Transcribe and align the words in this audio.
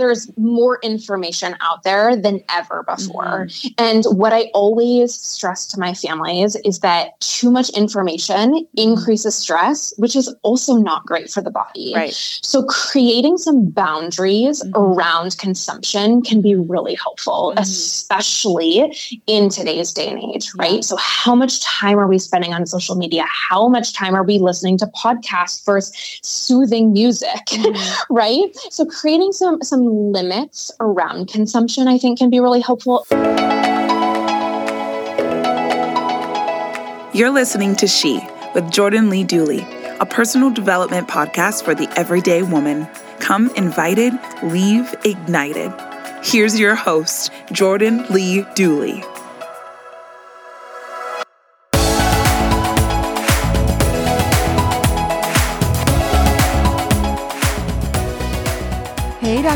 there's 0.00 0.30
more 0.36 0.78
information 0.82 1.54
out 1.60 1.82
there 1.82 2.16
than 2.16 2.42
ever 2.48 2.82
before. 2.84 3.46
Mm-hmm. 3.46 3.68
And 3.78 4.04
what 4.06 4.32
I 4.32 4.50
always 4.54 5.14
stress 5.14 5.66
to 5.68 5.78
my 5.78 5.92
families 5.94 6.56
is 6.64 6.80
that 6.80 7.20
too 7.20 7.50
much 7.50 7.68
information 7.70 8.54
mm-hmm. 8.54 8.64
increases 8.76 9.34
stress, 9.34 9.92
which 9.98 10.16
is 10.16 10.34
also 10.42 10.76
not 10.76 11.04
great 11.04 11.30
for 11.30 11.42
the 11.42 11.50
body. 11.50 11.92
Right. 11.94 12.14
So 12.14 12.64
creating 12.64 13.36
some 13.38 13.68
boundaries 13.68 14.62
mm-hmm. 14.62 14.76
around 14.76 15.36
consumption 15.38 16.22
can 16.22 16.40
be 16.40 16.54
really 16.54 16.94
helpful, 16.94 17.50
mm-hmm. 17.50 17.62
especially 17.62 19.20
in 19.26 19.50
today's 19.50 19.92
day 19.92 20.08
and 20.08 20.34
age, 20.34 20.50
right? 20.56 20.82
So 20.82 20.96
how 20.96 21.34
much 21.34 21.60
time 21.62 21.98
are 21.98 22.08
we 22.08 22.18
spending 22.18 22.54
on 22.54 22.66
social 22.66 22.96
media? 22.96 23.24
How 23.28 23.68
much 23.68 23.92
time 23.92 24.14
are 24.14 24.24
we 24.24 24.38
listening 24.38 24.78
to 24.78 24.86
podcasts 24.86 25.64
versus 25.64 25.92
soothing 26.22 26.92
music? 26.92 27.46
Mm-hmm. 27.50 28.14
right? 28.14 28.56
So 28.70 28.86
creating 28.86 29.32
some 29.32 29.60
some 29.62 29.89
limits 29.90 30.70
around 30.80 31.28
consumption, 31.28 31.88
I 31.88 31.98
think, 31.98 32.18
can 32.18 32.30
be 32.30 32.40
really 32.40 32.60
helpful. 32.60 33.04
You're 37.12 37.30
listening 37.30 37.74
to 37.76 37.86
She 37.86 38.20
with 38.54 38.70
Jordan 38.70 39.10
Lee 39.10 39.24
Dooley, 39.24 39.66
a 39.98 40.06
personal 40.06 40.50
development 40.50 41.08
podcast 41.08 41.64
for 41.64 41.74
the 41.74 41.92
everyday 41.98 42.42
woman. 42.42 42.86
Come 43.18 43.50
invited, 43.56 44.12
leave 44.42 44.94
ignited. 45.04 45.72
Here's 46.22 46.58
your 46.58 46.74
host, 46.74 47.32
Jordan 47.52 48.06
Lee 48.10 48.44
Dooley. 48.54 49.02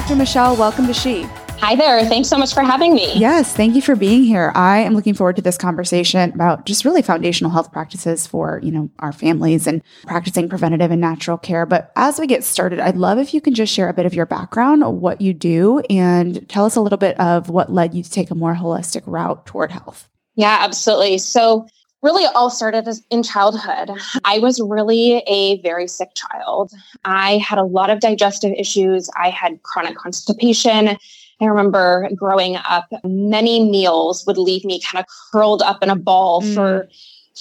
Dr. 0.04 0.16
Michelle, 0.16 0.54
welcome 0.54 0.86
to 0.86 0.92
She. 0.92 1.22
Hi 1.62 1.74
there. 1.76 2.04
Thanks 2.04 2.28
so 2.28 2.36
much 2.36 2.52
for 2.52 2.60
having 2.60 2.94
me. 2.94 3.14
Yes, 3.14 3.54
thank 3.56 3.74
you 3.74 3.80
for 3.80 3.96
being 3.96 4.22
here. 4.22 4.52
I 4.54 4.80
am 4.80 4.94
looking 4.94 5.14
forward 5.14 5.36
to 5.36 5.40
this 5.40 5.56
conversation 5.56 6.30
about 6.34 6.66
just 6.66 6.84
really 6.84 7.00
foundational 7.00 7.50
health 7.50 7.72
practices 7.72 8.26
for, 8.26 8.60
you 8.62 8.70
know, 8.70 8.90
our 8.98 9.12
families 9.12 9.66
and 9.66 9.82
practicing 10.06 10.46
preventative 10.46 10.90
and 10.90 11.00
natural 11.00 11.38
care. 11.38 11.64
But 11.64 11.90
as 11.96 12.18
we 12.18 12.26
get 12.26 12.44
started, 12.44 12.80
I'd 12.80 12.98
love 12.98 13.16
if 13.16 13.32
you 13.32 13.40
can 13.40 13.54
just 13.54 13.72
share 13.72 13.88
a 13.88 13.94
bit 13.94 14.04
of 14.04 14.12
your 14.12 14.26
background, 14.26 14.84
what 15.00 15.22
you 15.22 15.32
do, 15.32 15.78
and 15.88 16.46
tell 16.50 16.66
us 16.66 16.76
a 16.76 16.82
little 16.82 16.98
bit 16.98 17.18
of 17.18 17.48
what 17.48 17.72
led 17.72 17.94
you 17.94 18.02
to 18.02 18.10
take 18.10 18.30
a 18.30 18.34
more 18.34 18.54
holistic 18.54 19.04
route 19.06 19.46
toward 19.46 19.72
health. 19.72 20.10
Yeah, 20.34 20.58
absolutely. 20.60 21.16
So 21.16 21.66
really 22.04 22.26
all 22.26 22.50
started 22.50 22.86
in 23.10 23.22
childhood. 23.22 23.90
I 24.24 24.38
was 24.38 24.60
really 24.60 25.24
a 25.26 25.60
very 25.62 25.88
sick 25.88 26.10
child. 26.14 26.72
I 27.04 27.38
had 27.38 27.58
a 27.58 27.64
lot 27.64 27.90
of 27.90 27.98
digestive 27.98 28.52
issues. 28.56 29.08
I 29.16 29.30
had 29.30 29.62
chronic 29.64 29.96
constipation. 29.96 30.96
I 31.40 31.46
remember 31.46 32.08
growing 32.14 32.56
up, 32.56 32.92
many 33.02 33.68
meals 33.68 34.24
would 34.26 34.38
leave 34.38 34.64
me 34.64 34.80
kind 34.80 35.02
of 35.02 35.10
curled 35.32 35.62
up 35.62 35.82
in 35.82 35.90
a 35.90 35.96
ball 35.96 36.42
mm. 36.42 36.54
for 36.54 36.88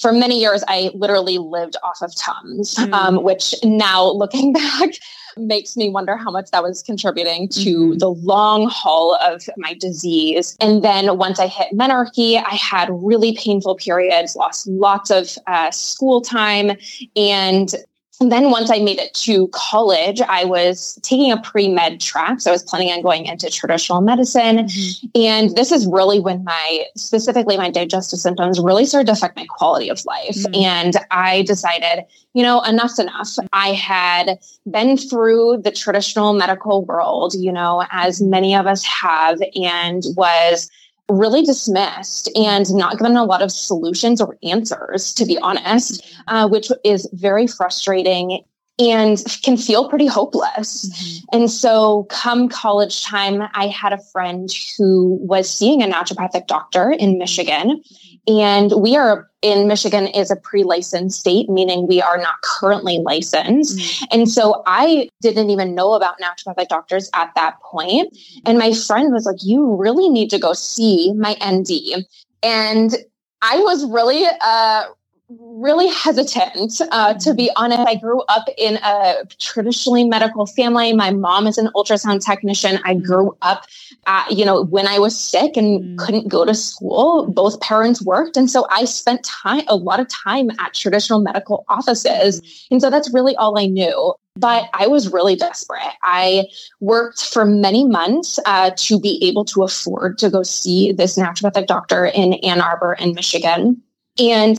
for 0.00 0.12
many 0.12 0.40
years. 0.40 0.64
I 0.66 0.90
literally 0.94 1.38
lived 1.38 1.76
off 1.84 2.02
of 2.02 2.12
Tums, 2.16 2.74
mm. 2.74 2.92
um, 2.92 3.22
which 3.22 3.54
now 3.62 4.10
looking 4.10 4.52
back 4.62 4.90
makes 5.36 5.76
me 5.76 5.88
wonder 5.88 6.16
how 6.16 6.30
much 6.30 6.50
that 6.50 6.62
was 6.62 6.82
contributing 6.82 7.48
to 7.48 7.60
mm-hmm. 7.60 7.98
the 7.98 8.10
long 8.10 8.68
haul 8.68 9.16
of 9.16 9.42
my 9.56 9.74
disease. 9.74 10.56
And 10.60 10.82
then 10.82 11.18
once 11.18 11.38
I 11.38 11.46
hit 11.46 11.68
menarche, 11.72 12.42
I 12.44 12.54
had 12.54 12.88
really 12.90 13.36
painful 13.36 13.76
periods, 13.76 14.36
lost 14.36 14.66
lots 14.68 15.10
of 15.10 15.36
uh, 15.46 15.70
school 15.70 16.20
time, 16.20 16.72
and 17.16 17.74
and 18.20 18.30
then 18.30 18.50
once 18.50 18.70
I 18.70 18.78
made 18.78 18.98
it 18.98 19.12
to 19.14 19.48
college, 19.48 20.20
I 20.20 20.44
was 20.44 20.98
taking 21.02 21.32
a 21.32 21.40
pre 21.40 21.68
med 21.68 22.00
track. 22.00 22.40
So 22.40 22.50
I 22.50 22.52
was 22.52 22.62
planning 22.62 22.90
on 22.90 23.02
going 23.02 23.26
into 23.26 23.50
traditional 23.50 24.00
medicine. 24.00 24.58
Mm-hmm. 24.58 25.06
And 25.20 25.56
this 25.56 25.72
is 25.72 25.86
really 25.86 26.20
when 26.20 26.44
my, 26.44 26.84
specifically 26.96 27.56
my 27.56 27.70
digestive 27.70 28.20
symptoms 28.20 28.60
really 28.60 28.86
started 28.86 29.06
to 29.06 29.12
affect 29.12 29.36
my 29.36 29.46
quality 29.46 29.88
of 29.88 30.04
life. 30.04 30.36
Mm-hmm. 30.36 30.62
And 30.62 30.96
I 31.10 31.42
decided, 31.42 32.04
you 32.34 32.42
know, 32.42 32.62
enough's 32.62 32.98
enough. 32.98 33.28
I 33.52 33.72
had 33.72 34.38
been 34.70 34.96
through 34.96 35.62
the 35.64 35.72
traditional 35.72 36.34
medical 36.34 36.84
world, 36.84 37.34
you 37.34 37.52
know, 37.52 37.84
as 37.90 38.22
many 38.22 38.54
of 38.54 38.66
us 38.66 38.84
have, 38.84 39.40
and 39.56 40.02
was 40.16 40.70
really 41.08 41.42
dismissed 41.42 42.30
and 42.36 42.72
not 42.74 42.98
given 42.98 43.16
a 43.16 43.24
lot 43.24 43.42
of 43.42 43.52
solutions 43.52 44.20
or 44.20 44.38
answers, 44.42 45.12
to 45.14 45.26
be 45.26 45.38
honest, 45.38 46.02
uh, 46.28 46.48
which 46.48 46.70
is 46.84 47.08
very 47.12 47.46
frustrating 47.46 48.42
and 48.78 49.22
can 49.42 49.56
feel 49.56 49.88
pretty 49.88 50.06
hopeless. 50.06 50.88
Mm-hmm. 50.88 51.36
And 51.36 51.50
so, 51.50 52.04
come 52.04 52.48
college 52.48 53.04
time, 53.04 53.42
I 53.54 53.68
had 53.68 53.92
a 53.92 54.02
friend 54.12 54.48
who 54.76 55.18
was 55.20 55.48
seeing 55.48 55.82
a 55.82 55.86
naturopathic 55.86 56.46
doctor 56.46 56.90
in 56.90 57.18
Michigan. 57.18 57.82
And 58.26 58.72
we 58.72 58.96
are 58.96 59.28
in 59.42 59.68
Michigan 59.68 60.06
is 60.08 60.30
a 60.30 60.36
pre-licensed 60.36 61.20
state, 61.20 61.50
meaning 61.50 61.86
we 61.86 62.00
are 62.00 62.16
not 62.16 62.36
currently 62.42 62.98
licensed. 63.04 63.78
Mm-hmm. 63.78 64.04
And 64.10 64.30
so 64.30 64.62
I 64.66 65.10
didn't 65.20 65.50
even 65.50 65.74
know 65.74 65.92
about 65.92 66.18
naturopathic 66.18 66.68
doctors 66.68 67.10
at 67.14 67.30
that 67.36 67.60
point. 67.60 68.16
And 68.46 68.58
my 68.58 68.72
friend 68.72 69.12
was 69.12 69.26
like, 69.26 69.36
you 69.42 69.76
really 69.76 70.08
need 70.08 70.30
to 70.30 70.38
go 70.38 70.54
see 70.54 71.12
my 71.12 71.36
ND. 71.44 72.06
And 72.42 72.94
I 73.42 73.58
was 73.58 73.84
really 73.84 74.24
uh, 74.42 74.84
really 75.30 75.88
hesitant 75.88 76.80
uh, 76.90 77.14
to 77.14 77.32
be 77.32 77.50
honest. 77.56 77.80
I 77.80 77.94
grew 77.94 78.20
up 78.28 78.46
in 78.58 78.76
a 78.76 79.24
traditionally 79.38 80.04
medical 80.04 80.46
family. 80.46 80.92
My 80.92 81.10
mom 81.10 81.46
is 81.46 81.56
an 81.56 81.70
ultrasound 81.74 82.24
technician. 82.24 82.78
I 82.84 82.94
grew 82.94 83.36
up 83.40 83.64
at, 84.06 84.30
you 84.30 84.44
know 84.44 84.64
when 84.64 84.86
i 84.86 84.98
was 84.98 85.18
sick 85.18 85.56
and 85.56 85.82
mm. 85.82 85.98
couldn't 85.98 86.28
go 86.28 86.44
to 86.44 86.54
school 86.54 87.26
both 87.26 87.58
parents 87.60 88.02
worked. 88.02 88.36
And 88.36 88.50
so 88.50 88.66
i 88.70 88.84
spent 88.84 89.24
time 89.24 89.62
a 89.66 89.76
lot 89.76 89.98
of 89.98 90.08
time 90.08 90.50
at 90.58 90.74
traditional 90.74 91.20
medical 91.20 91.64
offices. 91.68 92.66
And 92.70 92.82
so 92.82 92.90
that's 92.90 93.12
really 93.12 93.34
all 93.36 93.58
i 93.58 93.66
knew. 93.66 94.14
But 94.36 94.68
I 94.74 94.88
was 94.88 95.12
really 95.12 95.36
desperate. 95.36 95.92
I 96.02 96.46
worked 96.80 97.24
for 97.24 97.44
many 97.44 97.86
months 97.86 98.40
uh, 98.46 98.72
to 98.76 98.98
be 98.98 99.18
able 99.22 99.44
to 99.46 99.62
afford 99.62 100.18
to 100.18 100.28
go 100.28 100.42
see 100.42 100.90
this 100.90 101.16
naturopathic 101.16 101.68
doctor 101.68 102.06
in 102.06 102.34
Ann 102.34 102.60
Arbor 102.60 102.94
in 102.94 103.14
Michigan. 103.14 103.80
And 104.18 104.58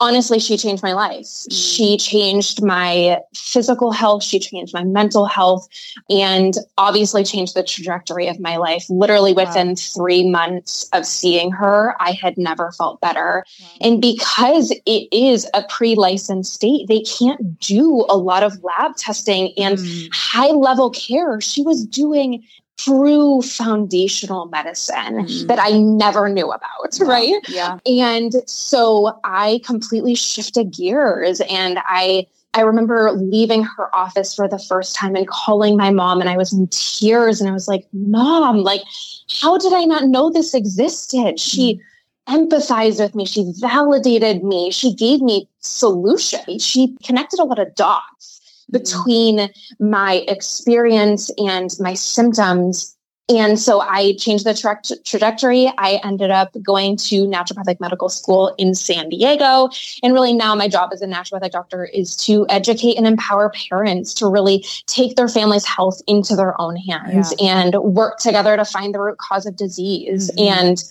honestly, 0.00 0.38
she 0.38 0.56
changed 0.56 0.82
my 0.82 0.92
life. 0.92 1.24
Mm. 1.24 1.52
She 1.52 1.96
changed 1.96 2.62
my 2.62 3.18
physical 3.34 3.92
health. 3.92 4.22
She 4.22 4.38
changed 4.38 4.74
my 4.74 4.84
mental 4.84 5.26
health 5.26 5.66
and 6.10 6.54
obviously 6.76 7.24
changed 7.24 7.54
the 7.54 7.62
trajectory 7.62 8.28
of 8.28 8.38
my 8.40 8.56
life. 8.56 8.84
Literally 8.88 9.32
within 9.32 9.68
wow. 9.68 9.74
three 9.76 10.28
months 10.28 10.88
of 10.92 11.06
seeing 11.06 11.50
her, 11.52 11.94
I 12.00 12.12
had 12.12 12.36
never 12.36 12.72
felt 12.72 13.00
better. 13.00 13.44
Wow. 13.60 13.66
And 13.80 14.00
because 14.00 14.70
it 14.84 15.08
is 15.12 15.48
a 15.54 15.64
pre 15.68 15.94
licensed 15.94 16.54
state, 16.54 16.88
they 16.88 17.00
can't 17.00 17.58
do 17.60 18.04
a 18.08 18.16
lot 18.16 18.42
of 18.42 18.62
lab 18.62 18.96
testing 18.96 19.52
and 19.56 19.78
mm. 19.78 20.08
high 20.12 20.52
level 20.52 20.90
care. 20.90 21.40
She 21.40 21.62
was 21.62 21.86
doing 21.86 22.44
true 22.76 23.42
foundational 23.42 24.46
medicine 24.46 25.26
mm. 25.26 25.46
that 25.46 25.58
I 25.58 25.70
never 25.78 26.28
knew 26.28 26.50
about, 26.50 26.98
right? 27.00 27.34
Yeah. 27.48 27.78
And 27.86 28.34
so 28.46 29.18
I 29.24 29.60
completely 29.64 30.14
shifted 30.14 30.72
gears 30.72 31.40
and 31.48 31.78
I 31.84 32.26
I 32.56 32.62
remember 32.62 33.12
leaving 33.12 33.64
her 33.64 33.94
office 33.94 34.34
for 34.34 34.48
the 34.48 34.58
first 34.58 34.96
time 34.96 35.14
and 35.14 35.28
calling 35.28 35.76
my 35.76 35.90
mom, 35.90 36.20
and 36.20 36.30
I 36.30 36.38
was 36.38 36.54
in 36.54 36.68
tears. 36.68 37.38
And 37.38 37.50
I 37.50 37.52
was 37.52 37.68
like, 37.68 37.86
Mom, 37.92 38.62
like, 38.62 38.80
how 39.42 39.58
did 39.58 39.74
I 39.74 39.84
not 39.84 40.04
know 40.04 40.30
this 40.30 40.54
existed? 40.54 41.38
She 41.38 41.82
mm-hmm. 42.26 42.34
empathized 42.34 42.98
with 42.98 43.14
me, 43.14 43.26
she 43.26 43.52
validated 43.58 44.42
me, 44.42 44.70
she 44.70 44.94
gave 44.94 45.20
me 45.20 45.46
solutions, 45.60 46.64
she 46.64 46.96
connected 47.04 47.38
a 47.40 47.44
lot 47.44 47.58
of 47.58 47.74
dots 47.74 48.35
mm-hmm. 48.35 48.35
Between 48.70 49.48
my 49.78 50.24
experience 50.28 51.30
and 51.38 51.70
my 51.80 51.94
symptoms 51.94 52.96
and 53.28 53.58
so 53.58 53.80
I 53.80 54.14
changed 54.18 54.44
the 54.44 54.54
tra- 54.54 54.80
trajectory. 55.04 55.72
I 55.78 56.00
ended 56.04 56.30
up 56.30 56.54
going 56.62 56.96
to 56.98 57.26
naturopathic 57.26 57.80
medical 57.80 58.08
school 58.08 58.54
in 58.56 58.74
San 58.74 59.08
Diego. 59.08 59.68
And 60.02 60.12
really 60.12 60.32
now 60.32 60.54
my 60.54 60.68
job 60.68 60.90
as 60.92 61.02
a 61.02 61.06
naturopathic 61.06 61.50
doctor 61.50 61.86
is 61.86 62.16
to 62.18 62.46
educate 62.48 62.96
and 62.96 63.06
empower 63.06 63.50
parents 63.68 64.14
to 64.14 64.28
really 64.28 64.64
take 64.86 65.16
their 65.16 65.28
family's 65.28 65.64
health 65.64 66.00
into 66.06 66.36
their 66.36 66.60
own 66.60 66.76
hands 66.76 67.34
yeah. 67.38 67.62
and 67.62 67.74
work 67.82 68.18
together 68.18 68.56
to 68.56 68.64
find 68.64 68.94
the 68.94 69.00
root 69.00 69.18
cause 69.18 69.44
of 69.44 69.56
disease. 69.56 70.30
Mm-hmm. 70.30 70.60
And 70.60 70.84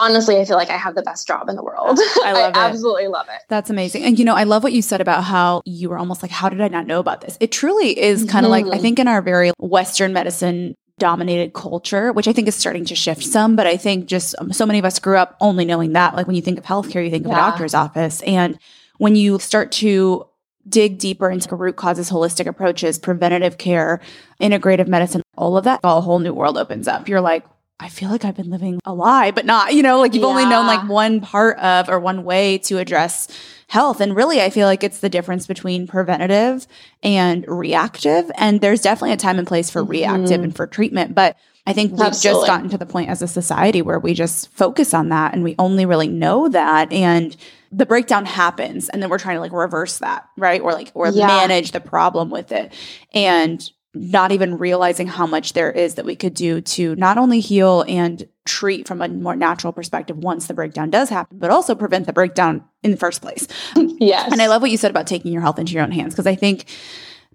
honestly, 0.00 0.38
I 0.38 0.44
feel 0.44 0.56
like 0.56 0.70
I 0.70 0.76
have 0.76 0.94
the 0.94 1.02
best 1.02 1.26
job 1.26 1.48
in 1.48 1.54
the 1.54 1.62
world. 1.62 1.98
I 2.24 2.32
love 2.32 2.56
I 2.56 2.66
it. 2.66 2.70
absolutely 2.70 3.06
love 3.06 3.26
it. 3.28 3.42
That's 3.48 3.70
amazing. 3.70 4.02
And 4.02 4.18
you 4.18 4.24
know, 4.24 4.34
I 4.34 4.44
love 4.44 4.64
what 4.64 4.72
you 4.72 4.82
said 4.82 5.00
about 5.00 5.22
how 5.22 5.62
you 5.64 5.88
were 5.90 5.98
almost 5.98 6.22
like, 6.22 6.32
how 6.32 6.48
did 6.48 6.60
I 6.60 6.68
not 6.68 6.86
know 6.86 6.98
about 6.98 7.20
this? 7.20 7.36
It 7.38 7.52
truly 7.52 7.98
is 7.98 8.24
kind 8.24 8.44
of 8.44 8.50
mm-hmm. 8.50 8.68
like, 8.68 8.78
I 8.78 8.80
think 8.80 8.98
in 8.98 9.06
our 9.06 9.22
very 9.22 9.52
Western 9.58 10.12
medicine 10.12 10.74
dominated 10.98 11.52
culture, 11.52 12.12
which 12.12 12.28
I 12.28 12.32
think 12.32 12.48
is 12.48 12.54
starting 12.54 12.84
to 12.86 12.94
shift 12.94 13.24
some. 13.24 13.56
But 13.56 13.66
I 13.66 13.76
think 13.76 14.06
just 14.06 14.34
um, 14.38 14.52
so 14.52 14.66
many 14.66 14.78
of 14.78 14.84
us 14.84 14.98
grew 14.98 15.16
up 15.16 15.36
only 15.40 15.64
knowing 15.64 15.92
that. 15.92 16.14
Like 16.14 16.26
when 16.26 16.36
you 16.36 16.42
think 16.42 16.58
of 16.58 16.64
healthcare, 16.64 17.04
you 17.04 17.10
think 17.10 17.26
of 17.26 17.32
a 17.32 17.34
doctor's 17.34 17.74
office. 17.74 18.22
And 18.22 18.58
when 18.98 19.16
you 19.16 19.38
start 19.38 19.72
to 19.72 20.26
dig 20.68 20.98
deeper 20.98 21.30
into 21.30 21.54
root 21.56 21.76
causes, 21.76 22.10
holistic 22.10 22.46
approaches, 22.46 22.98
preventative 22.98 23.58
care, 23.58 24.00
integrative 24.40 24.86
medicine, 24.86 25.22
all 25.36 25.56
of 25.56 25.64
that, 25.64 25.80
a 25.82 26.00
whole 26.00 26.18
new 26.18 26.34
world 26.34 26.58
opens 26.58 26.86
up. 26.86 27.08
You're 27.08 27.20
like, 27.20 27.44
I 27.80 27.88
feel 27.88 28.10
like 28.10 28.26
I've 28.26 28.36
been 28.36 28.50
living 28.50 28.78
a 28.84 28.92
lie, 28.92 29.30
but 29.30 29.46
not, 29.46 29.72
you 29.74 29.82
know, 29.82 30.00
like 30.00 30.12
you've 30.12 30.22
yeah. 30.22 30.28
only 30.28 30.44
known 30.44 30.66
like 30.66 30.86
one 30.86 31.22
part 31.22 31.58
of 31.58 31.88
or 31.88 31.98
one 31.98 32.24
way 32.24 32.58
to 32.58 32.76
address 32.76 33.26
health. 33.68 34.02
And 34.02 34.14
really, 34.14 34.42
I 34.42 34.50
feel 34.50 34.66
like 34.66 34.84
it's 34.84 35.00
the 35.00 35.08
difference 35.08 35.46
between 35.46 35.86
preventative 35.86 36.66
and 37.02 37.44
reactive. 37.48 38.30
And 38.36 38.60
there's 38.60 38.82
definitely 38.82 39.12
a 39.12 39.16
time 39.16 39.38
and 39.38 39.48
place 39.48 39.70
for 39.70 39.80
mm-hmm. 39.80 39.92
reactive 39.92 40.42
and 40.42 40.54
for 40.54 40.66
treatment. 40.66 41.14
But 41.14 41.36
I 41.66 41.72
think 41.72 41.92
we've 41.92 42.00
Absolutely. 42.00 42.40
just 42.40 42.46
gotten 42.46 42.68
to 42.68 42.78
the 42.78 42.86
point 42.86 43.08
as 43.08 43.22
a 43.22 43.28
society 43.28 43.80
where 43.80 43.98
we 43.98 44.12
just 44.12 44.52
focus 44.52 44.92
on 44.92 45.08
that 45.08 45.32
and 45.32 45.42
we 45.42 45.54
only 45.58 45.86
really 45.86 46.08
know 46.08 46.48
that. 46.48 46.92
And 46.92 47.34
the 47.72 47.86
breakdown 47.86 48.26
happens 48.26 48.88
and 48.88 49.02
then 49.02 49.08
we're 49.08 49.18
trying 49.18 49.36
to 49.36 49.40
like 49.40 49.52
reverse 49.52 49.98
that, 49.98 50.28
right? 50.36 50.60
Or 50.60 50.72
like, 50.72 50.90
or 50.92 51.08
yeah. 51.08 51.26
manage 51.26 51.72
the 51.72 51.80
problem 51.80 52.28
with 52.28 52.52
it. 52.52 52.72
And 53.14 53.62
not 53.94 54.30
even 54.30 54.56
realizing 54.56 55.06
how 55.06 55.26
much 55.26 55.52
there 55.52 55.70
is 55.70 55.94
that 55.94 56.04
we 56.04 56.14
could 56.14 56.34
do 56.34 56.60
to 56.60 56.94
not 56.96 57.18
only 57.18 57.40
heal 57.40 57.84
and 57.88 58.28
treat 58.46 58.86
from 58.86 59.02
a 59.02 59.08
more 59.08 59.34
natural 59.34 59.72
perspective 59.72 60.16
once 60.16 60.46
the 60.46 60.54
breakdown 60.54 60.90
does 60.90 61.08
happen, 61.08 61.38
but 61.38 61.50
also 61.50 61.74
prevent 61.74 62.06
the 62.06 62.12
breakdown 62.12 62.64
in 62.82 62.90
the 62.90 62.96
first 62.96 63.22
place. 63.22 63.46
Yes. 64.02 64.32
And 64.32 64.40
I 64.40 64.46
love 64.46 64.62
what 64.62 64.70
you 64.70 64.78
said 64.78 64.90
about 64.90 65.06
taking 65.06 65.30
your 65.30 65.42
health 65.42 65.58
into 65.58 65.74
your 65.74 65.82
own 65.82 65.90
hands 65.90 66.14
because 66.14 66.26
I 66.26 66.34
think 66.34 66.64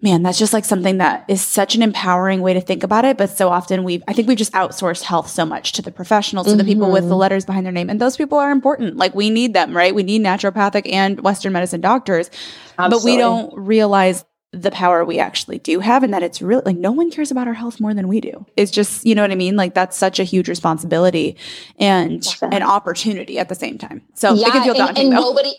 man, 0.01 0.23
that's 0.23 0.37
just 0.37 0.53
like 0.53 0.65
something 0.65 0.97
that 0.97 1.25
is 1.27 1.41
such 1.41 1.75
an 1.75 1.81
empowering 1.81 2.41
way 2.41 2.53
to 2.53 2.61
think 2.61 2.83
about 2.83 3.05
it. 3.05 3.17
But 3.17 3.29
so 3.29 3.49
often 3.49 3.83
we've, 3.83 4.03
I 4.07 4.13
think 4.13 4.27
we've 4.27 4.37
just 4.37 4.53
outsourced 4.53 5.03
health 5.03 5.29
so 5.29 5.45
much 5.45 5.71
to 5.73 5.81
the 5.81 5.91
professionals, 5.91 6.47
mm-hmm. 6.47 6.57
to 6.57 6.63
the 6.63 6.69
people 6.69 6.91
with 6.91 7.03
the 7.03 7.09
mm-hmm. 7.09 7.19
letters 7.19 7.45
behind 7.45 7.65
their 7.65 7.73
name. 7.73 7.89
And 7.89 7.99
those 7.99 8.17
people 8.17 8.37
are 8.37 8.51
important. 8.51 8.97
Like 8.97 9.15
we 9.15 9.29
need 9.29 9.53
them, 9.53 9.75
right? 9.75 9.95
We 9.95 10.03
need 10.03 10.21
naturopathic 10.21 10.91
and 10.91 11.21
Western 11.21 11.53
medicine 11.53 11.81
doctors. 11.81 12.29
Absolutely. 12.77 12.89
But 12.89 13.03
we 13.05 13.17
don't 13.17 13.57
realize 13.57 14.25
the 14.61 14.71
power 14.71 15.03
we 15.03 15.19
actually 15.19 15.59
do 15.59 15.79
have 15.79 16.03
and 16.03 16.13
that 16.13 16.23
it's 16.23 16.41
really 16.41 16.63
like 16.65 16.77
no 16.77 16.91
one 16.91 17.11
cares 17.11 17.31
about 17.31 17.47
our 17.47 17.53
health 17.53 17.79
more 17.79 17.93
than 17.93 18.07
we 18.07 18.21
do. 18.21 18.45
It's 18.55 18.71
just, 18.71 19.05
you 19.05 19.13
know 19.13 19.21
what 19.21 19.31
I 19.31 19.35
mean? 19.35 19.55
Like 19.55 19.73
that's 19.73 19.97
such 19.97 20.19
a 20.19 20.23
huge 20.23 20.47
responsibility 20.47 21.35
and 21.77 22.21
Definitely. 22.21 22.57
an 22.57 22.63
opportunity 22.63 23.37
at 23.37 23.49
the 23.49 23.55
same 23.55 23.77
time. 23.77 24.01
So 24.13 24.33
yeah, 24.33 24.47
it 24.47 24.51
can 24.51 24.63
feel 24.63 24.73
daunting. 24.73 25.07
And, 25.07 25.13
and 25.13 25.21
nobody 25.23 25.53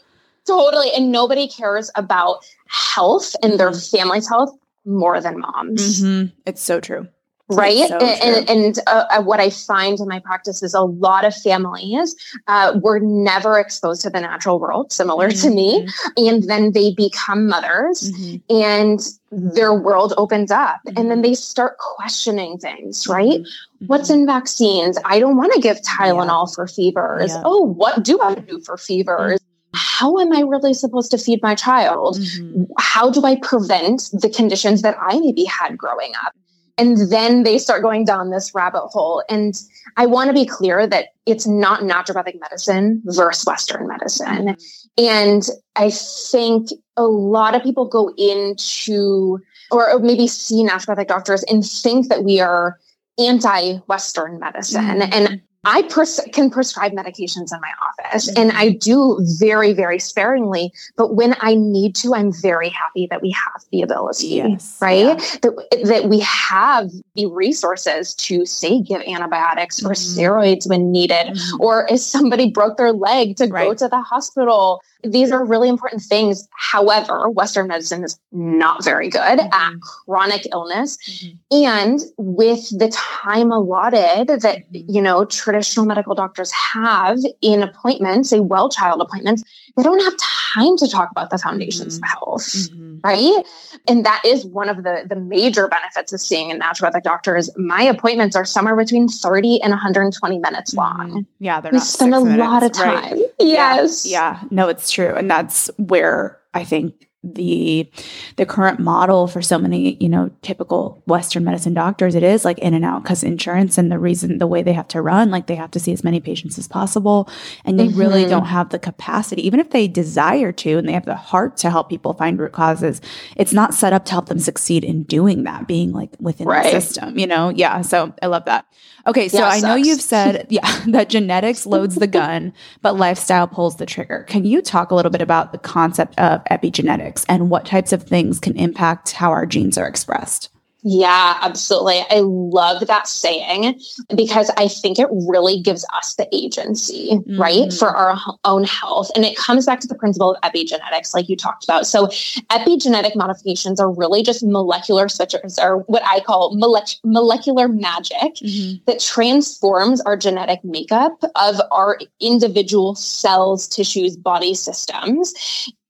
totally 0.47 0.91
and 0.93 1.13
nobody 1.13 1.49
cares 1.49 1.91
about 1.95 2.45
health 2.69 3.35
and 3.43 3.61
their 3.61 3.71
mm-hmm. 3.71 3.97
family's 3.97 4.29
health 4.29 4.57
more 4.85 5.21
than 5.21 5.41
moms. 5.41 6.03
Mm-hmm. 6.03 6.35
It's 6.47 6.63
so 6.63 6.81
true 6.81 7.09
right 7.49 7.89
so 7.89 7.99
and, 7.99 8.51
and 8.51 8.79
uh, 8.87 9.05
uh, 9.11 9.23
what 9.23 9.39
i 9.39 9.49
find 9.51 10.01
in 10.01 10.09
my 10.09 10.19
practice 10.19 10.63
is 10.63 10.75
a 10.75 10.81
lot 10.81 11.25
of 11.25 11.35
families 11.35 12.15
uh, 12.49 12.79
were 12.83 12.99
never 12.99 13.59
exposed 13.59 14.03
to 14.03 14.11
the 14.11 14.21
natural 14.21 14.59
world 14.59 14.93
similar 14.93 15.29
mm-hmm. 15.29 15.49
to 15.49 15.55
me 15.55 15.87
mm-hmm. 15.87 16.27
and 16.27 16.43
then 16.45 16.73
they 16.73 16.93
become 16.95 17.47
mothers 17.47 18.11
mm-hmm. 18.11 18.37
and 18.51 19.01
their 19.31 19.73
world 19.75 20.13
opens 20.17 20.51
up 20.51 20.81
mm-hmm. 20.87 20.99
and 20.99 21.11
then 21.11 21.23
they 21.23 21.35
start 21.35 21.79
questioning 21.79 22.59
things 22.59 23.07
right 23.07 23.41
mm-hmm. 23.41 23.87
what's 23.87 24.11
in 24.11 24.27
vaccines 24.27 24.99
i 25.05 25.21
don't 25.21 25.37
want 25.37 25.53
to 25.53 25.61
give 25.61 25.81
tylenol 25.83 26.49
yeah. 26.49 26.55
for 26.55 26.67
fevers 26.67 27.31
yeah. 27.31 27.43
oh 27.45 27.63
what 27.63 28.03
do 28.03 28.21
i 28.21 28.35
do 28.35 28.61
for 28.61 28.77
fevers 28.77 29.39
mm-hmm. 29.39 29.71
how 29.73 30.19
am 30.19 30.33
I 30.33 30.41
really 30.41 30.75
supposed 30.75 31.11
to 31.11 31.19
feed 31.19 31.43
my 31.43 31.55
child? 31.55 32.19
Mm-hmm. 32.19 32.65
How 32.79 33.11
do 33.11 33.25
I 33.25 33.37
prevent 33.43 34.09
the 34.13 34.31
conditions 34.31 34.83
that 34.83 34.97
I 34.99 35.19
maybe 35.21 35.45
had 35.45 35.77
growing 35.77 36.13
up? 36.25 36.35
And 36.79 37.11
then 37.11 37.43
they 37.43 37.59
start 37.59 37.83
going 37.83 38.05
down 38.05 38.31
this 38.31 38.55
rabbit 38.55 38.87
hole. 38.89 39.23
And 39.31 39.55
I 39.97 40.07
want 40.07 40.29
to 40.29 40.35
be 40.35 40.45
clear 40.45 40.87
that 40.87 41.09
it's 41.25 41.47
not 41.47 41.81
naturopathic 41.81 42.39
medicine 42.41 43.03
versus 43.07 43.47
Western 43.47 43.89
medicine. 43.89 44.57
And 44.99 45.49
I 45.75 45.91
think 45.91 46.69
a 46.97 47.05
lot 47.05 47.55
of 47.55 47.63
people 47.63 47.87
go 47.87 48.13
into, 48.19 49.39
or 49.71 49.99
maybe 50.01 50.27
see 50.27 50.63
naturopathic 50.65 51.09
doctors 51.09 51.43
and 51.45 51.65
think 51.65 52.09
that 52.09 52.25
we 52.25 52.41
are 52.41 52.79
anti 53.19 53.77
Western 53.87 54.39
medicine. 54.39 54.85
Mm-hmm. 54.85 55.13
And 55.13 55.43
I 55.67 55.83
pres- 55.83 56.21
can 56.33 56.49
prescribe 56.49 56.93
medications 56.93 57.53
in 57.53 57.61
my 57.61 57.73
office 57.83 58.31
mm-hmm. 58.31 58.41
and 58.41 58.57
I 58.57 58.71
do 58.71 59.19
very, 59.39 59.73
very 59.73 59.99
sparingly. 59.99 60.73
But 60.97 61.17
when 61.17 61.35
I 61.41 61.57
need 61.57 61.97
to, 61.97 62.15
I'm 62.15 62.33
very 62.33 62.69
happy 62.69 63.09
that 63.11 63.21
we 63.21 63.33
have 63.33 63.63
the 63.73 63.83
ability, 63.83 64.29
yes. 64.29 64.79
right? 64.81 65.07
Yeah. 65.07 65.15
That, 65.43 65.83
that 65.85 66.09
we 66.09 66.21
have 66.21 66.91
the 67.17 67.27
resources 67.27 68.15
to 68.15 68.47
say 68.47 68.81
give 68.81 69.03
antibiotics 69.03 69.81
mm-hmm. 69.81 69.89
or 69.89 69.95
steroids 69.95 70.69
when 70.69 70.93
needed, 70.93 71.27
mm-hmm. 71.27 71.61
or 71.61 71.89
if 71.91 71.99
somebody 71.99 72.49
broke 72.49 72.77
their 72.77 72.93
leg 72.93 73.37
to 73.39 73.47
right. 73.47 73.67
go 73.67 73.75
to 73.75 73.89
the 73.89 74.01
hospital 74.01 74.81
these 75.13 75.31
are 75.31 75.45
really 75.45 75.69
important 75.69 76.03
things. 76.03 76.49
However, 76.53 77.29
Western 77.31 77.69
medicine 77.69 78.05
is 78.05 78.19
not 78.33 78.85
very 78.85 79.09
good 79.09 79.39
mm-hmm. 79.39 79.53
at 79.53 79.81
chronic 79.81 80.47
illness. 80.53 80.97
Mm-hmm. 80.97 81.65
And 81.65 82.01
with 82.19 82.77
the 82.79 82.89
time 82.89 83.51
allotted 83.51 84.29
that, 84.29 84.43
mm-hmm. 84.43 84.91
you 84.91 85.03
know, 85.03 85.25
traditional 85.25 85.56
medical 85.85 86.15
doctors 86.15 86.51
have 86.53 87.19
in 87.41 87.63
appointments, 87.63 88.31
say 88.31 88.41
well 88.41 88.69
child 88.69 89.01
appointments, 89.01 89.43
they 89.77 89.83
don't 89.83 90.03
have 90.03 90.15
time 90.19 90.77
to 90.79 90.89
talk 90.89 91.11
about 91.11 91.31
the 91.31 91.39
foundations 91.39 91.99
mm-hmm. 91.99 92.05
of 92.05 92.11
health. 92.11 92.47
Mm-hmm. 92.47 92.87
Right. 93.05 93.45
And 93.89 94.05
that 94.05 94.23
is 94.25 94.47
one 94.47 94.69
of 94.69 94.79
the, 94.83 95.05
the 95.09 95.17
major 95.17 95.69
benefits 95.69 96.13
of 96.13 96.21
seeing 96.21 96.51
a 96.51 96.55
naturopathic 96.55 97.03
doctor 97.03 97.37
is 97.37 97.51
my 97.57 97.83
appointments 97.83 98.35
are 98.35 98.45
somewhere 98.45 98.75
between 98.75 99.09
30 99.09 99.63
and 99.63 99.71
120 99.71 100.39
minutes 100.39 100.75
mm-hmm. 100.75 101.11
long. 101.13 101.27
Yeah. 101.39 101.61
They're 101.61 101.73
we 101.73 101.79
spend 101.81 102.15
a 102.15 102.21
minutes, 102.21 102.39
lot 102.39 102.63
of 102.63 102.73
time. 102.73 103.13
Right? 103.13 103.23
Yes. 103.39 104.07
Yeah. 104.07 104.41
yeah. 104.41 104.49
No, 104.51 104.69
it's 104.69 104.91
true. 104.91 105.15
And 105.15 105.31
that's 105.31 105.71
where 105.77 106.39
I 106.55 106.65
think 106.65 107.06
the 107.35 107.91
the 108.37 108.47
current 108.47 108.79
model 108.79 109.27
for 109.27 109.43
so 109.43 109.59
many 109.59 109.97
you 110.01 110.09
know 110.09 110.31
typical 110.43 111.03
western 111.07 111.45
medicine 111.45 111.75
doctors 111.75 112.15
it 112.15 112.23
is 112.23 112.45
like 112.45 112.59
in 112.59 112.75
and 112.75 112.85
out 112.85 113.03
because 113.03 113.23
insurance 113.23 113.79
and 113.79 113.91
the 113.91 113.99
reason 113.99 114.39
the 114.39 114.47
way 114.47 114.63
they 114.63 114.73
have 114.73 114.89
to 114.89 115.01
run 115.01 115.31
like 115.31 115.47
they 115.47 115.55
have 115.55 115.71
to 115.71 115.81
see 115.81 115.93
as 115.93 116.05
many 116.05 116.21
patients 116.21 116.59
as 116.59 116.69
possible 116.69 117.29
and 117.65 117.79
they 117.79 117.89
mm-hmm. 117.89 117.99
really 117.99 118.25
don't 118.25 118.47
have 118.47 118.71
the 118.71 118.79
capacity. 118.79 119.47
Even 119.47 119.61
if 119.61 119.71
they 119.71 119.89
desire 119.89 120.53
to 120.53 120.79
and 120.79 120.89
they 120.89 120.93
have 120.93 121.05
the 121.05 121.17
heart 121.17 121.57
to 121.59 121.71
help 121.71 121.89
people 121.89 122.13
find 122.15 122.39
root 122.39 122.53
causes 122.53 123.01
it's 123.37 123.53
not 123.53 123.75
set 123.75 123.93
up 123.93 124.05
to 124.05 124.13
help 124.13 124.27
them 124.27 124.39
succeed 124.39 124.85
in 124.85 125.03
doing 125.05 125.45
that 125.45 125.67
being 125.67 125.93
like 125.93 126.11
within 126.21 126.47
right. 126.47 126.65
the 126.73 126.81
system 126.81 127.19
you 127.19 127.27
know? 127.27 127.49
Yeah 127.51 127.81
so 127.83 128.13
i 128.23 128.27
love 128.27 128.45
that. 128.47 128.67
Okay 129.07 129.29
so 129.29 129.39
yeah, 129.39 129.49
i 129.49 129.61
know 129.61 129.75
you've 129.75 130.01
said 130.01 130.47
yeah 130.51 130.85
that 130.89 131.09
genetics 131.09 131.67
loads 131.67 131.95
the 131.97 132.07
gun 132.07 132.53
but 132.83 132.97
lifestyle 132.97 133.47
pulls 133.47 133.77
the 133.77 133.87
trigger. 133.87 134.25
Can 134.29 134.45
you 134.45 134.61
talk 134.63 134.91
a 134.91 134.95
little 134.95 135.11
bit 135.11 135.23
about 135.23 135.53
the 135.53 135.59
concept 135.59 136.19
of 136.19 136.43
epigenetics 136.45 137.16
and 137.29 137.51
what 137.51 137.65
types 137.65 137.93
of 137.93 138.03
things 138.03 138.39
can 138.39 138.57
impact 138.57 139.13
how 139.13 139.31
our 139.31 139.47
genes 139.47 139.79
are 139.79 139.87
expressed. 139.87 140.51
Yeah, 140.89 141.37
absolutely. 141.43 142.05
I 142.11 142.21
love 142.21 142.87
that 142.87 143.09
saying 143.09 143.81
because 144.15 144.51
I 144.57 144.69
think 144.69 145.01
it 145.01 145.09
really 145.11 145.61
gives 145.61 145.85
us 145.93 146.15
the 146.15 146.29
agency, 146.33 147.11
mm-hmm. 147.11 147.41
right, 147.41 147.73
for 147.73 147.89
our 147.89 148.17
own 148.45 148.63
health. 148.63 149.11
And 149.17 149.25
it 149.25 149.37
comes 149.37 149.67
back 149.67 149.81
to 149.81 149.89
the 149.89 149.97
principle 149.97 150.37
of 150.37 150.41
epigenetics, 150.43 151.13
like 151.13 151.29
you 151.29 151.35
talked 151.37 151.65
about. 151.65 151.89
So, 151.89 152.07
epigenetic 152.53 153.17
modifications 153.17 153.81
are 153.81 153.91
really 153.91 154.23
just 154.23 154.45
molecular 154.45 155.09
switches, 155.09 155.59
or 155.59 155.79
what 155.89 156.05
I 156.05 156.21
call 156.21 156.55
mole- 156.55 156.81
molecular 157.03 157.67
magic 157.67 158.37
mm-hmm. 158.37 158.77
that 158.87 159.01
transforms 159.01 160.01
our 160.03 160.17
genetic 160.17 160.63
makeup 160.63 161.21
of 161.35 161.61
our 161.73 161.99
individual 162.21 162.95
cells, 162.95 163.67
tissues, 163.67 164.17
body 164.17 164.55
systems 164.55 165.35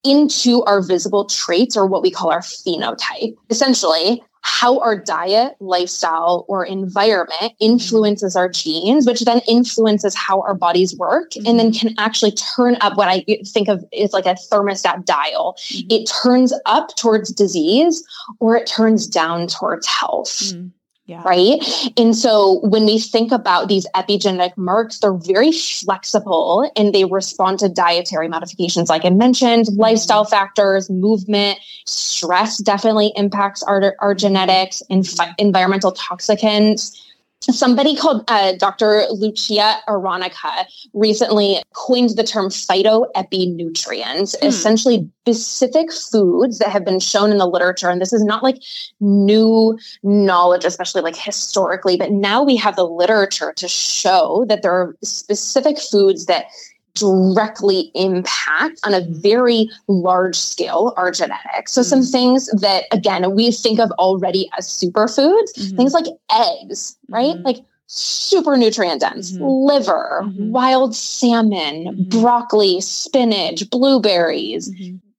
into 0.06 0.62
our 0.64 0.80
visible 0.80 1.25
traits 1.25 1.76
or 1.76 1.86
what 1.86 2.02
we 2.02 2.10
call 2.10 2.30
our 2.30 2.40
phenotype. 2.40 3.36
Essentially, 3.50 4.22
how 4.46 4.78
our 4.78 4.96
diet, 4.96 5.56
lifestyle, 5.58 6.44
or 6.46 6.64
environment 6.64 7.52
influences 7.58 8.36
our 8.36 8.48
genes, 8.48 9.04
which 9.04 9.22
then 9.22 9.40
influences 9.48 10.14
how 10.14 10.40
our 10.42 10.54
bodies 10.54 10.96
work, 10.96 11.32
mm-hmm. 11.32 11.48
and 11.48 11.58
then 11.58 11.72
mm-hmm. 11.72 11.88
can 11.88 11.96
actually 11.98 12.30
turn 12.30 12.76
up 12.80 12.96
what 12.96 13.08
I 13.08 13.25
think 13.44 13.68
of 13.68 13.84
is 13.90 14.12
like 14.12 14.25
a 14.25 14.34
thermostat 14.34 15.04
dial. 15.04 15.56
Mm-hmm. 15.58 15.88
It 15.90 16.08
turns 16.22 16.54
up 16.64 16.94
towards 16.94 17.32
disease 17.32 18.04
or 18.38 18.56
it 18.56 18.68
turns 18.68 19.08
down 19.08 19.48
towards 19.48 19.84
health. 19.88 20.30
Mm-hmm. 20.44 20.68
Yeah. 21.06 21.22
Right. 21.25 21.62
And 21.96 22.16
so 22.16 22.58
when 22.64 22.84
we 22.84 22.98
think 22.98 23.30
about 23.30 23.68
these 23.68 23.86
epigenetic 23.94 24.56
marks, 24.56 24.98
they're 24.98 25.14
very 25.14 25.52
flexible 25.52 26.68
and 26.75 26.92
they 26.92 27.04
respond 27.04 27.60
to 27.60 27.68
dietary 27.68 28.26
modifications, 28.26 28.88
like 28.88 29.04
I 29.04 29.10
mentioned, 29.10 29.66
mm-hmm. 29.66 29.80
lifestyle 29.80 30.25
factors, 30.25 30.90
movement, 30.90 31.60
stress 31.84 32.58
definitely 32.58 33.12
impacts 33.14 33.62
our, 33.62 33.94
our 34.00 34.16
genetics, 34.16 34.82
and 34.90 35.08
environmental 35.38 35.92
toxicants 35.92 37.00
somebody 37.40 37.97
called 37.97 38.25
uh, 38.28 38.52
Dr. 38.52 39.05
Lucia 39.11 39.76
Aronica 39.88 40.66
recently 40.95 41.62
coined 41.75 42.11
the 42.11 42.25
term 42.25 42.49
phytoepinutrients, 42.49 44.38
hmm. 44.38 44.47
essentially 44.47 45.11
specific 45.23 45.93
foods 45.93 46.59
that 46.59 46.69
have 46.69 46.85
been 46.85 47.00
shown 47.00 47.31
in 47.31 47.38
the 47.38 47.47
literature. 47.47 47.90
And 47.90 48.00
this 48.00 48.12
is 48.12 48.25
not 48.25 48.43
like 48.43 48.62
new 49.00 49.78
knowledge, 50.02 50.64
especially 50.64 51.02
like 51.02 51.16
historically, 51.16 51.97
but 51.97 52.11
now 52.11 52.43
we 52.43 52.57
have 52.57 52.76
the 52.76 52.87
literature 52.87 53.52
to 53.57 53.69
show 53.69 54.45
that 54.49 54.62
there 54.62 54.73
are 54.73 54.97
specific 55.02 55.78
foods 55.78 56.26
that 56.26 56.47
directly 56.96 57.90
impact 57.94 58.80
on 58.84 58.94
a 58.94 59.02
very 59.02 59.68
large 59.86 60.36
scale 60.36 60.94
our 60.96 61.10
genetics. 61.10 61.72
So, 61.72 61.82
mm-hmm. 61.82 61.88
some 61.88 62.02
things 62.02 62.46
that, 62.60 62.84
again, 62.90 63.34
we 63.34 63.52
think 63.52 63.78
of 63.78 63.90
already 63.92 64.50
as 64.58 64.66
superfoods, 64.66 65.52
mm-hmm. 65.56 65.76
things 65.76 65.92
like 65.92 66.06
eggs, 66.32 66.96
right? 67.08 67.34
Mm-hmm. 67.36 67.46
Like 67.46 67.58
super 67.86 68.56
nutrient 68.56 69.00
dense, 69.00 69.32
mm-hmm. 69.32 69.44
liver, 69.44 70.22
mm-hmm. 70.24 70.50
wild 70.50 70.94
salmon, 70.94 71.84
mm-hmm. 71.84 72.20
broccoli, 72.20 72.80
spinach, 72.80 73.68
blueberries, 73.70 74.72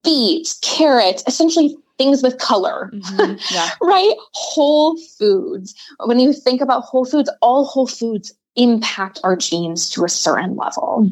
beets, 0.04 0.60
carrots, 0.60 1.24
essentially 1.28 1.76
things 1.98 2.22
with 2.22 2.38
color, 2.38 2.92
yeah. 3.52 3.70
right? 3.82 4.14
Whole 4.34 4.98
foods. 5.18 5.74
When 6.06 6.20
you 6.20 6.34
think 6.34 6.62
about 6.62 6.84
whole 6.84 7.06
foods, 7.06 7.30
all 7.42 7.66
whole 7.66 7.88
foods 7.88 8.34
impact 8.56 9.20
our 9.24 9.36
genes 9.36 9.90
to 9.92 10.04
a 10.04 10.10
certain 10.10 10.56
level. 10.56 11.08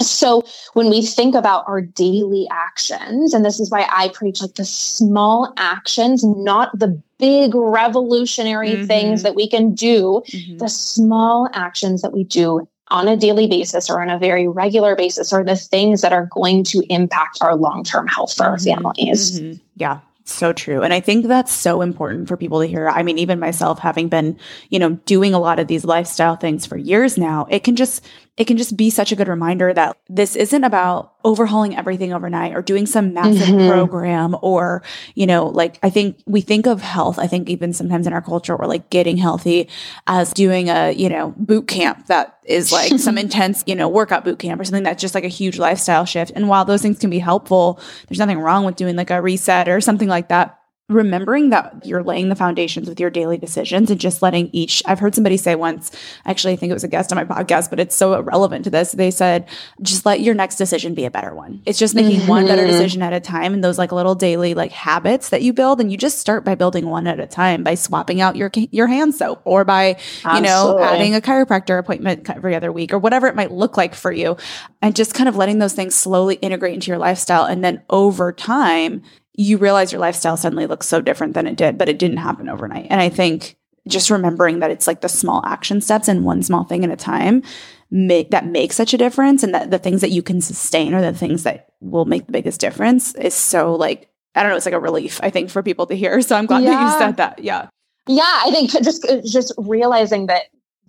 So 0.00 0.42
when 0.72 0.90
we 0.90 1.02
think 1.02 1.34
about 1.34 1.64
our 1.68 1.80
daily 1.80 2.46
actions, 2.50 3.32
and 3.32 3.44
this 3.44 3.60
is 3.60 3.70
why 3.70 3.86
I 3.90 4.08
preach 4.08 4.42
like 4.42 4.54
the 4.54 4.64
small 4.64 5.52
actions, 5.56 6.24
not 6.24 6.76
the 6.78 7.00
big 7.18 7.54
revolutionary 7.54 8.70
mm-hmm. 8.70 8.86
things 8.86 9.22
that 9.22 9.34
we 9.34 9.48
can 9.48 9.74
do, 9.74 10.22
mm-hmm. 10.28 10.58
the 10.58 10.68
small 10.68 11.48
actions 11.52 12.02
that 12.02 12.12
we 12.12 12.24
do 12.24 12.68
on 12.88 13.08
a 13.08 13.16
daily 13.16 13.46
basis 13.46 13.88
or 13.88 14.02
on 14.02 14.10
a 14.10 14.18
very 14.18 14.46
regular 14.46 14.94
basis 14.94 15.32
are 15.32 15.44
the 15.44 15.56
things 15.56 16.00
that 16.02 16.12
are 16.12 16.28
going 16.32 16.64
to 16.64 16.84
impact 16.90 17.38
our 17.40 17.56
long-term 17.56 18.06
health 18.06 18.34
for 18.34 18.44
our 18.44 18.56
mm-hmm. 18.56 18.74
families. 18.74 19.40
Mm-hmm. 19.40 19.62
Yeah, 19.76 20.00
so 20.24 20.52
true. 20.52 20.82
And 20.82 20.92
I 20.92 21.00
think 21.00 21.26
that's 21.26 21.52
so 21.52 21.82
important 21.82 22.28
for 22.28 22.36
people 22.36 22.60
to 22.60 22.66
hear. 22.66 22.88
I 22.88 23.02
mean, 23.02 23.18
even 23.18 23.38
myself 23.38 23.78
having 23.78 24.08
been, 24.08 24.38
you 24.70 24.78
know, 24.78 24.90
doing 25.06 25.34
a 25.34 25.38
lot 25.38 25.58
of 25.58 25.66
these 25.66 25.84
lifestyle 25.84 26.36
things 26.36 26.66
for 26.66 26.76
years 26.76 27.18
now, 27.18 27.46
it 27.50 27.62
can 27.62 27.76
just 27.76 28.04
it 28.36 28.46
can 28.46 28.56
just 28.56 28.76
be 28.76 28.90
such 28.90 29.12
a 29.12 29.16
good 29.16 29.28
reminder 29.28 29.72
that 29.72 29.96
this 30.08 30.34
isn't 30.34 30.64
about 30.64 31.12
overhauling 31.24 31.76
everything 31.76 32.12
overnight 32.12 32.52
or 32.54 32.62
doing 32.62 32.84
some 32.84 33.14
massive 33.14 33.48
mm-hmm. 33.48 33.68
program 33.70 34.36
or, 34.42 34.82
you 35.14 35.24
know, 35.24 35.46
like 35.46 35.78
I 35.84 35.90
think 35.90 36.20
we 36.26 36.40
think 36.40 36.66
of 36.66 36.82
health, 36.82 37.18
I 37.18 37.28
think 37.28 37.48
even 37.48 37.72
sometimes 37.72 38.08
in 38.08 38.12
our 38.12 38.20
culture, 38.20 38.56
we're 38.56 38.66
like 38.66 38.90
getting 38.90 39.16
healthy 39.16 39.68
as 40.08 40.32
doing 40.32 40.68
a, 40.68 40.90
you 40.90 41.08
know, 41.08 41.32
boot 41.36 41.68
camp 41.68 42.06
that 42.06 42.38
is 42.44 42.72
like 42.72 42.92
some 42.98 43.18
intense, 43.18 43.62
you 43.66 43.76
know, 43.76 43.88
workout 43.88 44.24
boot 44.24 44.40
camp 44.40 44.60
or 44.60 44.64
something 44.64 44.82
that's 44.82 45.00
just 45.00 45.14
like 45.14 45.24
a 45.24 45.28
huge 45.28 45.58
lifestyle 45.58 46.04
shift. 46.04 46.32
And 46.34 46.48
while 46.48 46.64
those 46.64 46.82
things 46.82 46.98
can 46.98 47.10
be 47.10 47.20
helpful, 47.20 47.78
there's 48.08 48.18
nothing 48.18 48.40
wrong 48.40 48.64
with 48.64 48.74
doing 48.74 48.96
like 48.96 49.10
a 49.10 49.22
reset 49.22 49.68
or 49.68 49.80
something 49.80 50.08
like 50.08 50.28
that 50.28 50.58
remembering 50.90 51.48
that 51.48 51.86
you're 51.86 52.02
laying 52.02 52.28
the 52.28 52.34
foundations 52.34 52.90
with 52.90 53.00
your 53.00 53.08
daily 53.08 53.38
decisions 53.38 53.90
and 53.90 53.98
just 53.98 54.20
letting 54.20 54.50
each 54.52 54.82
I've 54.84 54.98
heard 54.98 55.14
somebody 55.14 55.38
say 55.38 55.54
once 55.54 55.90
actually 56.26 56.52
I 56.52 56.56
think 56.56 56.68
it 56.68 56.74
was 56.74 56.84
a 56.84 56.88
guest 56.88 57.10
on 57.10 57.16
my 57.16 57.24
podcast 57.24 57.70
but 57.70 57.80
it's 57.80 57.96
so 57.96 58.20
relevant 58.20 58.64
to 58.64 58.70
this 58.70 58.92
they 58.92 59.10
said 59.10 59.48
just 59.80 60.04
let 60.04 60.20
your 60.20 60.34
next 60.34 60.56
decision 60.56 60.92
be 60.92 61.06
a 61.06 61.10
better 61.10 61.34
one 61.34 61.62
it's 61.64 61.78
just 61.78 61.94
making 61.94 62.20
mm-hmm. 62.20 62.28
one 62.28 62.46
better 62.46 62.60
mm-hmm. 62.64 62.70
decision 62.70 63.00
at 63.00 63.14
a 63.14 63.20
time 63.20 63.54
and 63.54 63.64
those 63.64 63.78
like 63.78 63.92
little 63.92 64.14
daily 64.14 64.52
like 64.52 64.72
habits 64.72 65.30
that 65.30 65.40
you 65.40 65.54
build 65.54 65.80
and 65.80 65.90
you 65.90 65.96
just 65.96 66.18
start 66.18 66.44
by 66.44 66.54
building 66.54 66.86
one 66.86 67.06
at 67.06 67.18
a 67.18 67.26
time 67.26 67.64
by 67.64 67.74
swapping 67.74 68.20
out 68.20 68.36
your 68.36 68.50
your 68.70 68.86
hand 68.86 69.14
soap 69.14 69.40
or 69.46 69.64
by 69.64 69.96
Absolutely. 70.22 70.36
you 70.36 70.42
know 70.42 70.78
adding 70.80 71.14
a 71.14 71.20
chiropractor 71.22 71.78
appointment 71.78 72.28
every 72.28 72.54
other 72.54 72.70
week 72.70 72.92
or 72.92 72.98
whatever 72.98 73.26
it 73.26 73.34
might 73.34 73.52
look 73.52 73.78
like 73.78 73.94
for 73.94 74.12
you 74.12 74.36
and 74.82 74.94
just 74.94 75.14
kind 75.14 75.30
of 75.30 75.36
letting 75.36 75.60
those 75.60 75.72
things 75.72 75.94
slowly 75.94 76.34
integrate 76.36 76.74
into 76.74 76.88
your 76.88 76.98
lifestyle 76.98 77.46
and 77.46 77.64
then 77.64 77.82
over 77.88 78.34
time 78.34 79.02
you 79.34 79.58
realize 79.58 79.92
your 79.92 80.00
lifestyle 80.00 80.36
suddenly 80.36 80.66
looks 80.66 80.86
so 80.86 81.00
different 81.00 81.34
than 81.34 81.46
it 81.46 81.56
did, 81.56 81.76
but 81.76 81.88
it 81.88 81.98
didn't 81.98 82.18
happen 82.18 82.48
overnight. 82.48 82.86
And 82.90 83.00
I 83.00 83.08
think 83.08 83.56
just 83.86 84.10
remembering 84.10 84.60
that 84.60 84.70
it's 84.70 84.86
like 84.86 85.00
the 85.00 85.08
small 85.08 85.44
action 85.44 85.80
steps 85.80 86.08
and 86.08 86.24
one 86.24 86.42
small 86.42 86.64
thing 86.64 86.84
at 86.84 86.90
a 86.90 86.96
time 86.96 87.42
make 87.90 88.30
that 88.30 88.46
make 88.46 88.72
such 88.72 88.94
a 88.94 88.98
difference 88.98 89.42
and 89.42 89.54
that 89.54 89.70
the 89.70 89.78
things 89.78 90.00
that 90.00 90.10
you 90.10 90.22
can 90.22 90.40
sustain 90.40 90.94
or 90.94 91.00
the 91.00 91.12
things 91.12 91.42
that 91.42 91.68
will 91.80 92.06
make 92.06 92.26
the 92.26 92.32
biggest 92.32 92.60
difference 92.60 93.14
is 93.16 93.34
so 93.34 93.74
like 93.74 94.08
I 94.34 94.42
don't 94.42 94.50
know, 94.50 94.56
it's 94.56 94.66
like 94.66 94.74
a 94.74 94.80
relief, 94.80 95.20
I 95.22 95.30
think, 95.30 95.48
for 95.48 95.62
people 95.62 95.86
to 95.86 95.94
hear. 95.94 96.20
So 96.20 96.34
I'm 96.34 96.46
glad 96.46 96.64
yeah. 96.64 96.70
that 96.70 96.82
you 96.82 96.98
said 96.98 97.16
that. 97.18 97.38
Yeah. 97.38 97.68
Yeah, 98.08 98.22
I 98.44 98.50
think 98.50 98.70
just 98.70 99.06
just 99.24 99.52
realizing 99.56 100.26
that 100.26 100.44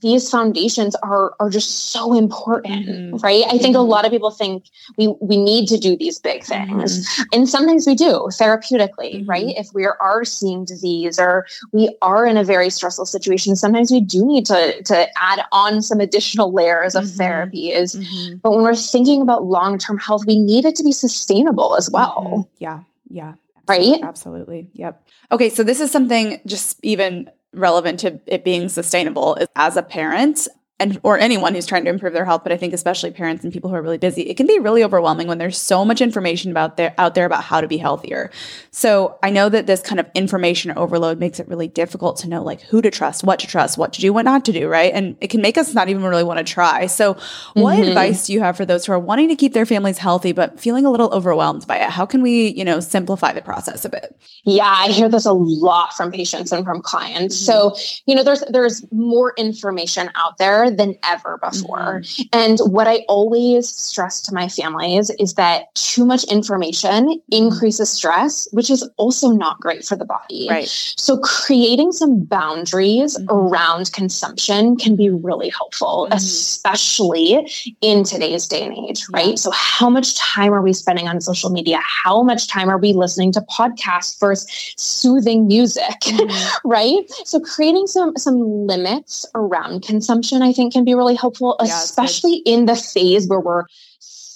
these 0.06 0.30
foundations 0.30 0.96
are 0.98 1.34
are 1.40 1.50
just 1.50 1.90
so 1.90 2.14
important 2.14 2.86
mm-hmm. 2.86 3.18
right 3.18 3.44
i 3.48 3.58
think 3.58 3.76
mm-hmm. 3.76 3.88
a 3.88 3.94
lot 3.94 4.06
of 4.06 4.12
people 4.12 4.30
think 4.30 4.66
we 4.98 5.08
we 5.20 5.36
need 5.36 5.68
to 5.68 5.78
do 5.78 5.98
these 5.98 6.20
big 6.20 6.44
things 6.44 6.92
mm-hmm. 6.94 7.24
and 7.34 7.50
sometimes 7.50 7.88
we 7.88 7.96
do 7.96 8.12
therapeutically 8.40 9.16
mm-hmm. 9.16 9.30
right 9.30 9.54
if 9.58 9.68
we 9.74 9.84
are 9.86 10.24
seeing 10.24 10.64
disease 10.64 11.20
or 11.20 11.48
we 11.74 11.90
are 12.04 12.26
in 12.26 12.38
a 12.38 12.44
very 12.44 12.70
stressful 12.70 13.06
situation 13.06 13.56
sometimes 13.56 13.92
we 13.92 14.00
do 14.00 14.24
need 14.26 14.46
to 14.46 14.60
to 14.84 15.08
add 15.18 15.42
on 15.52 15.82
some 15.82 16.00
additional 16.00 16.54
layers 16.54 16.94
of 16.94 17.06
mm-hmm. 17.06 17.22
therapies 17.22 17.98
mm-hmm. 17.98 18.36
but 18.44 18.52
when 18.52 18.62
we're 18.62 18.76
thinking 18.76 19.22
about 19.24 19.44
long-term 19.46 19.98
health 19.98 20.24
we 20.28 20.38
need 20.38 20.66
it 20.66 20.76
to 20.76 20.84
be 20.84 20.92
sustainable 20.92 21.76
as 21.76 21.90
well 21.90 22.48
yeah 22.60 22.82
yeah 23.10 23.34
right 23.68 24.04
absolutely 24.04 24.70
yep 24.74 25.02
okay 25.32 25.50
so 25.50 25.64
this 25.64 25.80
is 25.80 25.90
something 25.90 26.40
just 26.46 26.78
even 26.84 27.28
relevant 27.56 28.00
to 28.02 28.20
it 28.28 28.44
being 28.44 28.70
sustainable 28.70 29.36
is 29.36 29.48
as 29.56 29.78
a 29.78 29.84
parent 29.84 30.48
and 30.80 31.00
or 31.04 31.18
anyone 31.18 31.56
who's 31.56 31.66
trying 31.66 31.86
to 31.86 31.90
improve 31.90 32.14
their 32.14 32.26
health 32.26 32.44
but 32.44 32.52
i 32.52 32.58
think 32.58 32.74
especially 32.74 33.12
parents 33.12 33.44
and 33.44 33.54
people 33.54 33.70
who 33.70 33.76
are 33.76 33.82
really 33.82 33.98
busy 33.98 34.24
it 34.24 34.36
can 34.36 34.48
be 34.48 34.60
really 34.60 34.84
overwhelming 34.84 35.28
when 35.28 35.38
there's 35.38 35.58
so 35.58 35.86
much 35.86 36.02
information 36.02 36.52
about 36.52 36.78
there 36.78 36.94
out 36.98 37.16
there 37.16 37.26
about 37.26 37.44
how 37.44 37.62
to 37.62 37.68
be 37.68 37.78
healthier. 37.78 38.30
So 38.72 39.18
i 39.24 39.30
know 39.30 39.50
that 39.50 39.68
this 39.68 39.82
kind 39.82 40.00
of 40.00 40.08
information 40.14 40.72
overload 40.72 41.20
makes 41.20 41.40
it 41.40 41.48
really 41.48 41.68
difficult 41.68 42.18
to 42.18 42.30
know 42.30 42.44
like 42.44 42.62
who 42.62 42.82
to 42.82 42.92
trust 42.92 43.24
what 43.24 43.40
to 43.40 43.48
trust 43.48 43.78
what 43.78 43.94
to 43.94 44.02
do 44.02 44.12
what 44.12 44.26
not 44.26 44.46
to 44.46 44.52
do 44.52 44.68
right? 44.68 44.94
And 44.94 45.16
it 45.22 45.30
can 45.30 45.42
make 45.42 45.58
us 45.58 45.74
not 45.74 45.90
even 45.90 46.04
really 46.04 46.24
want 46.24 46.40
to 46.40 46.44
try. 46.44 46.88
So 46.88 47.14
what 47.54 47.78
mm-hmm. 47.78 47.90
advice 47.90 48.26
do 48.26 48.34
you 48.34 48.42
have 48.42 48.58
for 48.58 48.66
those 48.66 48.86
who 48.86 48.92
are 48.92 49.00
wanting 49.00 49.30
to 49.30 49.36
keep 49.36 49.54
their 49.54 49.66
families 49.66 49.98
healthy 49.98 50.32
but 50.32 50.60
feeling 50.60 50.86
a 50.86 50.92
little 50.92 51.14
overwhelmed 51.14 51.66
by 51.68 51.78
it? 51.78 51.90
How 51.90 52.06
can 52.06 52.22
we 52.22 52.48
you 52.50 52.66
know 52.66 52.80
simplify 52.80 53.32
the 53.32 53.42
process 53.42 53.86
a 53.86 53.90
bit? 53.90 54.16
Yeah 54.44 54.66
i 54.66 54.88
hear 54.88 55.08
this 55.08 55.26
a 55.26 55.34
lot 55.34 55.94
from 55.94 56.12
patients 56.12 56.52
and 56.52 56.66
from 56.66 56.82
clients. 56.82 57.36
Mm-hmm. 57.36 57.46
so 57.46 57.76
you 58.06 58.16
know 58.16 58.24
there's 58.24 58.44
there's 58.50 58.86
more 58.92 59.34
information 59.38 60.10
out 60.16 60.38
there 60.38 60.65
than 60.70 60.96
ever 61.04 61.38
before. 61.38 62.02
Mm-hmm. 62.02 62.24
And 62.34 62.60
what 62.60 62.88
I 62.88 63.06
always 63.08 63.70
stress 63.70 64.22
to 64.24 64.34
my 64.34 64.48
families 64.48 65.10
is 65.20 65.36
that 65.36 65.74
too 65.76 66.06
much 66.06 66.24
information 66.26 67.08
mm-hmm. 67.08 67.20
increases 67.32 67.90
stress, 67.90 68.48
which 68.52 68.70
is 68.70 68.88
also 68.98 69.32
not 69.32 69.60
great 69.60 69.86
for 69.86 69.96
the 69.96 70.06
body. 70.06 70.48
Right. 70.50 70.68
So 70.68 71.18
creating 71.20 71.92
some 71.92 72.24
boundaries 72.24 73.18
mm-hmm. 73.18 73.30
around 73.30 73.92
consumption 73.94 74.78
can 74.78 74.96
be 74.96 75.10
really 75.10 75.50
helpful, 75.50 76.06
mm-hmm. 76.06 76.18
especially 76.18 77.48
in 77.82 78.04
today's 78.04 78.48
day 78.48 78.64
and 78.64 78.78
age, 78.90 79.06
right? 79.12 79.30
Yeah. 79.30 79.36
So 79.36 79.52
how 79.52 79.90
much 79.90 80.16
time 80.18 80.54
are 80.54 80.62
we 80.62 80.74
spending 80.74 81.08
on 81.08 81.22
social 81.22 81.50
media? 81.50 81.80
How 81.82 82.22
much 82.24 82.48
time 82.48 82.70
are 82.70 82.78
we 82.78 82.94
listening 82.94 83.32
to 83.34 83.42
podcasts 83.42 84.20
versus 84.20 84.48
soothing 84.78 85.48
music? 85.48 86.00
Mm-hmm. 86.02 86.56
right? 86.68 87.04
So 87.26 87.40
creating 87.40 87.88
some 87.88 88.16
some 88.18 88.68
limits 88.68 89.26
around 89.36 89.84
consumption, 89.84 90.42
I 90.42 90.54
think 90.56 90.74
can 90.74 90.86
be 90.86 90.96
really 90.96 91.16
helpful, 91.16 91.56
yeah, 91.60 91.68
especially 91.68 92.38
in 92.46 92.66
the 92.66 92.76
phase 92.76 93.28
where 93.28 93.40
we're 93.40 93.66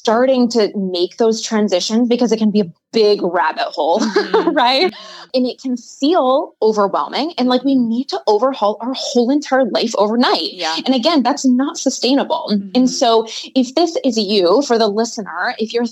starting 0.10 0.50
to 0.50 0.72
make 0.76 1.18
those 1.18 1.42
transitions 1.42 2.08
because 2.08 2.32
it 2.32 2.38
can 2.38 2.52
be 2.52 2.62
a 2.62 2.74
big 2.94 3.22
rabbit 3.22 3.66
hole, 3.66 4.00
mm-hmm. 4.00 4.50
right? 4.56 4.92
Mm-hmm. 4.92 5.30
And 5.34 5.46
it 5.46 5.62
can 5.62 5.78
feel 5.78 6.56
overwhelming 6.62 7.34
and 7.38 7.50
like 7.50 7.64
we 7.64 7.76
need 7.76 8.10
to 8.10 8.22
overhaul 8.26 8.78
our 8.82 8.94
whole 8.96 9.30
entire 9.30 9.66
life 9.66 9.94
overnight. 9.98 10.54
Yeah. 10.54 10.78
And 10.86 10.96
again, 10.96 11.22
that's 11.22 11.46
not 11.46 11.78
sustainable. 11.78 12.50
Mm-hmm. 12.52 12.70
And 12.76 12.90
so 12.90 13.28
if 13.56 13.76
this 13.76 13.98
is 14.06 14.18
you 14.18 14.64
for 14.66 14.78
the 14.78 14.88
listener, 14.88 15.54
if 15.60 15.74
you're 15.74 15.86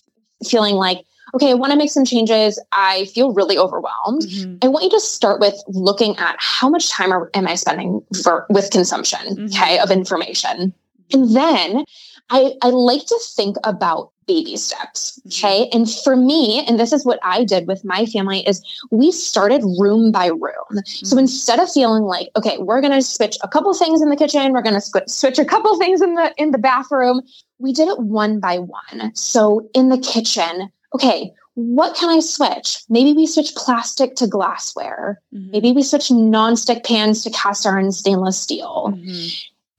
feeling 0.44 0.76
like, 0.76 1.04
okay, 1.34 1.52
I 1.52 1.54
want 1.54 1.72
to 1.72 1.78
make 1.78 1.92
some 1.92 2.06
changes. 2.06 2.60
I 2.72 3.06
feel 3.06 3.34
really 3.34 3.58
overwhelmed. 3.58 4.24
Mm-hmm. 4.24 4.58
I 4.62 4.68
want 4.68 4.86
you 4.86 4.92
to 4.92 5.00
start 5.00 5.40
with 5.40 5.56
looking 5.68 6.18
at 6.18 6.36
how 6.40 6.70
much 6.70 6.90
time 6.90 7.12
are, 7.12 7.30
am 7.34 7.48
I 7.48 7.56
spending 7.56 8.02
for 8.24 8.46
with 8.50 8.72
consumption, 8.72 9.20
mm-hmm. 9.20 9.46
okay, 9.46 9.80
of 9.80 9.92
information. 9.92 10.74
And 11.14 11.36
then 11.36 11.86
I, 12.30 12.54
I 12.62 12.70
like 12.70 13.06
to 13.06 13.20
think 13.36 13.56
about 13.64 14.12
baby 14.28 14.58
steps. 14.58 15.20
Mm-hmm. 15.20 15.28
Okay. 15.46 15.70
And 15.72 15.90
for 15.90 16.16
me, 16.16 16.66
and 16.68 16.80
this 16.80 16.92
is 16.92 17.06
what 17.06 17.20
I 17.24 17.44
did 17.44 17.66
with 17.68 17.84
my 17.86 18.06
family 18.06 18.46
is 18.48 18.62
we 18.92 19.12
started 19.12 19.64
room 19.80 20.12
by 20.12 20.28
room. 20.28 20.68
Mm-hmm. 20.72 21.06
So 21.06 21.18
instead 21.18 21.60
of 21.60 21.72
feeling 21.72 22.04
like, 22.04 22.30
okay, 22.36 22.58
we're 22.60 22.82
going 22.82 22.94
to 22.94 23.02
switch 23.02 23.38
a 23.42 23.48
couple 23.48 23.74
things 23.74 24.02
in 24.02 24.10
the 24.10 24.18
kitchen, 24.18 24.52
we're 24.52 24.62
going 24.62 24.80
to 24.80 25.04
switch 25.08 25.40
a 25.40 25.46
couple 25.46 25.78
things 25.80 26.02
in 26.02 26.16
the, 26.16 26.34
in 26.38 26.52
the 26.52 26.58
bathroom, 26.58 27.22
we 27.60 27.74
did 27.74 27.88
it 27.88 28.00
one 28.00 28.40
by 28.40 28.60
one. 28.60 29.16
So 29.16 29.70
in 29.74 29.90
the 29.90 29.98
kitchen, 29.98 30.70
okay, 30.94 31.34
what 31.56 31.96
can 31.96 32.10
I 32.10 32.20
switch? 32.20 32.84
Maybe 32.90 33.14
we 33.14 33.26
switch 33.26 33.56
plastic 33.56 34.16
to 34.16 34.28
glassware. 34.28 35.22
Mm-hmm. 35.34 35.52
Maybe 35.52 35.72
we 35.72 35.84
switch 35.84 36.10
nonstick 36.10 36.86
pans 36.86 37.24
to 37.24 37.32
cast 37.32 37.66
iron 37.66 37.92
stainless 37.92 38.40
steel. 38.40 38.94
Mm-hmm 38.96 39.28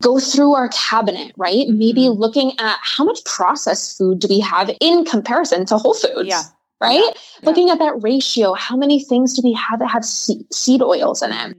go 0.03 0.19
through 0.19 0.55
our 0.55 0.69
cabinet, 0.69 1.33
right? 1.37 1.67
Mm-hmm. 1.67 1.79
Maybe 1.79 2.09
looking 2.09 2.53
at 2.59 2.79
how 2.83 3.05
much 3.05 3.25
processed 3.25 3.99
food 3.99 4.21
do 4.21 4.29
we 4.29 4.41
have 4.41 4.71
in 4.81 5.05
comparison 5.05 5.67
to 5.67 5.79
whole 5.79 5.95
foods? 5.95 6.29
Yeah. 6.29 6.43
Right? 6.81 7.03
Yeah. 7.03 7.11
Looking 7.43 7.71
at 7.71 7.81
that 7.81 8.01
ratio, 8.03 8.55
how 8.55 8.77
many 8.77 9.03
things 9.03 9.35
do 9.35 9.43
we 9.43 9.53
have 9.55 9.81
that 9.81 9.91
have 9.91 10.05
seed 10.05 10.83
oils 10.83 11.23
in 11.23 11.33
it? 11.33 11.57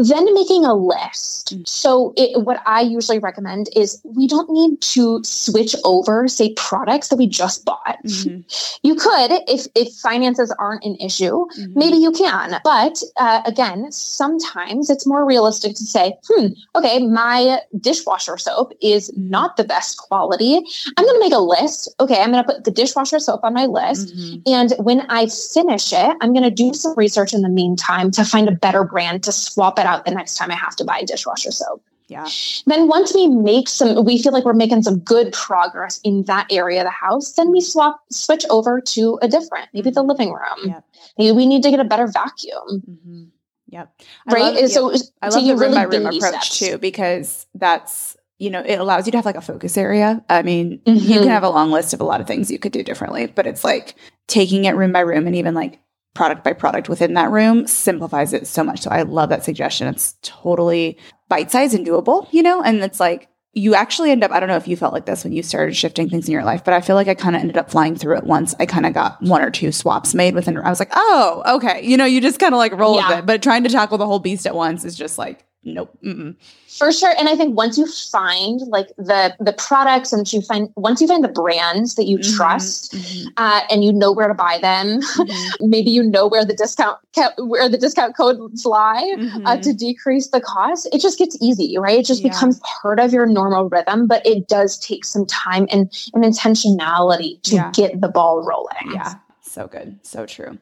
Then 0.00 0.32
making 0.32 0.64
a 0.64 0.72
list. 0.72 1.54
Mm. 1.54 1.68
So 1.68 2.14
it, 2.16 2.42
what 2.42 2.62
I 2.64 2.80
usually 2.80 3.18
recommend 3.18 3.68
is 3.76 4.00
we 4.04 4.26
don't 4.26 4.48
need 4.48 4.80
to 4.80 5.20
switch 5.24 5.76
over, 5.84 6.26
say, 6.26 6.54
products 6.54 7.08
that 7.08 7.16
we 7.16 7.26
just 7.26 7.64
bought. 7.64 7.98
Mm-hmm. 8.06 8.40
You 8.82 8.94
could, 8.94 9.32
if 9.46 9.66
if 9.74 9.92
finances 9.92 10.54
aren't 10.58 10.84
an 10.84 10.96
issue, 10.96 11.46
mm-hmm. 11.46 11.78
maybe 11.78 11.98
you 11.98 12.12
can. 12.12 12.58
But 12.64 13.02
uh, 13.18 13.42
again, 13.44 13.92
sometimes 13.92 14.88
it's 14.88 15.06
more 15.06 15.26
realistic 15.26 15.76
to 15.76 15.84
say, 15.84 16.14
hmm, 16.26 16.46
okay, 16.74 17.06
my 17.06 17.60
dishwasher 17.78 18.38
soap 18.38 18.72
is 18.80 19.10
mm-hmm. 19.10 19.28
not 19.28 19.58
the 19.58 19.64
best 19.64 19.98
quality. 19.98 20.62
I'm 20.96 21.04
going 21.04 21.20
to 21.20 21.20
make 21.20 21.34
a 21.34 21.42
list. 21.42 21.94
Okay, 22.00 22.22
I'm 22.22 22.32
going 22.32 22.42
to 22.42 22.52
put 22.52 22.64
the 22.64 22.70
dishwasher 22.70 23.18
soap 23.18 23.40
on 23.42 23.52
my 23.52 23.66
list, 23.66 24.14
mm-hmm. 24.14 24.40
and 24.46 24.72
when 24.78 25.02
I 25.10 25.26
finish 25.26 25.92
it, 25.92 26.16
I'm 26.22 26.32
going 26.32 26.44
to 26.44 26.50
do 26.50 26.72
some 26.72 26.94
research 26.96 27.34
in 27.34 27.42
the 27.42 27.50
meantime 27.50 28.10
to 28.12 28.24
find 28.24 28.48
a 28.48 28.52
better 28.52 28.82
brand 28.82 29.24
to 29.24 29.32
swap 29.32 29.78
it 29.78 29.86
out 29.90 30.04
the 30.04 30.12
next 30.12 30.36
time 30.36 30.50
I 30.50 30.54
have 30.54 30.76
to 30.76 30.84
buy 30.84 31.02
dishwasher 31.02 31.50
soap. 31.50 31.82
Yeah. 32.08 32.26
Then 32.66 32.88
once 32.88 33.14
we 33.14 33.28
make 33.28 33.68
some, 33.68 34.04
we 34.04 34.20
feel 34.20 34.32
like 34.32 34.44
we're 34.44 34.52
making 34.52 34.82
some 34.82 34.98
good 34.98 35.32
progress 35.32 36.00
in 36.02 36.24
that 36.24 36.46
area 36.50 36.80
of 36.80 36.86
the 36.86 36.90
house, 36.90 37.32
then 37.34 37.52
we 37.52 37.60
swap, 37.60 38.00
switch 38.10 38.44
over 38.50 38.80
to 38.80 39.18
a 39.22 39.28
different, 39.28 39.68
maybe 39.72 39.90
the 39.90 40.02
living 40.02 40.32
room. 40.32 40.70
Yep. 40.70 40.84
Maybe 41.18 41.32
we 41.32 41.46
need 41.46 41.62
to 41.62 41.70
get 41.70 41.78
a 41.78 41.84
better 41.84 42.08
vacuum. 42.08 42.82
Mm-hmm. 42.90 43.24
Yep. 43.68 44.02
I 44.26 44.32
right. 44.32 44.54
Love, 44.54 44.70
so, 44.70 44.90
yep. 44.90 45.02
I 45.22 45.28
love 45.28 45.44
the 45.44 45.50
room 45.52 45.60
really 45.60 45.74
by 45.74 45.82
room 45.84 46.06
approach 46.06 46.50
steps. 46.50 46.58
too, 46.58 46.78
because 46.78 47.46
that's, 47.54 48.16
you 48.40 48.50
know, 48.50 48.62
it 48.66 48.80
allows 48.80 49.06
you 49.06 49.12
to 49.12 49.18
have 49.18 49.26
like 49.26 49.36
a 49.36 49.40
focus 49.40 49.78
area. 49.78 50.24
I 50.28 50.42
mean, 50.42 50.78
mm-hmm. 50.78 50.98
you 50.98 51.06
can 51.06 51.18
mm-hmm. 51.18 51.28
have 51.28 51.44
a 51.44 51.50
long 51.50 51.70
list 51.70 51.94
of 51.94 52.00
a 52.00 52.04
lot 52.04 52.20
of 52.20 52.26
things 52.26 52.50
you 52.50 52.58
could 52.58 52.72
do 52.72 52.82
differently, 52.82 53.28
but 53.28 53.46
it's 53.46 53.62
like 53.62 53.94
taking 54.26 54.64
it 54.64 54.74
room 54.74 54.90
by 54.90 55.00
room 55.00 55.28
and 55.28 55.36
even 55.36 55.54
like 55.54 55.78
product 56.14 56.42
by 56.42 56.52
product 56.52 56.88
within 56.88 57.14
that 57.14 57.30
room 57.30 57.66
simplifies 57.66 58.32
it 58.32 58.46
so 58.46 58.64
much. 58.64 58.80
So 58.80 58.90
I 58.90 59.02
love 59.02 59.28
that 59.28 59.44
suggestion. 59.44 59.88
It's 59.88 60.16
totally 60.22 60.98
bite 61.28 61.50
sized 61.50 61.74
and 61.74 61.86
doable, 61.86 62.26
you 62.32 62.42
know? 62.42 62.62
And 62.62 62.82
it's 62.82 63.00
like, 63.00 63.28
you 63.52 63.74
actually 63.74 64.12
end 64.12 64.22
up, 64.22 64.30
I 64.30 64.38
don't 64.38 64.48
know 64.48 64.56
if 64.56 64.68
you 64.68 64.76
felt 64.76 64.92
like 64.92 65.06
this 65.06 65.24
when 65.24 65.32
you 65.32 65.42
started 65.42 65.74
shifting 65.74 66.08
things 66.08 66.28
in 66.28 66.32
your 66.32 66.44
life, 66.44 66.64
but 66.64 66.72
I 66.72 66.80
feel 66.80 66.94
like 66.94 67.08
I 67.08 67.14
kind 67.14 67.34
of 67.34 67.40
ended 67.40 67.56
up 67.56 67.70
flying 67.70 67.96
through 67.96 68.18
it 68.18 68.24
once. 68.24 68.54
I 68.60 68.66
kind 68.66 68.86
of 68.86 68.94
got 68.94 69.20
one 69.22 69.42
or 69.42 69.50
two 69.50 69.72
swaps 69.72 70.14
made 70.14 70.34
within, 70.34 70.56
I 70.56 70.70
was 70.70 70.78
like, 70.78 70.92
oh, 70.94 71.42
okay. 71.56 71.84
You 71.84 71.96
know, 71.96 72.04
you 72.04 72.20
just 72.20 72.38
kind 72.38 72.54
of 72.54 72.58
like 72.58 72.72
roll 72.72 72.96
yeah. 72.96 73.08
with 73.08 73.18
it. 73.18 73.26
But 73.26 73.42
trying 73.42 73.64
to 73.64 73.68
tackle 73.68 73.98
the 73.98 74.06
whole 74.06 74.20
beast 74.20 74.46
at 74.46 74.54
once 74.54 74.84
is 74.84 74.94
just 74.94 75.18
like, 75.18 75.44
nope. 75.64 75.96
Mm-mm. 76.02 76.34
For 76.68 76.92
sure. 76.92 77.14
And 77.18 77.28
I 77.28 77.36
think 77.36 77.56
once 77.56 77.76
you 77.76 77.86
find 77.86 78.60
like 78.68 78.88
the 78.96 79.36
the 79.40 79.52
products 79.52 80.12
and 80.12 80.30
you 80.32 80.40
find 80.40 80.70
once 80.76 81.00
you 81.00 81.06
find 81.06 81.22
the 81.22 81.28
brands 81.28 81.94
that 81.96 82.04
you 82.04 82.18
mm-hmm, 82.18 82.36
trust 82.36 82.92
mm-hmm. 82.92 83.28
Uh, 83.36 83.60
and 83.70 83.84
you 83.84 83.92
know 83.92 84.12
where 84.12 84.28
to 84.28 84.34
buy 84.34 84.58
them, 84.60 85.00
mm-hmm. 85.00 85.54
maybe 85.68 85.90
you 85.90 86.02
know 86.02 86.26
where 86.26 86.44
the 86.44 86.54
discount 86.54 86.98
where 87.38 87.68
the 87.68 87.78
discount 87.78 88.16
codes 88.16 88.64
lie 88.64 89.14
uh, 89.16 89.20
mm-hmm. 89.20 89.60
to 89.60 89.72
decrease 89.72 90.28
the 90.28 90.40
cost. 90.40 90.88
It 90.92 91.00
just 91.00 91.18
gets 91.18 91.36
easy, 91.40 91.76
right? 91.78 91.98
It 91.98 92.06
just 92.06 92.22
yeah. 92.22 92.30
becomes 92.30 92.60
part 92.82 92.98
of 92.98 93.12
your 93.12 93.26
normal 93.26 93.68
rhythm, 93.68 94.06
but 94.06 94.24
it 94.26 94.48
does 94.48 94.78
take 94.78 95.04
some 95.04 95.26
time 95.26 95.66
and, 95.70 95.92
and 96.14 96.24
intentionality 96.24 97.42
to 97.42 97.56
yeah. 97.56 97.70
get 97.72 98.00
the 98.00 98.08
ball 98.08 98.42
rolling. 98.42 98.94
Yeah. 98.94 99.14
So 99.42 99.66
good. 99.66 99.98
So 100.02 100.26
true. 100.26 100.58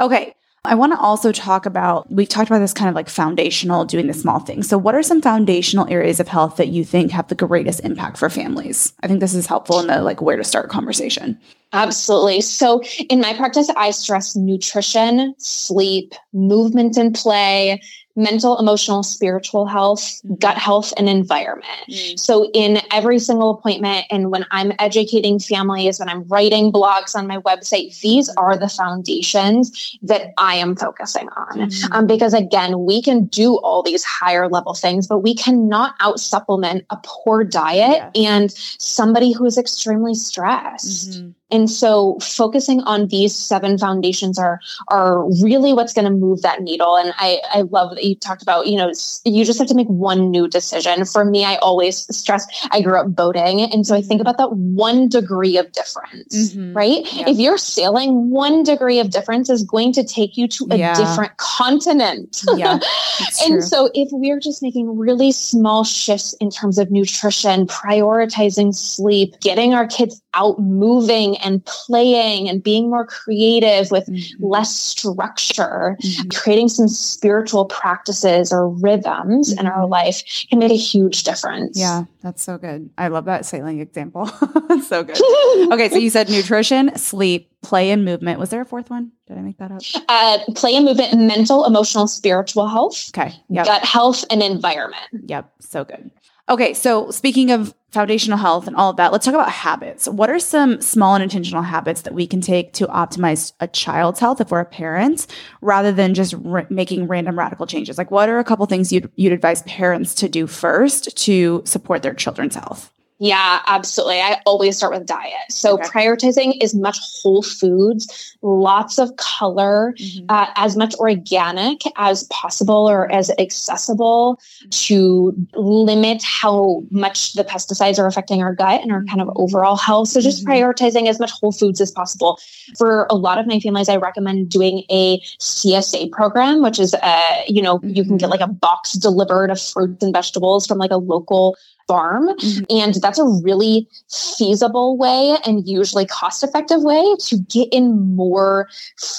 Okay. 0.00 0.34
I 0.64 0.76
want 0.76 0.92
to 0.92 0.98
also 0.98 1.32
talk 1.32 1.66
about, 1.66 2.08
we 2.10 2.24
talked 2.24 2.48
about 2.48 2.60
this 2.60 2.72
kind 2.72 2.88
of 2.88 2.94
like 2.94 3.08
foundational, 3.08 3.84
doing 3.84 4.06
the 4.06 4.14
small 4.14 4.38
things. 4.38 4.68
So, 4.68 4.78
what 4.78 4.94
are 4.94 5.02
some 5.02 5.20
foundational 5.20 5.88
areas 5.88 6.20
of 6.20 6.28
health 6.28 6.56
that 6.56 6.68
you 6.68 6.84
think 6.84 7.10
have 7.10 7.26
the 7.26 7.34
greatest 7.34 7.80
impact 7.80 8.16
for 8.16 8.30
families? 8.30 8.92
I 9.02 9.08
think 9.08 9.18
this 9.18 9.34
is 9.34 9.46
helpful 9.46 9.80
in 9.80 9.88
the 9.88 10.02
like 10.02 10.22
where 10.22 10.36
to 10.36 10.44
start 10.44 10.70
conversation. 10.70 11.36
Absolutely. 11.72 12.42
So, 12.42 12.80
in 13.08 13.20
my 13.20 13.34
practice, 13.34 13.70
I 13.76 13.90
stress 13.90 14.36
nutrition, 14.36 15.34
sleep, 15.38 16.14
movement 16.32 16.96
and 16.96 17.12
play, 17.12 17.82
mental, 18.16 18.58
emotional, 18.58 19.02
spiritual 19.02 19.66
health, 19.66 20.00
mm-hmm. 20.00 20.34
gut 20.34 20.56
health, 20.56 20.92
and 20.96 21.08
environment. 21.08 21.66
Mm-hmm. 21.88 22.16
So, 22.16 22.50
in 22.52 22.80
every 22.90 23.18
single 23.18 23.50
appointment, 23.50 24.06
and 24.10 24.30
when 24.30 24.46
I'm 24.50 24.72
educating 24.78 25.38
families, 25.38 25.98
when 25.98 26.08
I'm 26.08 26.24
writing 26.24 26.72
blogs 26.72 27.14
on 27.14 27.26
my 27.26 27.38
website, 27.38 27.98
these 28.00 28.28
mm-hmm. 28.28 28.38
are 28.38 28.56
the 28.56 28.68
foundations 28.68 29.96
that 30.02 30.32
I 30.38 30.56
am 30.56 30.76
focusing 30.76 31.28
on. 31.30 31.58
Mm-hmm. 31.58 31.92
Um, 31.92 32.06
because 32.06 32.34
again, 32.34 32.84
we 32.84 33.02
can 33.02 33.26
do 33.26 33.56
all 33.58 33.82
these 33.82 34.04
higher 34.04 34.48
level 34.48 34.74
things, 34.74 35.06
but 35.06 35.18
we 35.18 35.34
cannot 35.34 35.94
out 36.00 36.20
supplement 36.20 36.84
a 36.90 36.98
poor 37.04 37.44
diet 37.44 38.02
yes. 38.02 38.10
and 38.14 38.52
somebody 38.52 39.32
who 39.32 39.44
is 39.44 39.58
extremely 39.58 40.14
stressed. 40.14 41.10
Mm-hmm. 41.10 41.30
And 41.52 41.70
so 41.70 42.18
focusing 42.20 42.80
on 42.82 43.08
these 43.08 43.36
seven 43.36 43.76
foundations 43.78 44.38
are 44.38 44.60
are 44.88 45.28
really 45.42 45.72
what's 45.74 45.92
going 45.92 46.06
to 46.06 46.10
move 46.10 46.42
that 46.42 46.62
needle. 46.62 46.96
And 46.96 47.12
I, 47.18 47.40
I 47.50 47.62
love 47.62 47.94
that 47.94 48.04
you 48.04 48.16
talked 48.16 48.42
about, 48.42 48.66
you 48.66 48.76
know, 48.76 48.90
you 49.24 49.44
just 49.44 49.58
have 49.58 49.68
to 49.68 49.74
make 49.74 49.88
one 49.88 50.30
new 50.30 50.48
decision. 50.48 51.04
For 51.04 51.24
me, 51.24 51.44
I 51.44 51.56
always 51.56 52.06
stress 52.16 52.46
I 52.70 52.80
grew 52.80 52.98
up 52.98 53.14
boating. 53.14 53.60
And 53.60 53.86
so 53.86 53.94
I 53.94 54.00
think 54.02 54.20
about 54.20 54.38
that 54.38 54.52
one 54.52 55.08
degree 55.08 55.58
of 55.58 55.70
difference, 55.72 56.54
mm-hmm. 56.54 56.72
right? 56.72 57.12
Yeah. 57.12 57.28
If 57.28 57.38
you're 57.38 57.58
sailing, 57.58 58.30
one 58.30 58.62
degree 58.62 58.98
of 58.98 59.10
difference 59.10 59.50
is 59.50 59.62
going 59.62 59.92
to 59.94 60.04
take 60.04 60.36
you 60.36 60.48
to 60.48 60.68
a 60.70 60.76
yeah. 60.76 60.94
different 60.94 61.36
continent. 61.36 62.42
Yeah. 62.54 62.78
and 63.44 63.62
so 63.62 63.90
if 63.94 64.08
we're 64.12 64.40
just 64.40 64.62
making 64.62 64.96
really 64.96 65.32
small 65.32 65.84
shifts 65.84 66.34
in 66.40 66.50
terms 66.50 66.78
of 66.78 66.90
nutrition, 66.90 67.66
prioritizing 67.66 68.74
sleep, 68.74 69.38
getting 69.40 69.74
our 69.74 69.86
kids 69.86 70.21
out 70.34 70.58
moving 70.58 71.36
and 71.38 71.64
playing 71.64 72.48
and 72.48 72.62
being 72.62 72.88
more 72.90 73.06
creative 73.06 73.90
with 73.90 74.06
mm-hmm. 74.06 74.44
less 74.44 74.74
structure, 74.74 75.96
mm-hmm. 76.00 76.28
creating 76.30 76.68
some 76.68 76.88
spiritual 76.88 77.66
practices 77.66 78.52
or 78.52 78.68
rhythms 78.68 79.50
mm-hmm. 79.50 79.60
in 79.60 79.66
our 79.66 79.82
mm-hmm. 79.82 79.92
life 79.92 80.46
can 80.48 80.58
make 80.58 80.72
a 80.72 80.76
huge 80.76 81.22
difference. 81.24 81.78
Yeah, 81.78 82.04
that's 82.20 82.42
so 82.42 82.58
good. 82.58 82.90
I 82.96 83.08
love 83.08 83.26
that 83.26 83.44
sailing 83.44 83.80
example. 83.80 84.26
so 84.86 85.04
good. 85.04 85.16
okay, 85.72 85.88
so 85.88 85.96
you 85.96 86.10
said 86.10 86.28
nutrition, 86.28 86.96
sleep, 86.96 87.51
play 87.62 87.90
and 87.90 88.04
movement. 88.04 88.38
Was 88.38 88.50
there 88.50 88.60
a 88.60 88.66
fourth 88.66 88.90
one? 88.90 89.12
Did 89.26 89.38
I 89.38 89.40
make 89.42 89.58
that 89.58 89.72
up? 89.72 89.82
Uh, 90.08 90.38
play 90.54 90.74
and 90.76 90.84
movement, 90.84 91.14
mental, 91.14 91.64
emotional, 91.64 92.06
spiritual 92.06 92.68
health. 92.68 93.10
Okay. 93.16 93.34
Yep. 93.48 93.66
Gut 93.66 93.84
health 93.84 94.24
and 94.30 94.42
environment. 94.42 95.02
Yep. 95.26 95.50
So 95.60 95.84
good. 95.84 96.10
Okay, 96.48 96.74
so 96.74 97.10
speaking 97.10 97.50
of 97.50 97.74
foundational 97.92 98.36
health 98.36 98.66
and 98.66 98.76
all 98.76 98.90
of 98.90 98.96
that, 98.96 99.12
let's 99.12 99.24
talk 99.24 99.34
about 99.34 99.50
habits. 99.50 100.06
What 100.08 100.28
are 100.28 100.38
some 100.38 100.80
small 100.80 101.14
and 101.14 101.22
intentional 101.22 101.62
habits 101.62 102.02
that 102.02 102.14
we 102.14 102.26
can 102.26 102.40
take 102.40 102.72
to 102.74 102.86
optimize 102.88 103.52
a 103.60 103.68
child's 103.68 104.18
health 104.20 104.40
if 104.40 104.50
we're 104.50 104.60
a 104.60 104.66
parent, 104.66 105.26
rather 105.60 105.92
than 105.92 106.14
just 106.14 106.34
r- 106.44 106.66
making 106.68 107.06
random 107.06 107.38
radical 107.38 107.66
changes? 107.66 107.96
Like, 107.96 108.10
what 108.10 108.28
are 108.28 108.38
a 108.38 108.44
couple 108.44 108.66
things 108.66 108.92
you'd, 108.92 109.10
you'd 109.16 109.32
advise 109.32 109.62
parents 109.62 110.14
to 110.16 110.28
do 110.28 110.46
first 110.46 111.16
to 111.18 111.62
support 111.64 112.02
their 112.02 112.14
children's 112.14 112.56
health? 112.56 112.91
Yeah, 113.22 113.60
absolutely. 113.68 114.20
I 114.20 114.40
always 114.46 114.76
start 114.76 114.92
with 114.92 115.06
diet. 115.06 115.32
So 115.48 115.74
okay. 115.74 115.84
prioritizing 115.84 116.60
as 116.60 116.74
much 116.74 116.98
whole 117.22 117.40
foods, 117.40 118.36
lots 118.42 118.98
of 118.98 119.14
color, 119.14 119.94
mm-hmm. 119.96 120.24
uh, 120.28 120.46
as 120.56 120.76
much 120.76 120.92
organic 120.96 121.82
as 121.94 122.24
possible 122.32 122.90
or 122.90 123.08
as 123.12 123.30
accessible 123.38 124.40
to 124.70 125.32
limit 125.54 126.24
how 126.24 126.82
much 126.90 127.34
the 127.34 127.44
pesticides 127.44 127.96
are 128.00 128.08
affecting 128.08 128.42
our 128.42 128.56
gut 128.56 128.82
and 128.82 128.90
our 128.90 129.04
kind 129.04 129.20
of 129.20 129.28
mm-hmm. 129.28 129.40
overall 129.40 129.76
health. 129.76 130.08
So 130.08 130.20
just 130.20 130.44
mm-hmm. 130.44 130.54
prioritizing 130.54 131.06
as 131.06 131.20
much 131.20 131.30
whole 131.30 131.52
foods 131.52 131.80
as 131.80 131.92
possible. 131.92 132.40
For 132.76 133.06
a 133.08 133.14
lot 133.14 133.38
of 133.38 133.46
my 133.46 133.60
families, 133.60 133.88
I 133.88 133.98
recommend 133.98 134.48
doing 134.48 134.82
a 134.90 135.20
CSA 135.38 136.10
program, 136.10 136.60
which 136.60 136.80
is, 136.80 136.92
uh, 136.94 137.42
you 137.46 137.62
know, 137.62 137.78
mm-hmm. 137.78 137.90
you 137.90 138.02
can 138.02 138.16
get 138.16 138.30
mm-hmm. 138.30 138.32
like 138.32 138.40
a 138.40 138.52
box 138.52 138.94
delivered 138.94 139.52
of 139.52 139.60
fruits 139.60 140.02
and 140.02 140.12
vegetables 140.12 140.66
from 140.66 140.78
like 140.78 140.90
a 140.90 140.96
local 140.96 141.56
farm. 141.86 142.28
Mm-hmm. 142.28 142.64
And 142.70 142.94
that's 142.94 143.18
a 143.18 143.24
really 143.42 143.88
feasible 144.36 144.96
way 144.96 145.36
and 145.46 145.66
usually 145.66 146.06
cost 146.06 146.42
effective 146.42 146.82
way 146.82 147.02
to 147.26 147.38
get 147.38 147.68
in 147.72 148.14
more 148.14 148.68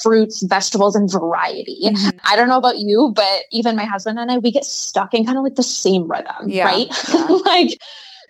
fruits, 0.01 0.43
vegetables, 0.43 0.95
and 0.95 1.11
variety. 1.11 1.79
Mm-hmm. 1.85 2.17
I 2.25 2.35
don't 2.35 2.47
know 2.47 2.57
about 2.57 2.79
you, 2.79 3.11
but 3.15 3.43
even 3.51 3.75
my 3.75 3.85
husband 3.85 4.19
and 4.19 4.31
I, 4.31 4.37
we 4.37 4.51
get 4.51 4.65
stuck 4.65 5.13
in 5.13 5.25
kind 5.25 5.37
of 5.37 5.43
like 5.43 5.55
the 5.55 5.63
same 5.63 6.09
rhythm, 6.09 6.47
yeah. 6.47 6.65
right? 6.65 6.87
Yeah. 7.13 7.25
like, 7.45 7.79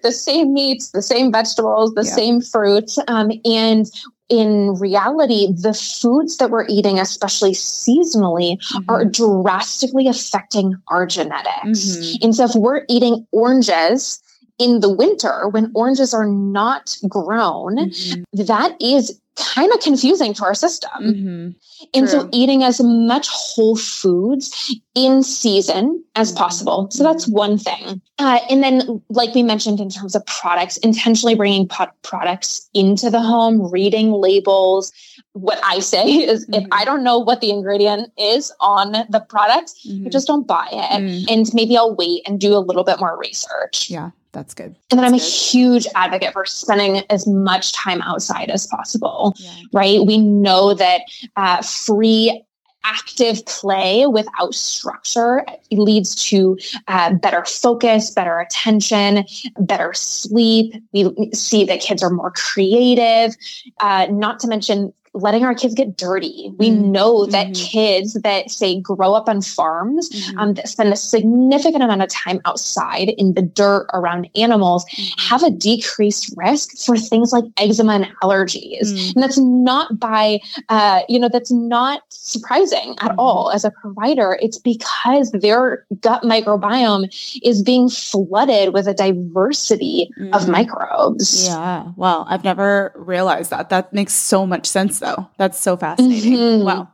the 0.04 0.12
same 0.12 0.54
meats, 0.54 0.92
the 0.92 1.02
same 1.02 1.32
vegetables, 1.32 1.94
the 1.94 2.04
yeah. 2.04 2.12
same 2.12 2.42
fruits. 2.42 3.00
Um, 3.08 3.32
and 3.46 3.90
in 4.30 4.76
reality, 4.76 5.48
the 5.52 5.74
foods 5.74 6.38
that 6.38 6.50
we're 6.50 6.66
eating, 6.68 7.00
especially 7.00 7.52
seasonally, 7.52 8.58
mm-hmm. 8.58 8.90
are 8.90 9.06
drastically 9.06 10.08
affecting 10.08 10.76
our 10.88 11.06
genetics. 11.06 11.98
Mm-hmm. 11.98 12.24
And 12.24 12.36
so 12.36 12.46
if 12.46 12.56
we're 12.56 12.86
eating 12.90 13.28
oranges 13.32 14.22
in 14.60 14.80
the 14.80 14.92
winter 14.92 15.48
when 15.50 15.72
oranges 15.74 16.14
are 16.14 16.28
not 16.28 16.98
grown, 17.08 17.78
mm-hmm. 17.78 18.44
that 18.44 18.76
is 18.82 19.20
kind 19.36 19.72
of 19.74 19.80
confusing 19.80 20.34
to 20.34 20.44
our 20.44 20.54
system. 20.54 20.92
Mm-hmm. 21.02 21.50
And 21.94 22.10
so 22.10 22.30
eating 22.32 22.64
as 22.64 22.82
much 22.82 23.28
whole 23.30 23.76
foods 23.76 24.76
in 24.96 25.24
season 25.24 26.04
as 26.16 26.30
mm-hmm. 26.30 26.38
possible. 26.38 26.88
So 26.92 27.04
that's 27.04 27.26
mm-hmm. 27.26 27.38
one 27.38 27.58
thing. 27.58 28.02
Uh, 28.20 28.40
and 28.50 28.64
then, 28.64 29.02
like 29.10 29.34
we 29.34 29.42
mentioned, 29.44 29.80
in 29.80 29.90
terms 29.90 30.16
of 30.16 30.26
products, 30.28 30.78
intentionally 30.78 31.36
bringing 31.36 31.68
pot- 31.68 31.96
products 32.04 32.70
into 32.74 33.10
the 33.10 33.22
home, 33.22 33.72
reading 33.72 34.12
labels. 34.12 34.92
What 35.34 35.60
I 35.64 35.80
say 35.80 36.06
is 36.08 36.46
mm-hmm. 36.46 36.66
if 36.66 36.68
I 36.72 36.86
don't 36.86 37.04
know 37.04 37.18
what 37.18 37.42
the 37.42 37.50
ingredient 37.50 38.12
is 38.18 38.54
on 38.60 38.92
the 38.92 39.26
product, 39.28 39.74
mm-hmm. 39.88 40.08
I 40.08 40.10
just 40.10 40.28
don't 40.28 40.48
buy 40.48 40.68
it. 40.72 41.02
Mm. 41.02 41.32
And 41.32 41.54
maybe 41.54 41.76
I'll 41.76 41.96
wait 41.96 42.22
and 42.28 42.40
do 42.40 42.56
a 42.56 42.60
little 42.60 42.84
bit 42.84 43.00
more 43.00 43.18
research. 43.18 43.90
Yeah. 43.90 44.12
That's 44.34 44.54
good. 44.54 44.76
And 44.92 44.98
then 44.98 45.06
I'm 45.06 45.12
good. 45.12 45.22
a 45.22 45.24
huge 45.24 45.88
advocate 45.96 46.34
for 46.34 46.46
spending 46.46 47.04
as 47.10 47.28
much 47.28 47.72
time 47.72 48.02
outside 48.02 48.50
as 48.50 48.68
possible, 48.68 49.34
yeah. 49.38 49.52
right? 49.72 50.06
We 50.06 50.18
know 50.18 50.74
that 50.74 51.02
uh, 51.38 51.62
free 51.62 52.44
active 52.84 53.46
play 53.46 54.06
without 54.08 54.54
structure 54.54 55.46
leads 55.72 56.16
to 56.16 56.58
uh, 56.88 57.14
better 57.14 57.46
focus, 57.46 58.12
better 58.12 58.40
attention, 58.40 59.24
better 59.60 59.94
sleep. 59.94 60.74
We 60.92 61.32
see 61.34 61.64
that 61.66 61.80
kids 61.80 62.04
are 62.04 62.10
more 62.10 62.32
creative, 62.32 63.36
uh, 63.80 64.08
not 64.10 64.40
to 64.42 64.48
mention 64.48 64.94
letting 65.14 65.46
our 65.46 65.54
kids 65.54 65.74
get 65.76 65.96
dirty. 65.96 66.52
We 66.58 66.70
mm-hmm. 66.70 66.92
know 66.92 67.26
that 67.28 67.48
mm-hmm. 67.48 67.66
kids 67.66 68.14
that 68.14 68.50
say 68.50 68.80
grow 68.80 69.14
up 69.14 69.30
on 69.30 69.42
farms 69.42 70.10
mm-hmm. 70.10 70.40
um, 70.40 70.54
that 70.56 70.68
spend 70.68 70.92
a 70.92 70.96
significant 70.96 71.84
amount 71.84 72.02
of 72.02 72.10
time 72.10 72.42
outside 72.46 73.10
in 73.10 73.34
the 73.36 73.42
dirt 73.42 73.88
around 73.94 74.30
animals 74.36 74.86
mm-hmm. 74.86 75.30
have 75.30 75.44
a 75.44 75.52
decreased 75.52 76.34
risk 76.36 76.76
for 76.84 76.98
things 76.98 77.32
like 77.32 77.44
eczema 77.58 77.94
and 77.94 78.06
allergies. 78.24 78.92
Mm. 78.92 79.14
And 79.14 79.24
that's 79.24 79.38
not 79.38 80.00
by, 80.00 80.40
uh, 80.70 81.02
you 81.08 81.20
know, 81.20 81.30
that's 81.30 81.52
not 81.52 82.02
surprising 82.10 82.96
at 83.00 83.12
mm-hmm. 83.12 83.20
all 83.20 83.52
as 83.52 83.64
a 83.64 83.72
provider. 83.72 84.40
It's 84.42 84.58
because 84.58 85.32
their 85.32 85.86
gut 86.02 86.24
microbiome 86.24 87.14
is 87.44 87.62
being 87.62 87.88
flooded 87.88 88.74
with 88.74 88.88
a 88.88 88.94
diversity 88.94 90.10
of 90.32 90.44
mm. 90.44 90.50
microbes. 90.50 91.48
Yeah. 91.48 91.92
Well, 91.96 92.26
I've 92.28 92.44
never 92.44 92.92
realized 92.96 93.52
that. 93.52 93.70
That 93.70 93.94
makes 93.94 94.14
so 94.14 94.48
much 94.48 94.66
sense 94.66 95.03
though. 95.04 95.28
That's 95.38 95.60
so 95.60 95.78
fascinating. 95.78 96.34
Mm-hmm. 96.34 96.64
Wow. 96.66 96.88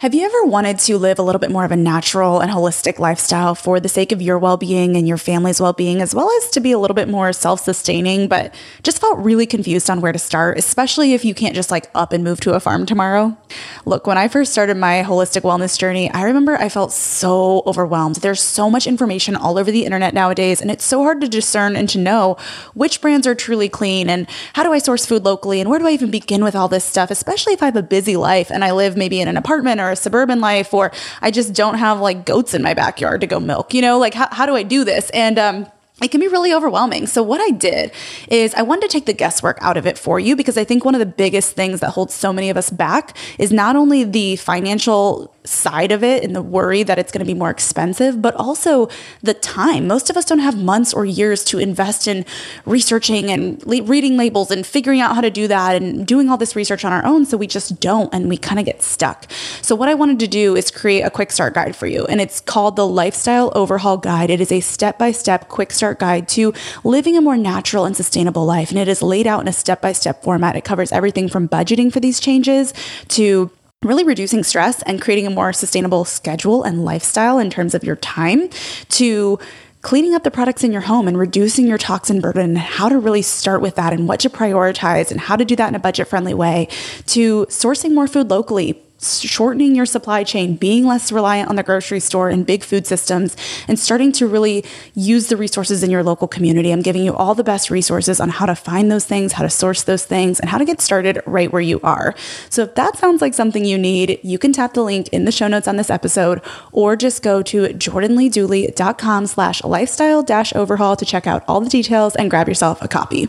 Have 0.00 0.14
you 0.14 0.26
ever 0.26 0.44
wanted 0.44 0.78
to 0.80 0.98
live 0.98 1.18
a 1.18 1.22
little 1.22 1.38
bit 1.38 1.50
more 1.50 1.64
of 1.64 1.72
a 1.72 1.76
natural 1.76 2.40
and 2.40 2.52
holistic 2.52 2.98
lifestyle 2.98 3.54
for 3.54 3.80
the 3.80 3.88
sake 3.88 4.12
of 4.12 4.20
your 4.20 4.38
well 4.38 4.58
being 4.58 4.94
and 4.94 5.08
your 5.08 5.16
family's 5.16 5.58
well 5.58 5.72
being, 5.72 6.02
as 6.02 6.14
well 6.14 6.30
as 6.36 6.50
to 6.50 6.60
be 6.60 6.70
a 6.70 6.78
little 6.78 6.94
bit 6.94 7.08
more 7.08 7.32
self 7.32 7.60
sustaining, 7.60 8.28
but 8.28 8.54
just 8.82 9.00
felt 9.00 9.18
really 9.18 9.46
confused 9.46 9.88
on 9.88 10.02
where 10.02 10.12
to 10.12 10.18
start, 10.18 10.58
especially 10.58 11.14
if 11.14 11.24
you 11.24 11.32
can't 11.32 11.54
just 11.54 11.70
like 11.70 11.88
up 11.94 12.12
and 12.12 12.22
move 12.22 12.40
to 12.40 12.52
a 12.52 12.60
farm 12.60 12.84
tomorrow? 12.84 13.38
Look, 13.86 14.06
when 14.06 14.18
I 14.18 14.28
first 14.28 14.52
started 14.52 14.76
my 14.76 15.02
holistic 15.02 15.40
wellness 15.40 15.78
journey, 15.78 16.10
I 16.10 16.24
remember 16.24 16.56
I 16.56 16.68
felt 16.68 16.92
so 16.92 17.62
overwhelmed. 17.66 18.16
There's 18.16 18.42
so 18.42 18.68
much 18.68 18.86
information 18.86 19.34
all 19.34 19.56
over 19.56 19.70
the 19.70 19.86
internet 19.86 20.12
nowadays, 20.12 20.60
and 20.60 20.70
it's 20.70 20.84
so 20.84 21.04
hard 21.04 21.22
to 21.22 21.28
discern 21.28 21.74
and 21.74 21.88
to 21.88 21.98
know 21.98 22.36
which 22.74 23.00
brands 23.00 23.26
are 23.26 23.34
truly 23.34 23.70
clean 23.70 24.10
and 24.10 24.28
how 24.52 24.62
do 24.62 24.74
I 24.74 24.78
source 24.78 25.06
food 25.06 25.24
locally 25.24 25.58
and 25.58 25.70
where 25.70 25.78
do 25.78 25.86
I 25.86 25.92
even 25.92 26.10
begin 26.10 26.44
with 26.44 26.54
all 26.54 26.68
this 26.68 26.84
stuff, 26.84 27.10
especially 27.10 27.54
if 27.54 27.62
I 27.62 27.66
have 27.66 27.76
a 27.76 27.82
busy 27.82 28.18
life 28.18 28.50
and 28.50 28.62
I 28.62 28.72
live 28.72 28.94
maybe 28.94 29.22
in 29.22 29.28
an 29.28 29.38
apartment 29.38 29.80
or 29.86 29.92
a 29.92 29.96
suburban 29.96 30.40
life, 30.40 30.74
or 30.74 30.92
I 31.22 31.30
just 31.30 31.54
don't 31.54 31.78
have 31.78 32.00
like 32.00 32.24
goats 32.24 32.54
in 32.54 32.62
my 32.62 32.74
backyard 32.74 33.20
to 33.22 33.26
go 33.26 33.40
milk, 33.40 33.74
you 33.74 33.82
know, 33.82 33.98
like 33.98 34.14
how, 34.14 34.28
how 34.30 34.46
do 34.46 34.54
I 34.54 34.62
do 34.62 34.84
this? 34.84 35.10
And, 35.10 35.38
um, 35.38 35.66
it 36.02 36.10
can 36.10 36.20
be 36.20 36.28
really 36.28 36.52
overwhelming. 36.52 37.06
So, 37.06 37.22
what 37.22 37.40
I 37.40 37.50
did 37.56 37.90
is 38.28 38.54
I 38.54 38.60
wanted 38.60 38.82
to 38.82 38.88
take 38.88 39.06
the 39.06 39.14
guesswork 39.14 39.56
out 39.62 39.78
of 39.78 39.86
it 39.86 39.96
for 39.96 40.20
you 40.20 40.36
because 40.36 40.58
I 40.58 40.64
think 40.64 40.84
one 40.84 40.94
of 40.94 40.98
the 40.98 41.06
biggest 41.06 41.54
things 41.54 41.80
that 41.80 41.90
holds 41.90 42.12
so 42.12 42.34
many 42.34 42.50
of 42.50 42.58
us 42.58 42.68
back 42.68 43.16
is 43.38 43.50
not 43.50 43.76
only 43.76 44.04
the 44.04 44.36
financial 44.36 45.34
side 45.46 45.92
of 45.92 46.02
it 46.02 46.24
and 46.24 46.34
the 46.34 46.42
worry 46.42 46.82
that 46.82 46.98
it's 46.98 47.12
going 47.12 47.24
to 47.24 47.26
be 47.26 47.34
more 47.34 47.50
expensive, 47.50 48.20
but 48.20 48.34
also 48.34 48.88
the 49.22 49.34
time. 49.34 49.86
Most 49.86 50.10
of 50.10 50.16
us 50.16 50.24
don't 50.24 50.40
have 50.40 50.56
months 50.56 50.92
or 50.92 51.04
years 51.04 51.44
to 51.44 51.58
invest 51.58 52.08
in 52.08 52.24
researching 52.64 53.30
and 53.30 53.64
le- 53.66 53.82
reading 53.82 54.16
labels 54.16 54.50
and 54.50 54.66
figuring 54.66 55.00
out 55.00 55.14
how 55.14 55.20
to 55.20 55.30
do 55.30 55.48
that 55.48 55.80
and 55.80 56.06
doing 56.06 56.28
all 56.28 56.36
this 56.36 56.56
research 56.56 56.84
on 56.84 56.92
our 56.92 57.04
own. 57.04 57.26
So 57.26 57.36
we 57.36 57.46
just 57.46 57.80
don't 57.80 58.12
and 58.12 58.28
we 58.28 58.36
kind 58.36 58.58
of 58.58 58.66
get 58.66 58.82
stuck. 58.82 59.30
So, 59.62 59.74
what 59.74 59.88
I 59.88 59.94
wanted 59.94 60.18
to 60.20 60.26
do 60.26 60.56
is 60.56 60.70
create 60.70 61.02
a 61.02 61.10
quick 61.10 61.30
start 61.30 61.54
guide 61.54 61.76
for 61.76 61.86
you, 61.86 62.06
and 62.06 62.20
it's 62.20 62.40
called 62.40 62.76
the 62.76 62.86
Lifestyle 62.86 63.52
Overhaul 63.54 63.96
Guide. 63.96 64.30
It 64.30 64.40
is 64.40 64.52
a 64.52 64.60
step 64.60 64.98
by 64.98 65.12
step 65.12 65.48
quick 65.48 65.72
start 65.72 65.98
guide 65.98 66.28
to 66.30 66.52
living 66.84 67.16
a 67.16 67.20
more 67.20 67.36
natural 67.36 67.84
and 67.84 67.96
sustainable 67.96 68.44
life, 68.44 68.70
and 68.70 68.78
it 68.78 68.88
is 68.88 69.02
laid 69.02 69.26
out 69.26 69.40
in 69.40 69.48
a 69.48 69.52
step 69.52 69.80
by 69.80 69.92
step 69.92 70.22
format. 70.22 70.56
It 70.56 70.64
covers 70.64 70.92
everything 70.92 71.28
from 71.28 71.48
budgeting 71.48 71.92
for 71.92 72.00
these 72.00 72.20
changes 72.20 72.72
to 73.08 73.50
really 73.86 74.04
reducing 74.04 74.42
stress 74.42 74.82
and 74.82 75.00
creating 75.00 75.26
a 75.26 75.30
more 75.30 75.52
sustainable 75.52 76.04
schedule 76.04 76.62
and 76.62 76.84
lifestyle 76.84 77.38
in 77.38 77.50
terms 77.50 77.74
of 77.74 77.84
your 77.84 77.96
time 77.96 78.48
to 78.90 79.38
cleaning 79.82 80.14
up 80.14 80.24
the 80.24 80.30
products 80.30 80.64
in 80.64 80.72
your 80.72 80.80
home 80.80 81.06
and 81.06 81.16
reducing 81.16 81.66
your 81.66 81.78
toxin 81.78 82.20
burden. 82.20 82.42
And 82.42 82.58
how 82.58 82.88
to 82.88 82.98
really 82.98 83.22
start 83.22 83.60
with 83.60 83.76
that 83.76 83.92
and 83.92 84.08
what 84.08 84.20
to 84.20 84.30
prioritize 84.30 85.10
and 85.10 85.20
how 85.20 85.36
to 85.36 85.44
do 85.44 85.54
that 85.56 85.68
in 85.68 85.74
a 85.74 85.78
budget 85.78 86.08
friendly 86.08 86.34
way 86.34 86.68
to 87.06 87.46
sourcing 87.46 87.94
more 87.94 88.08
food 88.08 88.28
locally 88.28 88.82
shortening 89.20 89.74
your 89.74 89.86
supply 89.86 90.24
chain, 90.24 90.56
being 90.56 90.86
less 90.86 91.10
reliant 91.12 91.48
on 91.48 91.56
the 91.56 91.62
grocery 91.62 92.00
store 92.00 92.28
and 92.28 92.46
big 92.46 92.62
food 92.62 92.86
systems, 92.86 93.36
and 93.68 93.78
starting 93.78 94.12
to 94.12 94.26
really 94.26 94.64
use 94.94 95.28
the 95.28 95.36
resources 95.36 95.82
in 95.82 95.90
your 95.90 96.02
local 96.02 96.28
community. 96.28 96.70
I'm 96.70 96.82
giving 96.82 97.04
you 97.04 97.14
all 97.14 97.34
the 97.34 97.44
best 97.44 97.70
resources 97.70 98.20
on 98.20 98.28
how 98.28 98.46
to 98.46 98.54
find 98.54 98.90
those 98.90 99.04
things, 99.04 99.32
how 99.32 99.42
to 99.42 99.50
source 99.50 99.82
those 99.82 100.04
things, 100.04 100.40
and 100.40 100.50
how 100.50 100.58
to 100.58 100.64
get 100.64 100.80
started 100.80 101.20
right 101.26 101.52
where 101.52 101.62
you 101.62 101.80
are. 101.82 102.14
So 102.50 102.62
if 102.62 102.74
that 102.74 102.96
sounds 102.96 103.20
like 103.20 103.34
something 103.34 103.64
you 103.64 103.78
need, 103.78 104.18
you 104.22 104.38
can 104.38 104.52
tap 104.52 104.74
the 104.74 104.82
link 104.82 105.08
in 105.08 105.24
the 105.24 105.32
show 105.32 105.48
notes 105.48 105.68
on 105.68 105.76
this 105.76 105.90
episode, 105.90 106.40
or 106.72 106.96
just 106.96 107.22
go 107.22 107.42
to 107.42 107.68
jordanleedooley.com 107.68 109.26
slash 109.26 109.64
lifestyle 109.64 110.22
dash 110.22 110.54
overhaul 110.54 110.96
to 110.96 111.04
check 111.04 111.26
out 111.26 111.44
all 111.48 111.60
the 111.60 111.70
details 111.70 112.14
and 112.16 112.30
grab 112.30 112.48
yourself 112.48 112.82
a 112.82 112.88
copy. 112.88 113.28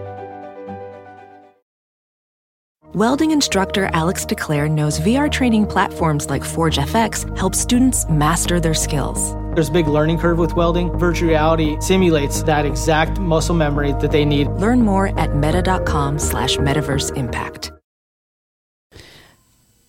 Welding 2.93 3.31
instructor 3.31 3.89
Alex 3.93 4.25
DeClaire 4.25 4.69
knows 4.69 4.99
VR 4.99 5.31
training 5.31 5.65
platforms 5.65 6.29
like 6.29 6.43
Forge 6.43 6.75
FX 6.75 7.23
help 7.37 7.55
students 7.55 8.05
master 8.09 8.59
their 8.59 8.73
skills. 8.73 9.33
There's 9.55 9.69
a 9.69 9.71
big 9.71 9.87
learning 9.87 10.17
curve 10.17 10.37
with 10.37 10.57
welding. 10.57 10.91
Virtual 10.97 11.29
reality 11.29 11.79
simulates 11.79 12.43
that 12.43 12.65
exact 12.65 13.17
muscle 13.17 13.55
memory 13.55 13.93
that 14.01 14.11
they 14.11 14.25
need. 14.25 14.47
Learn 14.59 14.81
more 14.81 15.17
at 15.17 15.33
meta.com 15.33 16.19
slash 16.19 16.57
metaverse 16.57 17.15
impact. 17.15 17.71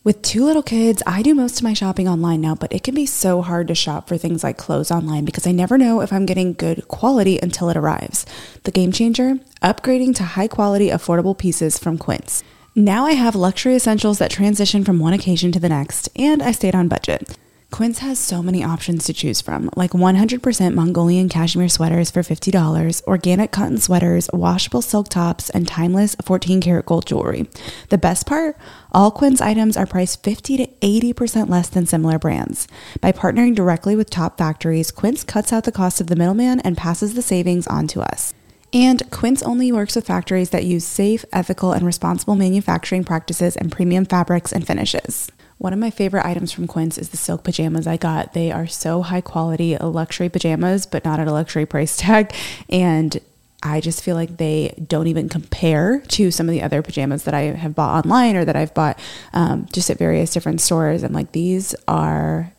With 0.05 0.23
two 0.23 0.45
little 0.45 0.63
kids, 0.63 1.03
I 1.05 1.23
do 1.23 1.35
most 1.35 1.59
of 1.59 1.65
my 1.65 1.75
shopping 1.75 2.09
online 2.09 2.41
now, 2.41 2.55
but 2.55 2.73
it 2.73 2.85
can 2.85 2.95
be 2.95 3.07
so 3.07 3.43
hard 3.43 3.67
to 3.67 3.75
shop 3.75 4.07
for 4.07 4.17
things 4.17 4.45
like 4.45 4.59
clothes 4.59 4.93
online 4.93 5.25
because 5.25 5.45
I 5.45 5.51
never 5.51 5.77
know 5.77 6.03
if 6.03 6.13
I'm 6.13 6.25
getting 6.25 6.53
good 6.53 6.87
quality 6.87 7.41
until 7.43 7.69
it 7.69 7.77
arrives. 7.77 8.27
The 8.63 8.71
game 8.71 8.93
changer? 8.93 9.41
Upgrading 9.61 10.15
to 10.17 10.23
high 10.23 10.49
quality, 10.49 10.91
affordable 10.91 11.37
pieces 11.37 11.79
from 11.79 11.99
Quince. 11.99 12.45
Now 12.75 13.05
I 13.05 13.13
have 13.13 13.35
luxury 13.35 13.75
essentials 13.75 14.17
that 14.17 14.31
transition 14.31 14.83
from 14.83 14.99
one 14.99 15.13
occasion 15.13 15.53
to 15.53 15.61
the 15.61 15.69
next, 15.69 16.09
and 16.17 16.43
I 16.43 16.53
stayed 16.53 16.75
on 16.75 16.89
budget. 16.89 17.37
Quince 17.71 17.99
has 17.99 18.19
so 18.19 18.43
many 18.43 18.65
options 18.65 19.05
to 19.05 19.13
choose 19.13 19.43
from, 19.43 19.69
like 19.77 19.91
100% 19.91 20.73
Mongolian 20.73 21.29
cashmere 21.29 21.69
sweaters 21.69 22.11
for 22.11 22.21
$50, 22.21 23.07
organic 23.07 23.53
cotton 23.53 23.77
sweaters, 23.77 24.31
washable 24.33 24.81
silk 24.81 25.11
tops, 25.11 25.51
and 25.51 25.69
timeless 25.69 26.17
14 26.25 26.63
karat 26.63 26.87
gold 26.87 27.05
jewelry. 27.05 27.47
The 27.91 27.99
best 27.99 28.25
part? 28.25 28.57
All 28.93 29.11
Quince 29.11 29.43
items 29.43 29.77
are 29.77 29.85
priced 29.85 30.23
50 30.23 30.57
to 30.57 30.67
80% 30.81 31.51
less 31.51 31.69
than 31.69 31.85
similar 31.85 32.19
brands. 32.19 32.69
By 33.03 33.13
partnering 33.13 33.55
directly 33.55 33.97
with 33.97 34.09
top 34.09 34.39
factories, 34.39 34.91
Quince 34.91 35.25
cuts 35.25 35.53
out 35.53 35.65
the 35.65 35.73
cost 35.73 36.01
of 36.01 36.07
the 36.07 36.17
middleman 36.17 36.61
and 36.61 36.79
passes 36.79 37.13
the 37.13 37.21
savings 37.21 37.67
on 37.67 37.87
to 37.89 38.01
us. 38.01 38.33
And 38.73 39.03
Quince 39.11 39.43
only 39.43 39.71
works 39.71 39.97
with 39.97 40.07
factories 40.07 40.51
that 40.51 40.65
use 40.65 40.85
safe, 40.85 41.25
ethical, 41.33 41.73
and 41.73 41.85
responsible 41.85 42.37
manufacturing 42.37 43.05
practices 43.05 43.57
and 43.57 43.71
premium 43.71 44.05
fabrics 44.07 44.53
and 44.53 44.67
finishes. 44.67 45.31
One 45.59 45.73
of 45.73 45.79
my 45.79 45.91
favorite 45.91 46.27
items 46.27 46.51
from 46.51 46.67
Quince 46.67 46.99
is 46.99 47.11
the 47.11 47.17
silk 47.17 47.45
pajamas 47.45 47.87
I 47.87 47.97
got. 47.97 48.33
They 48.33 48.51
are 48.51 48.67
so 48.67 49.03
high 49.03 49.21
quality, 49.21 49.77
luxury 49.77 50.29
pajamas, 50.29 50.87
but 50.87 51.05
not 51.05 51.21
at 51.21 51.29
a 51.29 51.33
luxury 51.33 51.67
price 51.67 51.97
tag. 51.97 52.35
And 52.69 53.21
I 53.63 53.81
just 53.81 54.03
feel 54.03 54.17
like 54.17 54.39
they 54.39 54.75
don't 54.89 55.07
even 55.07 55.29
compare 55.29 56.01
to 56.01 56.31
some 56.33 56.49
of 56.49 56.53
the 56.53 56.63
other 56.63 56.83
pajamas 56.83 57.25
that 57.25 57.35
I 57.35 57.43
have 57.43 57.77
bought 57.77 58.05
online 58.05 58.35
or 58.35 58.45
that 58.45 58.57
I've 58.57 58.75
bought 58.75 58.99
um, 59.35 59.69
just 59.73 59.89
at 59.89 59.99
various 59.99 60.33
different 60.33 60.61
stores. 60.61 61.03
And 61.05 61.15
like 61.15 61.31
these 61.31 61.77
are 61.87 62.53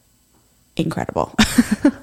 incredible. 0.77 1.35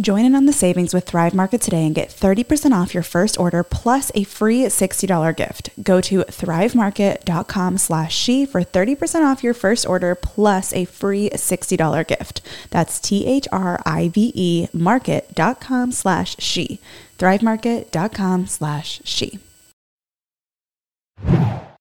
Join 0.00 0.24
in 0.24 0.34
on 0.34 0.46
the 0.46 0.52
savings 0.52 0.92
with 0.92 1.04
Thrive 1.04 1.34
Market 1.34 1.60
today 1.60 1.86
and 1.86 1.94
get 1.94 2.08
30% 2.08 2.72
off 2.72 2.94
your 2.94 3.04
first 3.04 3.38
order 3.38 3.62
plus 3.62 4.10
a 4.16 4.24
free 4.24 4.62
$60 4.62 5.36
gift. 5.36 5.70
Go 5.82 6.00
to 6.00 6.24
thrivemarket.com 6.24 7.78
slash 7.78 8.16
she 8.16 8.44
for 8.44 8.62
30% 8.62 9.24
off 9.24 9.44
your 9.44 9.54
first 9.54 9.86
order 9.86 10.16
plus 10.16 10.72
a 10.72 10.84
free 10.84 11.30
$60 11.30 12.06
gift. 12.08 12.40
That's 12.70 12.98
T-H-R-I-V-E 12.98 14.68
market.com 14.72 15.92
slash 15.92 16.36
she. 16.40 16.80
thrivemarket.com 17.18 18.46
slash 18.46 19.00
she. 19.04 19.38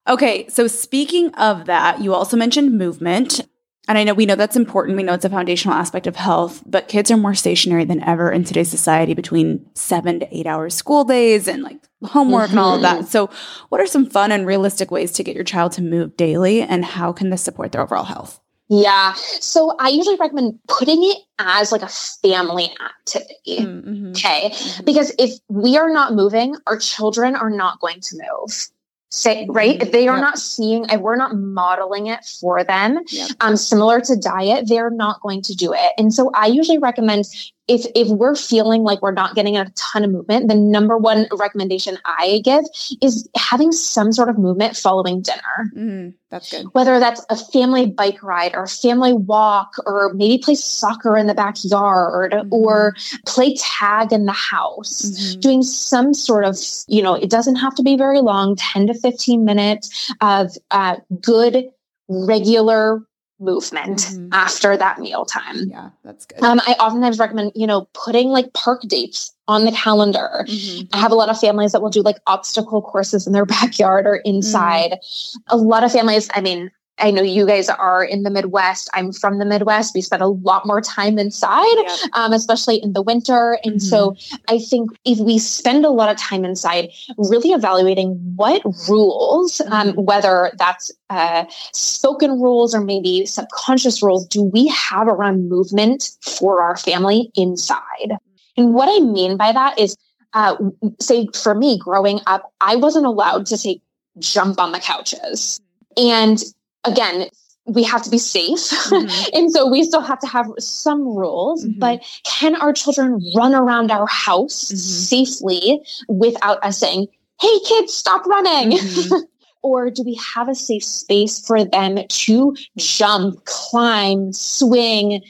Okay, 0.08 0.48
so 0.50 0.68
speaking 0.68 1.34
of 1.34 1.66
that, 1.66 2.02
you 2.02 2.14
also 2.14 2.38
mentioned 2.38 2.78
movement. 2.78 3.42
And 3.88 3.98
I 3.98 4.04
know 4.06 4.14
we 4.14 4.26
know 4.26 4.36
that's 4.36 4.56
important. 4.56 4.96
We 4.96 5.04
know 5.04 5.14
it's 5.14 5.26
a 5.26 5.30
foundational 5.30 5.76
aspect 5.76 6.08
of 6.08 6.16
health, 6.16 6.64
but 6.66 6.88
kids 6.88 7.12
are 7.12 7.18
more 7.18 7.34
stationary 7.34 7.84
than 7.84 8.02
ever 8.04 8.32
in 8.32 8.46
today's 8.46 8.70
society 8.70 9.14
between 9.14 9.66
seven 9.74 10.22
to 10.22 10.38
eight 10.38 10.48
hours 10.48 10.74
school 10.74 11.04
days 11.04 11.48
and 11.50 11.64
like 11.64 11.80
homework 12.04 12.46
mm-hmm. 12.46 12.52
and 12.52 12.60
all 12.60 12.76
of 12.76 12.82
that. 12.82 13.00
Mm-hmm. 13.00 13.08
So, 13.08 13.30
what 13.70 13.82
are 13.82 13.88
some 13.88 14.06
fun 14.06 14.32
and 14.32 14.48
realistic 14.48 14.90
ways 14.90 15.12
to 15.14 15.24
get 15.24 15.36
your 15.36 15.44
child 15.44 15.74
to 15.74 15.82
move 15.82 16.16
daily, 16.16 16.62
and 16.62 16.86
how 16.86 17.12
can 17.12 17.30
this 17.30 17.42
support 17.42 17.74
their 17.74 17.82
overall 17.82 18.06
health? 18.06 18.40
Yeah. 18.70 19.14
So 19.14 19.76
I 19.78 19.90
usually 19.90 20.16
recommend 20.16 20.58
putting 20.68 21.04
it 21.04 21.18
as 21.38 21.72
like 21.72 21.82
a 21.82 21.88
family 21.88 22.74
activity. 22.84 23.60
Mm-hmm. 23.60 24.12
Okay. 24.12 24.50
Mm-hmm. 24.52 24.86
Because 24.86 25.14
if 25.20 25.34
we 25.50 25.78
are 25.78 25.92
not 25.92 26.14
moving, 26.14 26.56
our 26.66 26.78
children 26.78 27.36
are 27.36 27.50
not 27.50 27.80
going 27.80 28.00
to 28.00 28.16
move 28.16 28.70
say 29.14 29.46
right 29.50 29.80
if 29.80 29.92
they 29.92 30.08
are 30.08 30.16
yep. 30.16 30.22
not 30.22 30.40
seeing 30.40 30.86
if 30.90 31.00
we're 31.00 31.16
not 31.16 31.36
modeling 31.36 32.08
it 32.08 32.26
for 32.26 32.64
them 32.64 33.00
yep. 33.10 33.30
um 33.42 33.56
similar 33.56 34.02
to 34.02 34.16
diet 34.16 34.68
they're 34.68 34.90
not 34.90 35.22
going 35.22 35.40
to 35.40 35.54
do 35.54 35.72
it 35.72 35.92
and 36.00 36.12
so 36.12 36.32
i 36.34 36.48
usually 36.48 36.80
recommend 36.80 37.26
if 37.68 37.86
if 37.96 38.10
we're 38.10 38.36
feeling 38.36 38.84
like 38.84 39.02
we're 39.02 39.12
not 39.12 39.36
getting 39.36 39.56
a 39.56 39.72
ton 39.76 40.04
of 40.04 40.12
movement, 40.12 40.50
the 40.50 40.56
number 40.56 40.98
one 40.98 41.28
recommendation 41.32 41.98
I 42.06 42.42
give 42.44 42.66
is 43.02 43.30
having 43.38 43.72
some 43.72 44.12
sort 44.12 44.28
of 44.28 44.38
movement 44.38 44.76
following 44.76 45.22
dinner. 45.22 45.72
Mm, 45.76 46.14
that's 46.30 46.52
good. 46.52 46.66
Whether 46.74 47.00
that's 47.00 47.26
a 47.30 47.38
family 47.38 47.86
bike 47.86 48.22
ride 48.22 48.54
or 48.54 48.64
a 48.64 48.68
family 48.68 49.14
walk, 49.14 49.76
or 49.86 50.14
maybe 50.14 50.38
play 50.38 50.56
soccer 50.56 51.18
in 51.18 51.28
the 51.28 51.34
backyard, 51.34 52.34
mm-hmm. 52.34 52.54
or 52.54 52.96
play 53.26 53.56
tag 53.56 54.12
in 54.12 54.26
the 54.26 54.34
house. 54.34 55.04
Mm-hmm. 55.04 55.40
Doing 55.40 55.64
some 55.64 56.14
sort 56.14 56.44
of, 56.44 56.58
you 56.88 57.02
know, 57.02 57.16
it 57.16 57.30
doesn't 57.30 57.56
have 57.56 57.76
to 57.76 57.84
be 57.84 57.96
very 57.96 58.20
long, 58.20 58.58
ten 58.58 58.88
to 58.88 58.94
fifteen 58.94 59.46
minutes 59.46 60.14
of 60.20 60.52
uh, 60.72 60.98
good 61.22 61.70
regular 62.10 63.02
movement 63.44 63.98
mm-hmm. 64.00 64.30
after 64.32 64.78
that 64.78 65.00
meal 65.00 65.26
time. 65.26 65.70
Yeah, 65.70 65.90
that's 66.04 66.26
good. 66.26 66.42
Um, 66.44 66.60
I 66.66 66.74
oftentimes 66.80 67.20
recommend, 67.20 67.52
you 67.56 67.68
know, 67.68 67.88
putting 67.94 68.30
like 68.30 68.54
park 68.54 68.82
dates 68.84 69.34
on 69.48 69.66
the 69.66 69.72
calendar. 69.72 70.46
Mm-hmm. 70.48 70.88
I 70.94 70.98
have 70.98 71.12
a 71.12 71.16
lot 71.16 71.30
of 71.30 71.40
families 71.40 71.72
that 71.74 71.82
will 71.82 71.90
do 71.90 72.02
like 72.02 72.18
obstacle 72.28 72.82
courses 72.82 73.28
in 73.28 73.34
their 73.34 73.46
backyard 73.58 74.08
or 74.08 74.18
inside. 74.18 74.92
Mm-hmm. 74.92 75.40
A 75.50 75.58
lot 75.58 75.84
of 75.84 75.92
families, 75.92 76.30
I 76.34 76.42
mean, 76.42 76.72
I 77.00 77.10
know 77.12 77.24
you 77.24 77.48
guys 77.48 77.70
are 77.70 78.04
in 78.04 78.24
the 78.24 78.30
Midwest. 78.30 78.90
I'm 78.94 79.12
from 79.12 79.40
the 79.40 79.46
Midwest. 79.46 79.96
We 79.96 80.02
spend 80.02 80.22
a 80.22 80.28
lot 80.28 80.66
more 80.66 80.80
time 80.80 81.18
inside, 81.18 81.66
yep. 81.76 82.00
um, 82.14 82.34
especially 82.34 82.78
in 82.78 82.94
the 82.94 83.02
winter. 83.02 83.58
And 83.64 83.76
mm-hmm. 83.76 83.80
so 83.80 84.16
I 84.48 84.60
think 84.60 84.92
if 85.04 85.18
we 85.20 85.40
spend 85.40 85.86
a 85.86 85.90
lot 85.90 86.10
of 86.10 86.18
time 86.18 86.46
inside, 86.46 86.90
really 87.18 87.50
evaluating 87.50 88.12
what 88.36 88.62
rules, 88.88 89.60
um, 89.62 89.90
mm-hmm. 89.90 90.02
whether 90.02 90.52
that's 90.58 90.92
uh, 91.10 91.46
spoken 91.74 92.40
rules 92.40 92.76
or 92.76 92.82
maybe 92.82 93.26
subconscious 93.26 94.04
rules, 94.04 94.28
do 94.28 94.44
we 94.44 94.68
have 94.68 95.08
around 95.08 95.50
movement 95.50 96.12
for 96.22 96.62
our 96.62 96.78
family 96.78 97.32
inside? 97.36 98.18
And 98.56 98.76
what 98.76 98.88
I 98.88 99.04
mean 99.04 99.36
by 99.36 99.52
that 99.52 99.80
is, 99.80 99.98
uh, 100.34 100.56
say 101.00 101.28
for 101.34 101.56
me 101.56 101.78
growing 101.80 102.20
up, 102.28 102.52
I 102.62 102.76
wasn't 102.76 103.08
allowed 103.08 103.48
to 103.48 103.58
take 103.58 103.82
jump 104.20 104.60
on 104.60 104.72
the 104.72 104.80
couches. 104.80 105.60
And 105.98 106.42
again, 106.86 107.30
we 107.66 107.84
have 107.84 108.02
to 108.04 108.10
be 108.10 108.18
safe. 108.18 108.60
Mm-hmm. 108.60 109.30
and 109.34 109.52
so 109.52 109.70
we 109.70 109.84
still 109.84 110.02
have 110.02 110.20
to 110.20 110.28
have 110.28 110.48
some 110.60 111.02
rules, 111.02 111.66
mm-hmm. 111.66 111.80
but 111.80 112.04
can 112.24 112.56
our 112.56 112.74
children 112.74 113.22
run 113.36 113.56
around 113.56 113.92
our 113.92 114.08
house 114.08 114.66
mm-hmm. 114.66 114.76
safely 114.76 115.82
without 116.08 116.64
us 116.64 116.80
saying, 116.80 117.08
Hey 117.40 117.60
kids, 117.68 117.94
stop 117.94 118.26
running? 118.26 118.78
Mm-hmm. 118.78 119.16
or 119.64 119.90
do 119.90 120.04
we 120.04 120.20
have 120.36 120.50
a 120.50 120.56
safe 120.56 120.84
space 120.84 121.46
for 121.46 121.64
them 121.64 122.00
to 122.08 122.56
jump, 122.78 123.44
climb, 123.46 124.34
swing, 124.34 125.22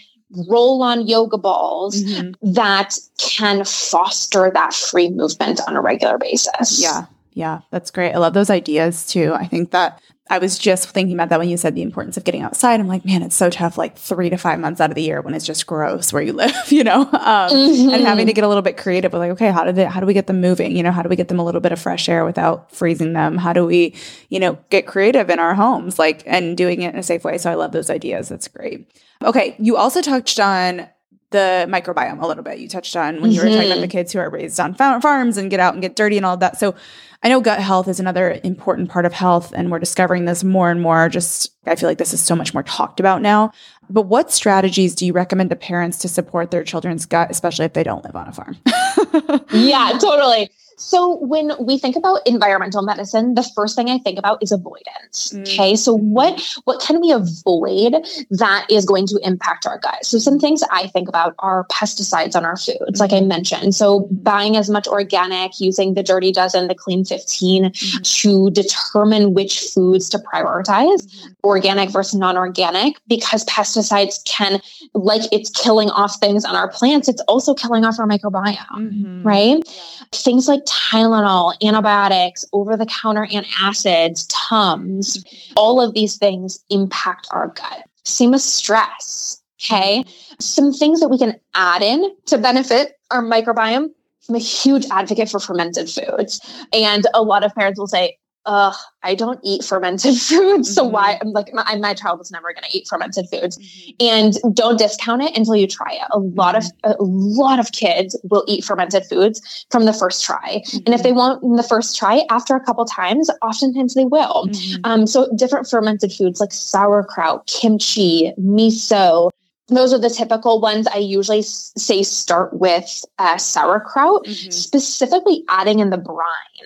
roll 0.50 0.82
on 0.82 1.08
yoga 1.08 1.38
balls 1.38 2.04
mm-hmm. 2.04 2.54
that 2.54 2.98
can 3.20 3.64
foster 3.64 4.52
that 4.54 4.74
free 4.74 5.10
movement 5.12 5.62
on 5.68 5.76
a 5.76 5.82
regular 5.82 6.18
basis? 6.18 6.82
Yeah. 6.82 7.06
Yeah, 7.36 7.62
that's 7.72 7.90
great. 7.90 8.14
I 8.14 8.20
love 8.20 8.34
those 8.34 8.52
ideas 8.52 9.08
too. 9.08 9.34
I 9.34 9.48
think 9.48 9.72
that 9.72 10.00
I 10.34 10.40
was 10.40 10.58
just 10.58 10.90
thinking 10.90 11.16
about 11.16 11.30
that 11.30 11.38
when 11.38 11.48
you 11.48 11.58
said 11.58 11.76
the 11.76 11.84
importance 11.84 12.18
of 12.18 12.24
getting 12.24 12.42
outside. 12.42 12.80
I'm 12.80 12.88
like, 12.88 13.06
man, 13.06 13.22
it's 13.22 13.36
so 13.36 13.52
tough, 13.52 13.78
like 13.78 13.96
three 13.96 14.32
to 14.32 14.38
five 14.38 14.60
months 14.60 14.82
out 14.82 14.90
of 14.90 14.96
the 14.96 15.04
year 15.04 15.22
when 15.22 15.36
it's 15.36 15.46
just 15.46 15.68
gross 15.68 16.12
where 16.12 16.24
you 16.24 16.34
live, 16.44 16.72
you 16.72 16.84
know, 16.84 17.02
um, 17.02 17.10
mm-hmm. 17.12 17.90
and 17.92 18.04
having 18.04 18.26
to 18.26 18.34
get 18.34 18.44
a 18.44 18.48
little 18.48 18.64
bit 18.64 18.76
creative 18.76 19.14
with 19.14 19.20
like, 19.20 19.30
okay, 19.30 19.52
how 19.52 19.64
do 19.64 19.72
they, 19.72 19.86
how 19.86 20.00
do 20.00 20.08
we 20.08 20.14
get 20.16 20.26
them 20.26 20.42
moving? 20.42 20.76
You 20.76 20.82
know, 20.82 20.92
how 20.92 21.04
do 21.04 21.10
we 21.10 21.16
get 21.16 21.28
them 21.28 21.38
a 21.38 21.46
little 21.46 21.62
bit 21.62 21.72
of 21.72 21.80
fresh 21.80 22.10
air 22.10 22.26
without 22.26 22.72
freezing 22.72 23.14
them? 23.14 23.38
How 23.38 23.54
do 23.54 23.64
we, 23.64 23.94
you 24.30 24.40
know, 24.40 24.58
get 24.72 24.88
creative 24.88 25.30
in 25.30 25.38
our 25.38 25.54
homes, 25.54 26.00
like, 26.00 26.24
and 26.26 26.58
doing 26.58 26.82
it 26.82 26.96
in 26.96 27.00
a 27.00 27.04
safe 27.04 27.24
way? 27.24 27.38
So 27.38 27.52
I 27.52 27.54
love 27.54 27.72
those 27.72 27.92
ideas. 27.92 28.30
That's 28.30 28.48
great. 28.48 28.90
Okay, 29.22 29.56
you 29.60 29.78
also 29.78 30.02
touched 30.02 30.40
on 30.40 30.90
the 31.34 31.68
microbiome 31.70 32.22
a 32.22 32.28
little 32.28 32.44
bit. 32.44 32.60
You 32.60 32.70
touched 32.70 32.96
on 32.96 33.22
when 33.22 33.32
you 33.32 33.42
were 33.42 33.48
talking 33.48 33.66
about 33.66 33.74
mm-hmm. 33.74 33.82
the 33.82 33.88
kids 33.90 34.14
who 34.14 34.20
are 34.20 34.30
raised 34.30 34.58
on 34.60 34.74
farms 34.74 35.36
and 35.36 35.52
get 35.52 35.60
out 35.60 35.74
and 35.74 35.82
get 35.82 35.98
dirty 35.98 36.16
and 36.16 36.26
all 36.26 36.36
of 36.36 36.40
that. 36.40 36.58
So 36.58 36.74
I 37.22 37.30
know 37.30 37.42
gut 37.42 37.60
health 37.60 37.88
is 37.88 38.00
another 38.00 38.40
important 38.44 38.90
part 38.90 39.06
of 39.06 39.14
health, 39.14 39.54
and 39.56 39.72
we're 39.72 39.80
discovering 39.80 40.26
this 40.26 40.44
more 40.44 40.70
and 40.70 40.82
more. 40.82 41.08
Just, 41.08 41.54
I 41.66 41.76
feel 41.76 41.88
like 41.90 41.98
this 41.98 42.14
is 42.14 42.22
so 42.22 42.36
much 42.36 42.54
more 42.54 42.64
talked 42.64 43.00
about 43.00 43.22
now. 43.22 43.52
But 43.90 44.04
what 44.04 44.32
strategies 44.32 44.96
do 44.96 45.06
you 45.06 45.14
recommend 45.14 45.50
to 45.50 45.56
parents 45.56 45.98
to 46.00 46.08
support 46.08 46.52
their 46.52 46.64
children's 46.64 47.06
gut, 47.06 47.32
especially 47.32 47.66
if 47.66 47.74
they 47.74 47.84
don't 47.84 48.04
live 48.04 48.16
on 48.16 48.28
a 48.28 48.34
farm? 48.34 48.58
yeah, 49.54 49.98
totally. 50.00 50.50
So 50.78 51.18
when 51.18 51.52
we 51.60 51.78
think 51.78 51.96
about 51.96 52.26
environmental 52.26 52.82
medicine, 52.82 53.36
the 53.36 53.44
first 53.56 53.76
thing 53.76 53.90
I 53.90 53.98
think 54.00 54.20
about 54.20 54.42
is 54.42 54.52
avoidance. 54.52 55.32
Mm. 55.34 55.42
Okay. 55.42 55.76
So 55.76 55.98
what 55.98 56.42
what 56.66 56.82
can 56.82 57.00
we 57.02 57.12
avoid 57.12 57.96
that 58.32 58.66
is 58.70 58.86
going 58.86 59.08
to 59.08 59.20
impact 59.24 59.66
our 59.66 59.80
gut? 59.80 60.06
So 60.06 60.18
some 60.18 60.40
things 60.40 60.64
I 60.72 60.88
think 60.88 61.08
about 61.08 61.36
are 61.40 61.66
pesticides 61.72 62.36
on 62.36 62.46
our 62.46 62.58
foods, 62.58 63.00
like 63.00 63.12
I 63.12 63.20
mm-hmm. 63.20 63.28
mentioned. 63.28 63.76
So 63.76 64.08
buying 64.12 64.56
as 64.58 64.70
much 64.70 64.88
organic, 64.88 65.60
using 65.60 65.94
the 65.94 66.04
dirty 66.04 66.32
dozen, 66.32 66.68
the 66.68 66.76
clean 66.76 67.06
15 67.06 67.64
mm-hmm. 67.64 68.02
to 68.02 68.50
determine 68.52 69.34
which 69.34 69.60
foods 69.60 70.10
to 70.10 70.20
prioritize, 70.20 71.06
mm-hmm. 71.06 71.32
organic 71.44 71.90
versus 71.92 72.16
non-organic, 72.16 73.00
because 73.08 73.46
pesticides 73.46 74.24
can, 74.26 74.62
like 74.94 75.22
it's 75.32 75.50
killing 75.50 75.90
off 75.90 76.20
things 76.20 76.46
on 76.46 76.56
our 76.56 76.70
plants, 76.70 77.08
it's 77.08 77.22
also 77.28 77.54
killing 77.54 77.86
off 77.86 78.00
our 78.00 78.08
microbiome. 78.08 78.58
Mm-hmm. 78.58 79.24
Right? 79.24 79.58
Yeah. 79.66 80.06
Things 80.12 80.48
like 80.48 80.63
Tylenol, 80.66 81.54
antibiotics, 81.64 82.46
over 82.54 82.76
the 82.78 82.86
counter 82.86 83.28
antacids, 83.32 84.26
Tums, 84.30 85.24
all 85.56 85.82
of 85.82 85.94
these 85.94 86.18
things 86.18 86.64
impact 86.70 87.28
our 87.32 87.48
gut. 87.50 87.84
Same 88.04 88.32
with 88.32 88.42
stress. 88.42 89.42
Okay. 89.62 90.04
Some 90.40 90.74
things 90.74 91.00
that 91.00 91.10
we 91.10 91.18
can 91.18 91.40
add 91.54 91.82
in 91.82 92.14
to 92.26 92.38
benefit 92.38 92.94
our 93.12 93.24
microbiome. 93.24 93.90
I'm 94.30 94.36
a 94.36 94.40
huge 94.40 94.86
advocate 94.92 95.30
for 95.30 95.40
fermented 95.40 95.90
foods. 95.90 96.42
And 96.74 97.06
a 97.14 97.22
lot 97.22 97.44
of 97.44 97.54
parents 97.56 97.80
will 97.80 97.88
say, 97.88 98.18
ugh, 98.46 98.76
I 99.04 99.16
don't 99.16 99.40
eat 99.44 99.64
fermented 99.64 100.16
foods. 100.20 100.32
Mm-hmm. 100.32 100.64
So 100.64 100.84
why 100.84 101.18
I'm 101.22 101.32
like, 101.32 101.54
my, 101.54 101.76
my 101.76 101.94
child 101.94 102.20
was 102.20 102.32
never 102.32 102.54
going 102.54 102.64
to 102.70 102.78
eat 102.78 102.88
fermented 102.88 103.28
foods 103.30 103.58
mm-hmm. 103.58 103.92
and 104.00 104.56
don't 104.56 104.78
discount 104.78 105.22
it 105.22 105.36
until 105.38 105.56
you 105.56 105.68
try 105.68 105.92
it. 105.92 106.08
A 106.12 106.20
lot 106.20 106.56
of, 106.56 106.64
mm-hmm. 106.64 106.92
a 106.92 107.04
lot 107.04 107.60
of 107.60 107.72
kids 107.72 108.20
will 108.24 108.44
eat 108.48 108.64
fermented 108.64 109.06
foods 109.06 109.66
from 109.70 109.86
the 109.86 109.94
first 109.94 110.24
try. 110.24 110.62
Mm-hmm. 110.66 110.78
And 110.86 110.96
if 110.96 111.04
they 111.04 111.10
mm-hmm. 111.10 111.18
won't 111.18 111.44
in 111.44 111.56
the 111.56 111.64
first 111.64 111.98
try 111.98 112.24
after 112.30 112.56
a 112.56 112.64
couple 112.64 112.86
times, 112.86 113.30
oftentimes 113.42 113.94
they 113.94 114.06
will. 114.06 114.48
Mm-hmm. 114.48 114.82
Um, 114.84 115.08
so 115.08 115.30
different 115.36 115.70
fermented 115.70 116.12
foods 116.12 116.40
like 116.40 116.52
sauerkraut, 116.52 117.48
kimchi, 117.48 118.34
miso, 118.40 119.30
those 119.70 119.94
are 119.94 120.00
the 120.00 120.10
typical 120.10 120.60
ones 120.60 120.88
I 120.88 120.98
usually 120.98 121.42
say 121.42 122.04
start 122.04 122.54
with 122.54 123.06
uh, 123.18 123.38
sauerkraut, 123.38 124.26
mm-hmm. 124.26 124.52
specifically 124.52 125.44
adding 125.50 125.80
in 125.80 125.90
the 125.90 125.98
brine. 125.98 126.18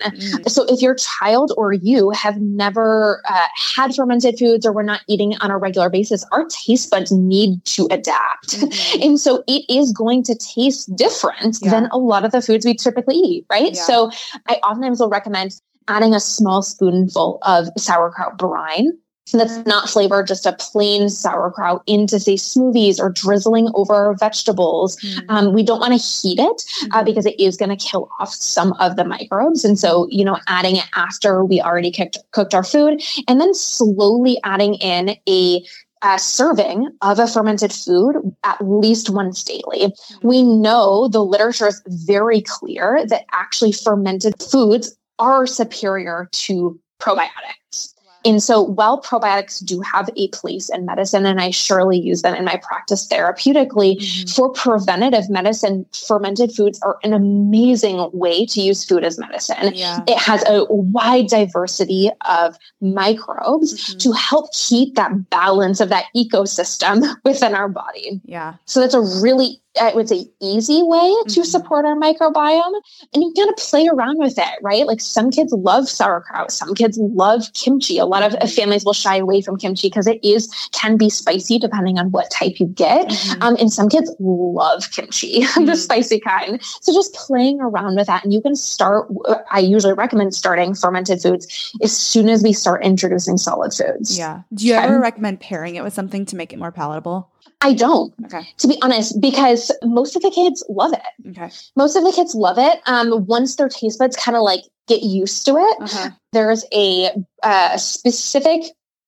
Mm-hmm. 0.04 0.48
So 0.48 0.64
if 0.68 0.82
your 0.82 0.96
child 0.96 1.52
or 1.56 1.72
you 1.72 2.10
have 2.10 2.40
never 2.40 3.22
uh, 3.28 3.46
had 3.76 3.94
fermented 3.94 4.38
foods 4.38 4.66
or 4.66 4.72
we're 4.72 4.82
not 4.82 5.02
eating 5.06 5.34
on 5.40 5.50
a 5.50 5.58
regular 5.58 5.88
basis, 5.90 6.24
our 6.32 6.46
taste 6.46 6.90
buds 6.90 7.12
need 7.12 7.64
to 7.66 7.86
adapt. 7.90 8.60
Mm-hmm. 8.60 9.02
And 9.08 9.20
so 9.20 9.44
it 9.46 9.64
is 9.68 9.92
going 9.92 10.24
to 10.24 10.34
taste 10.34 10.94
different 10.96 11.58
yeah. 11.62 11.70
than 11.70 11.86
a 11.92 11.98
lot 11.98 12.24
of 12.24 12.32
the 12.32 12.42
foods 12.42 12.66
we 12.66 12.74
typically 12.74 13.16
eat, 13.16 13.46
right? 13.50 13.74
Yeah. 13.74 13.82
So 13.82 14.10
I 14.46 14.54
oftentimes 14.56 15.00
will 15.00 15.08
recommend 15.08 15.52
adding 15.88 16.14
a 16.14 16.20
small 16.20 16.62
spoonful 16.62 17.38
of 17.42 17.68
sauerkraut 17.76 18.36
brine 18.38 18.92
that's 19.32 19.58
not 19.66 19.88
flavored, 19.88 20.26
just 20.26 20.46
a 20.46 20.52
plain 20.52 21.08
sauerkraut 21.08 21.82
into 21.86 22.18
say 22.18 22.34
smoothies 22.34 22.98
or 22.98 23.10
drizzling 23.10 23.68
over 23.74 24.14
vegetables. 24.18 24.96
Mm-hmm. 24.96 25.30
Um, 25.30 25.52
we 25.52 25.62
don't 25.62 25.80
want 25.80 25.92
to 25.92 25.98
heat 25.98 26.38
it 26.38 26.46
uh, 26.46 26.48
mm-hmm. 26.48 27.04
because 27.04 27.26
it 27.26 27.38
is 27.38 27.56
going 27.56 27.76
to 27.76 27.76
kill 27.76 28.10
off 28.18 28.32
some 28.32 28.72
of 28.74 28.96
the 28.96 29.04
microbes. 29.04 29.64
And 29.64 29.78
so, 29.78 30.06
you 30.10 30.24
know, 30.24 30.38
adding 30.46 30.76
it 30.76 30.86
after 30.94 31.44
we 31.44 31.60
already 31.60 31.90
cooked, 31.90 32.18
cooked 32.30 32.54
our 32.54 32.64
food 32.64 33.02
and 33.26 33.40
then 33.40 33.54
slowly 33.54 34.38
adding 34.44 34.74
in 34.74 35.16
a 35.28 35.64
a 36.02 36.16
serving 36.16 36.88
of 37.02 37.18
a 37.18 37.26
fermented 37.26 37.72
food 37.72 38.14
at 38.44 38.56
least 38.64 39.10
once 39.10 39.42
daily. 39.42 39.62
Mm-hmm. 39.88 40.28
We 40.28 40.42
know 40.44 41.08
the 41.08 41.24
literature 41.24 41.66
is 41.66 41.82
very 41.86 42.40
clear 42.40 43.04
that 43.06 43.24
actually 43.32 43.72
fermented 43.72 44.40
foods 44.40 44.96
are 45.18 45.44
superior 45.46 46.28
to 46.30 46.78
probiotics. 47.00 47.94
And 48.28 48.42
so 48.42 48.60
while 48.60 49.00
probiotics 49.00 49.64
do 49.64 49.80
have 49.80 50.10
a 50.14 50.28
place 50.28 50.68
in 50.68 50.84
medicine, 50.84 51.24
and 51.24 51.40
I 51.40 51.50
surely 51.50 51.98
use 51.98 52.20
them 52.20 52.34
in 52.34 52.44
my 52.44 52.60
practice 52.62 53.08
therapeutically, 53.08 53.96
mm-hmm. 53.96 54.28
for 54.28 54.52
preventative 54.52 55.30
medicine, 55.30 55.86
fermented 56.06 56.52
foods 56.52 56.78
are 56.82 56.98
an 57.02 57.14
amazing 57.14 58.10
way 58.12 58.44
to 58.44 58.60
use 58.60 58.84
food 58.84 59.02
as 59.02 59.18
medicine. 59.18 59.72
Yeah. 59.74 60.00
It 60.06 60.18
has 60.18 60.44
a 60.46 60.66
wide 60.68 61.28
diversity 61.28 62.10
of 62.28 62.58
microbes 62.82 63.72
mm-hmm. 63.72 63.98
to 63.98 64.12
help 64.12 64.52
keep 64.52 64.94
that 64.96 65.30
balance 65.30 65.80
of 65.80 65.88
that 65.88 66.04
ecosystem 66.14 67.02
within 67.24 67.54
our 67.54 67.70
body. 67.70 68.20
Yeah. 68.26 68.56
So 68.66 68.80
that's 68.80 68.94
a 68.94 69.00
really 69.00 69.62
I 69.80 69.94
would 69.94 70.08
say 70.08 70.26
easy 70.40 70.82
way 70.82 70.98
mm-hmm. 70.98 71.28
to 71.30 71.44
support 71.44 71.84
our 71.84 71.96
microbiome. 71.96 72.80
And 73.14 73.22
you 73.22 73.32
kind 73.36 73.50
of 73.50 73.56
play 73.56 73.88
around 73.88 74.18
with 74.18 74.38
it, 74.38 74.58
right? 74.62 74.86
Like 74.86 75.00
some 75.00 75.30
kids 75.30 75.52
love 75.52 75.88
sauerkraut, 75.88 76.50
some 76.52 76.74
kids 76.74 76.98
love 77.00 77.44
kimchi. 77.54 77.98
A 77.98 78.06
lot 78.06 78.22
of 78.22 78.34
uh, 78.34 78.38
mm-hmm. 78.38 78.48
families 78.48 78.84
will 78.84 78.92
shy 78.92 79.16
away 79.16 79.40
from 79.40 79.56
kimchi 79.56 79.88
because 79.88 80.06
it 80.06 80.20
is 80.22 80.52
can 80.72 80.96
be 80.96 81.08
spicy 81.10 81.58
depending 81.58 81.98
on 81.98 82.10
what 82.10 82.30
type 82.30 82.58
you 82.60 82.66
get. 82.66 83.08
Mm-hmm. 83.08 83.42
Um, 83.42 83.56
and 83.58 83.72
some 83.72 83.88
kids 83.88 84.14
love 84.18 84.90
kimchi, 84.90 85.40
the 85.40 85.46
mm-hmm. 85.46 85.74
spicy 85.74 86.20
kind. 86.20 86.62
So 86.80 86.92
just 86.92 87.14
playing 87.14 87.60
around 87.60 87.96
with 87.96 88.06
that, 88.06 88.24
and 88.24 88.32
you 88.32 88.40
can 88.40 88.54
start. 88.56 89.08
I 89.50 89.60
usually 89.60 89.94
recommend 89.94 90.34
starting 90.34 90.74
fermented 90.74 91.20
foods 91.22 91.72
as 91.82 91.96
soon 91.96 92.28
as 92.28 92.42
we 92.42 92.52
start 92.52 92.84
introducing 92.84 93.38
solid 93.38 93.72
foods. 93.72 94.18
Yeah. 94.18 94.42
Do 94.54 94.66
you 94.66 94.74
ever 94.74 94.98
recommend 95.00 95.40
pairing 95.40 95.76
it 95.76 95.84
with 95.84 95.92
something 95.92 96.26
to 96.26 96.36
make 96.36 96.52
it 96.52 96.58
more 96.58 96.72
palatable? 96.72 97.30
I 97.60 97.72
don't, 97.74 98.14
okay. 98.26 98.48
to 98.58 98.68
be 98.68 98.78
honest, 98.82 99.20
because 99.20 99.72
most 99.82 100.14
of 100.14 100.22
the 100.22 100.30
kids 100.30 100.64
love 100.68 100.92
it. 100.92 101.28
Okay. 101.30 101.50
Most 101.74 101.96
of 101.96 102.04
the 102.04 102.12
kids 102.12 102.34
love 102.34 102.56
it. 102.58 102.80
Um, 102.86 103.26
once 103.26 103.56
their 103.56 103.68
taste 103.68 103.98
buds 103.98 104.16
kind 104.16 104.36
of 104.36 104.42
like 104.42 104.60
get 104.86 105.02
used 105.02 105.44
to 105.46 105.56
it, 105.56 105.76
uh-huh. 105.80 106.10
there's 106.32 106.64
a, 106.72 107.10
uh, 107.42 107.76
specific 107.76 108.62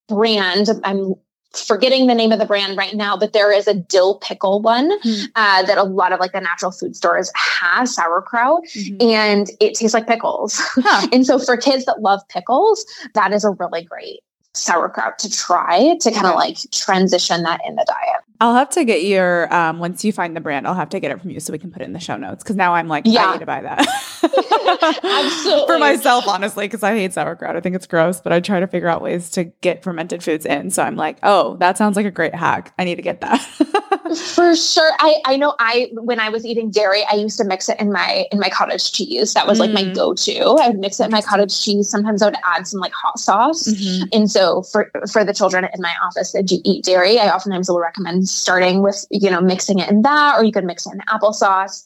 brand. 0.09 0.69
I'm 0.83 1.15
forgetting 1.53 2.07
the 2.07 2.15
name 2.15 2.33
of 2.33 2.39
the 2.39 2.47
brand 2.47 2.77
right 2.77 2.95
now, 2.95 3.17
but 3.17 3.33
there 3.33 3.53
is 3.53 3.67
a 3.67 3.75
dill 3.75 4.17
pickle 4.19 4.61
one 4.61 4.99
mm-hmm. 5.01 5.25
uh, 5.35 5.63
that 5.63 5.79
a 5.79 5.83
lot 5.85 6.13
of 6.13 6.21
like 6.21 6.33
the 6.33 6.41
natural 6.41 6.71
food 6.71 6.97
stores 6.97 7.31
have 7.35 7.89
sauerkraut, 7.89 8.65
mm-hmm. 8.67 9.09
and 9.09 9.51
it 9.61 9.75
tastes 9.75 9.95
like 9.95 10.07
pickles. 10.07 10.57
Huh. 10.57 11.09
and 11.13 11.27
so 11.27 11.39
for 11.39 11.57
kids 11.57 11.85
that 11.87 12.01
love 12.01 12.21
pickles, 12.29 12.85
that 13.15 13.33
is 13.33 13.45
a 13.45 13.51
really 13.51 13.85
great 13.85 14.21
sauerkraut 14.55 15.19
to 15.21 15.31
try 15.31 15.97
to 16.01 16.11
kind 16.11 16.27
of 16.27 16.35
like 16.35 16.59
transition 16.73 17.43
that 17.45 17.61
in 17.65 17.77
the 17.77 17.85
diet. 17.87 18.10
I'll 18.41 18.55
have 18.55 18.71
to 18.71 18.85
get 18.85 19.05
your 19.05 19.53
um, 19.55 19.79
once 19.79 20.03
you 20.03 20.13
find 20.13 20.35
the 20.35 20.41
brand, 20.41 20.67
I'll 20.67 20.75
have 20.75 20.89
to 20.91 21.01
get 21.01 21.11
it 21.11 21.21
from 21.21 21.31
you 21.31 21.41
so 21.41 21.53
we 21.53 21.59
can 21.59 21.71
put 21.71 21.83
it 21.83 21.85
in 21.85 21.93
the 21.93 22.01
show 22.01 22.17
notes 22.17 22.43
because 22.43 22.57
now 22.57 22.75
I'm 22.75 22.89
like, 22.89 23.05
yeah. 23.07 23.27
I 23.27 23.33
need 23.33 23.41
to 23.41 23.47
buy 23.47 23.61
that. 23.61 23.87
Absolutely. 25.03 25.67
For 25.67 25.79
myself, 25.79 26.27
honestly, 26.27 26.67
because 26.67 26.83
I 26.83 26.95
hate 26.95 27.13
sauerkraut. 27.13 27.55
I 27.57 27.61
think 27.61 27.77
it's 27.77 27.87
gross, 27.87 28.21
but 28.21 28.33
I 28.33 28.41
try 28.41 28.61
to 28.61 28.67
figure 28.67 28.89
out 28.89 29.03
ways 29.03 29.31
to 29.33 29.45
get 29.45 29.83
fermented 29.83 30.23
foods 30.23 30.47
in. 30.47 30.71
So 30.71 30.83
I'm 30.83 30.97
like, 30.97 31.19
oh, 31.23 31.57
that 31.57 31.77
sounds 31.77 31.97
like 31.97 32.07
a 32.07 32.11
great 32.11 32.35
hack. 32.35 32.73
I 32.79 32.85
need 32.85 32.97
to 32.97 33.03
get 33.03 33.21
that. 33.21 33.41
For 34.35 34.57
sure. 34.57 34.91
I, 34.99 35.21
I 35.27 35.37
know 35.37 35.55
I 35.59 35.91
when 35.93 36.19
I 36.19 36.31
was 36.31 36.45
eating 36.45 36.71
dairy, 36.71 37.05
I 37.11 37.15
used 37.15 37.39
to 37.39 37.45
mix 37.45 37.69
it 37.69 37.79
in 37.79 37.93
my 37.93 38.27
in 38.33 38.41
my 38.41 38.49
cottage 38.49 38.91
cheese. 38.93 39.35
That 39.35 39.47
was 39.47 39.61
like 39.61 39.71
my 39.71 39.85
mm. 39.85 39.95
go-to. 39.95 40.59
I 40.61 40.69
would 40.69 40.79
mix 40.79 40.99
it 40.99 41.05
in 41.05 41.11
my 41.11 41.23
cottage 41.23 41.63
cheese. 41.63 41.89
Sometimes 41.89 42.23
I 42.23 42.27
would 42.27 42.37
add 42.45 42.67
some 42.67 42.81
like 42.81 42.93
hot 42.93 43.21
sauce. 43.21 43.69
Mm-hmm. 43.69 44.09
And 44.13 44.31
so 44.31 44.63
for 44.63 44.91
for 45.13 45.25
the 45.25 45.33
children 45.33 45.65
in 45.65 45.81
my 45.81 45.95
office 46.03 46.33
that 46.33 46.47
do 46.47 46.59
eat 46.65 46.85
dairy, 46.85 47.19
I 47.21 47.33
oftentimes 47.33 47.69
will 47.69 47.79
recommend 47.79 48.30
starting 48.31 48.83
with, 48.83 49.05
you 49.11 49.31
know, 49.31 49.41
mixing 49.41 49.79
it 49.79 49.91
in 49.91 50.03
that, 50.03 50.39
or 50.39 50.45
you 50.45 50.53
could 50.53 50.65
mix 50.65 50.87
it 50.87 50.93
in 50.93 51.01
applesauce. 51.01 51.85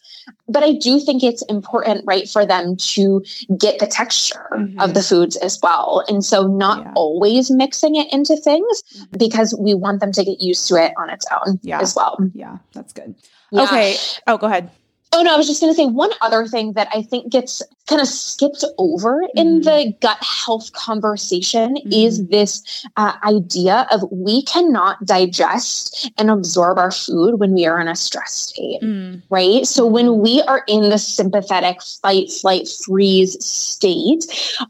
But 0.48 0.62
I 0.62 0.72
do 0.72 1.00
think 1.00 1.22
it's 1.22 1.42
important, 1.42 2.04
right, 2.06 2.28
for 2.28 2.46
them 2.46 2.76
to 2.76 3.24
get 3.58 3.78
the 3.78 3.86
texture 3.86 4.46
mm-hmm. 4.52 4.78
of 4.80 4.94
the 4.94 5.02
foods 5.02 5.36
as 5.36 5.58
well. 5.62 6.04
And 6.08 6.24
so 6.24 6.46
not 6.46 6.84
yeah. 6.84 6.92
always 6.94 7.50
mixing 7.50 7.96
it 7.96 8.12
into 8.12 8.36
things 8.36 8.82
mm-hmm. 8.82 9.18
because 9.18 9.54
we 9.58 9.74
want 9.74 10.00
them 10.00 10.12
to 10.12 10.24
get 10.24 10.40
used 10.40 10.68
to 10.68 10.76
it 10.76 10.92
on 10.96 11.10
its 11.10 11.26
own 11.30 11.58
yeah. 11.62 11.80
as 11.80 11.94
well. 11.94 12.18
Yeah, 12.34 12.58
that's 12.72 12.92
good. 12.92 13.14
Yeah. 13.50 13.64
Okay. 13.64 13.96
Oh, 14.26 14.38
go 14.38 14.46
ahead. 14.46 14.70
Oh 15.12 15.22
no, 15.22 15.32
I 15.32 15.36
was 15.36 15.46
just 15.46 15.60
going 15.60 15.72
to 15.72 15.76
say 15.76 15.86
one 15.86 16.10
other 16.22 16.44
thing 16.46 16.72
that 16.72 16.88
I 16.92 17.02
think 17.02 17.30
gets 17.30 17.62
kind 17.86 18.00
of 18.00 18.08
skipped 18.08 18.64
over 18.78 19.20
mm-hmm. 19.20 19.38
in 19.38 19.60
the 19.62 19.94
gut 20.00 20.18
health 20.22 20.72
conversation 20.72 21.76
mm-hmm. 21.76 21.92
is 21.92 22.26
this 22.28 22.86
uh, 22.96 23.12
idea 23.24 23.86
of 23.90 24.04
we 24.10 24.42
cannot 24.44 25.04
digest 25.04 26.10
and 26.18 26.30
absorb 26.30 26.78
our 26.78 26.90
food 26.90 27.38
when 27.38 27.52
we 27.52 27.66
are 27.66 27.80
in 27.80 27.88
a 27.88 27.96
stress 27.96 28.32
state, 28.32 28.80
mm. 28.80 29.22
right? 29.30 29.66
So 29.66 29.86
when 29.86 30.06
mm-hmm. 30.06 30.22
we 30.22 30.42
are 30.42 30.64
in 30.66 30.88
the 30.88 30.98
sympathetic 30.98 31.82
fight, 31.82 32.30
flight, 32.30 32.68
freeze 32.84 33.42
state, 33.44 34.24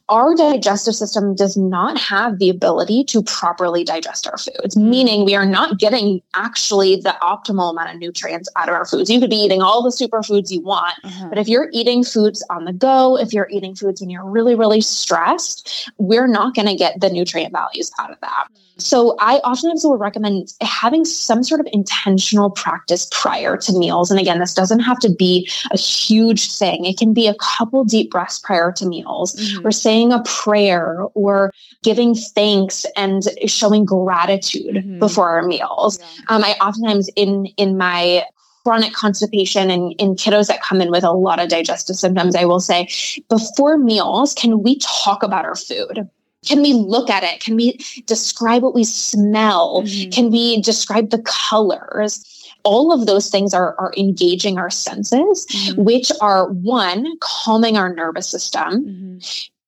our 0.09 0.35
digestive 0.35 0.95
system 0.95 1.35
does 1.35 1.57
not 1.57 1.99
have 1.99 2.39
the 2.39 2.51
ability 2.51 3.05
to 3.05 3.23
properly 3.23 3.85
digest 3.85 4.27
our 4.27 4.39
foods, 4.39 4.75
mm. 4.75 4.89
meaning 4.89 5.25
we 5.25 5.37
are 5.37 5.47
not 5.47 5.79
getting 5.79 6.21
actually 6.35 6.97
the 6.97 7.17
optimal 7.23 7.71
amount 7.71 7.91
of 7.91 7.99
nutrients 7.99 8.49
out 8.57 8.69
of 8.69 8.75
our 8.75 8.87
foods. 8.87 9.09
You 9.09 9.21
could 9.21 9.31
be 9.31 9.37
eating 9.37 9.63
all 9.63 9.83
the 9.83 9.91
superfoods 9.91 10.51
you 10.51 10.61
want, 10.61 10.95
uh-huh. 11.05 11.29
but 11.29 11.39
if 11.39 11.49
you're 11.49 11.69
eating 11.73 12.03
foods 12.03 12.45
on 12.51 12.65
the 12.65 12.73
go, 12.73 13.04
if 13.17 13.33
you're 13.33 13.49
eating 13.51 13.75
foods 13.75 14.01
when 14.01 14.11
you're 14.11 14.25
really, 14.25 14.55
really 14.55 14.81
stressed, 14.81 15.91
we're 15.99 16.27
not 16.27 16.55
going 16.55 16.69
to 16.69 16.75
get 16.75 17.01
the 17.01 17.11
nutrient 17.11 17.53
values 17.53 17.91
out 17.99 18.11
of 18.11 18.21
that. 18.21 18.49
So 18.77 19.17
I 19.21 19.37
oftentimes 19.39 19.85
will 19.85 19.99
recommend 19.99 20.53
having 20.61 21.05
some 21.05 21.45
sort 21.45 21.61
of 21.61 21.69
intentional 21.73 22.51
practice 22.51 23.09
prior 23.13 23.57
to 23.57 23.79
meals. 23.79 24.11
And 24.11 24.19
again, 24.19 24.41
this 24.41 24.53
doesn't 24.53 24.81
have 24.81 24.99
to 25.01 25.11
be 25.11 25.49
a 25.71 25.79
huge 25.79 26.53
thing. 26.53 26.85
It 26.85 26.99
can 26.99 27.15
be 27.15 27.29
a 27.29 27.35
couple 27.35 27.85
deep 27.85 28.11
breaths 28.11 28.41
prior 28.41 28.73
to 28.73 28.87
meals 28.87 29.37
mm-hmm. 29.37 29.67
or 29.67 29.71
saying 29.71 30.13
a 30.13 30.23
prayer 30.25 31.05
or 31.15 31.53
giving 31.83 32.15
thanks 32.15 32.85
and 32.97 33.23
showing 33.47 33.85
gratitude 33.85 34.77
mm-hmm. 34.77 34.99
before 34.99 35.31
our 35.31 35.43
meals. 35.43 36.01
Yeah. 36.01 36.07
Um, 36.35 36.45
I 36.45 36.53
oftentimes 36.61 37.09
in, 37.15 37.47
in 37.57 37.79
my 37.79 38.25
chronic 38.65 38.93
constipation 38.95 39.71
and 39.71 39.95
in 39.99 40.15
kiddos 40.15 40.49
that 40.49 40.63
come 40.63 40.81
in 40.81 40.91
with 40.91 41.05
a 41.05 41.13
lot 41.13 41.39
of 41.39 41.49
digestive 41.49 41.97
symptoms, 41.97 42.35
I 42.35 42.47
will 42.47 42.61
say, 42.61 42.89
before 43.29 43.77
meals, 43.77 44.35
can 44.35 44.63
we 44.63 44.79
talk 44.79 45.23
about 45.23 45.45
our 45.45 45.55
food? 45.55 46.09
Can 46.47 46.63
we 46.63 46.73
look 46.73 47.11
at 47.11 47.23
it? 47.23 47.41
Can 47.41 47.57
we 47.57 47.79
describe 48.07 48.63
what 48.63 48.75
we 48.75 48.85
smell? 48.85 49.83
Mm-hmm. 49.83 50.11
Can 50.11 50.31
we 50.31 50.61
describe 50.61 51.11
the 51.11 51.23
colors? 51.23 52.25
All 52.65 52.93
of 52.93 53.07
those 53.07 53.29
things 53.31 53.53
are, 53.55 53.75
are 53.79 53.93
engaging 53.97 54.59
our 54.59 54.71
senses, 54.71 55.47
mm-hmm. 55.47 55.83
which 55.83 56.11
are 56.21 56.49
one, 56.49 57.07
calming 57.21 57.77
our 57.77 57.95
nervous 57.95 58.29
system. 58.29 58.85
Mm-hmm. 58.85 59.19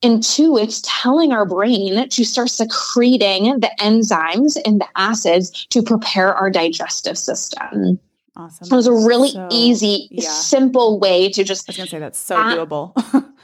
And 0.02 0.22
two, 0.22 0.58
it's 0.58 0.82
telling 0.84 1.32
our 1.32 1.46
brain 1.46 2.08
to 2.08 2.24
start 2.24 2.50
secreting 2.50 3.60
the 3.60 3.70
enzymes 3.80 4.58
and 4.66 4.80
the 4.80 4.88
acids 4.94 5.66
to 5.70 5.82
prepare 5.82 6.34
our 6.34 6.50
digestive 6.50 7.16
system. 7.16 7.98
Awesome. 8.36 8.68
It 8.70 8.76
was 8.76 8.86
a 8.86 8.92
really 8.92 9.30
so, 9.30 9.48
easy, 9.50 10.08
yeah. 10.10 10.28
simple 10.28 11.00
way 11.00 11.30
to 11.30 11.42
just. 11.42 11.68
I 11.68 11.70
was 11.70 11.76
going 11.76 11.86
to 11.86 11.90
say 11.90 11.98
that's 11.98 12.18
so 12.18 12.36
uh, 12.36 12.54
doable. 12.54 12.92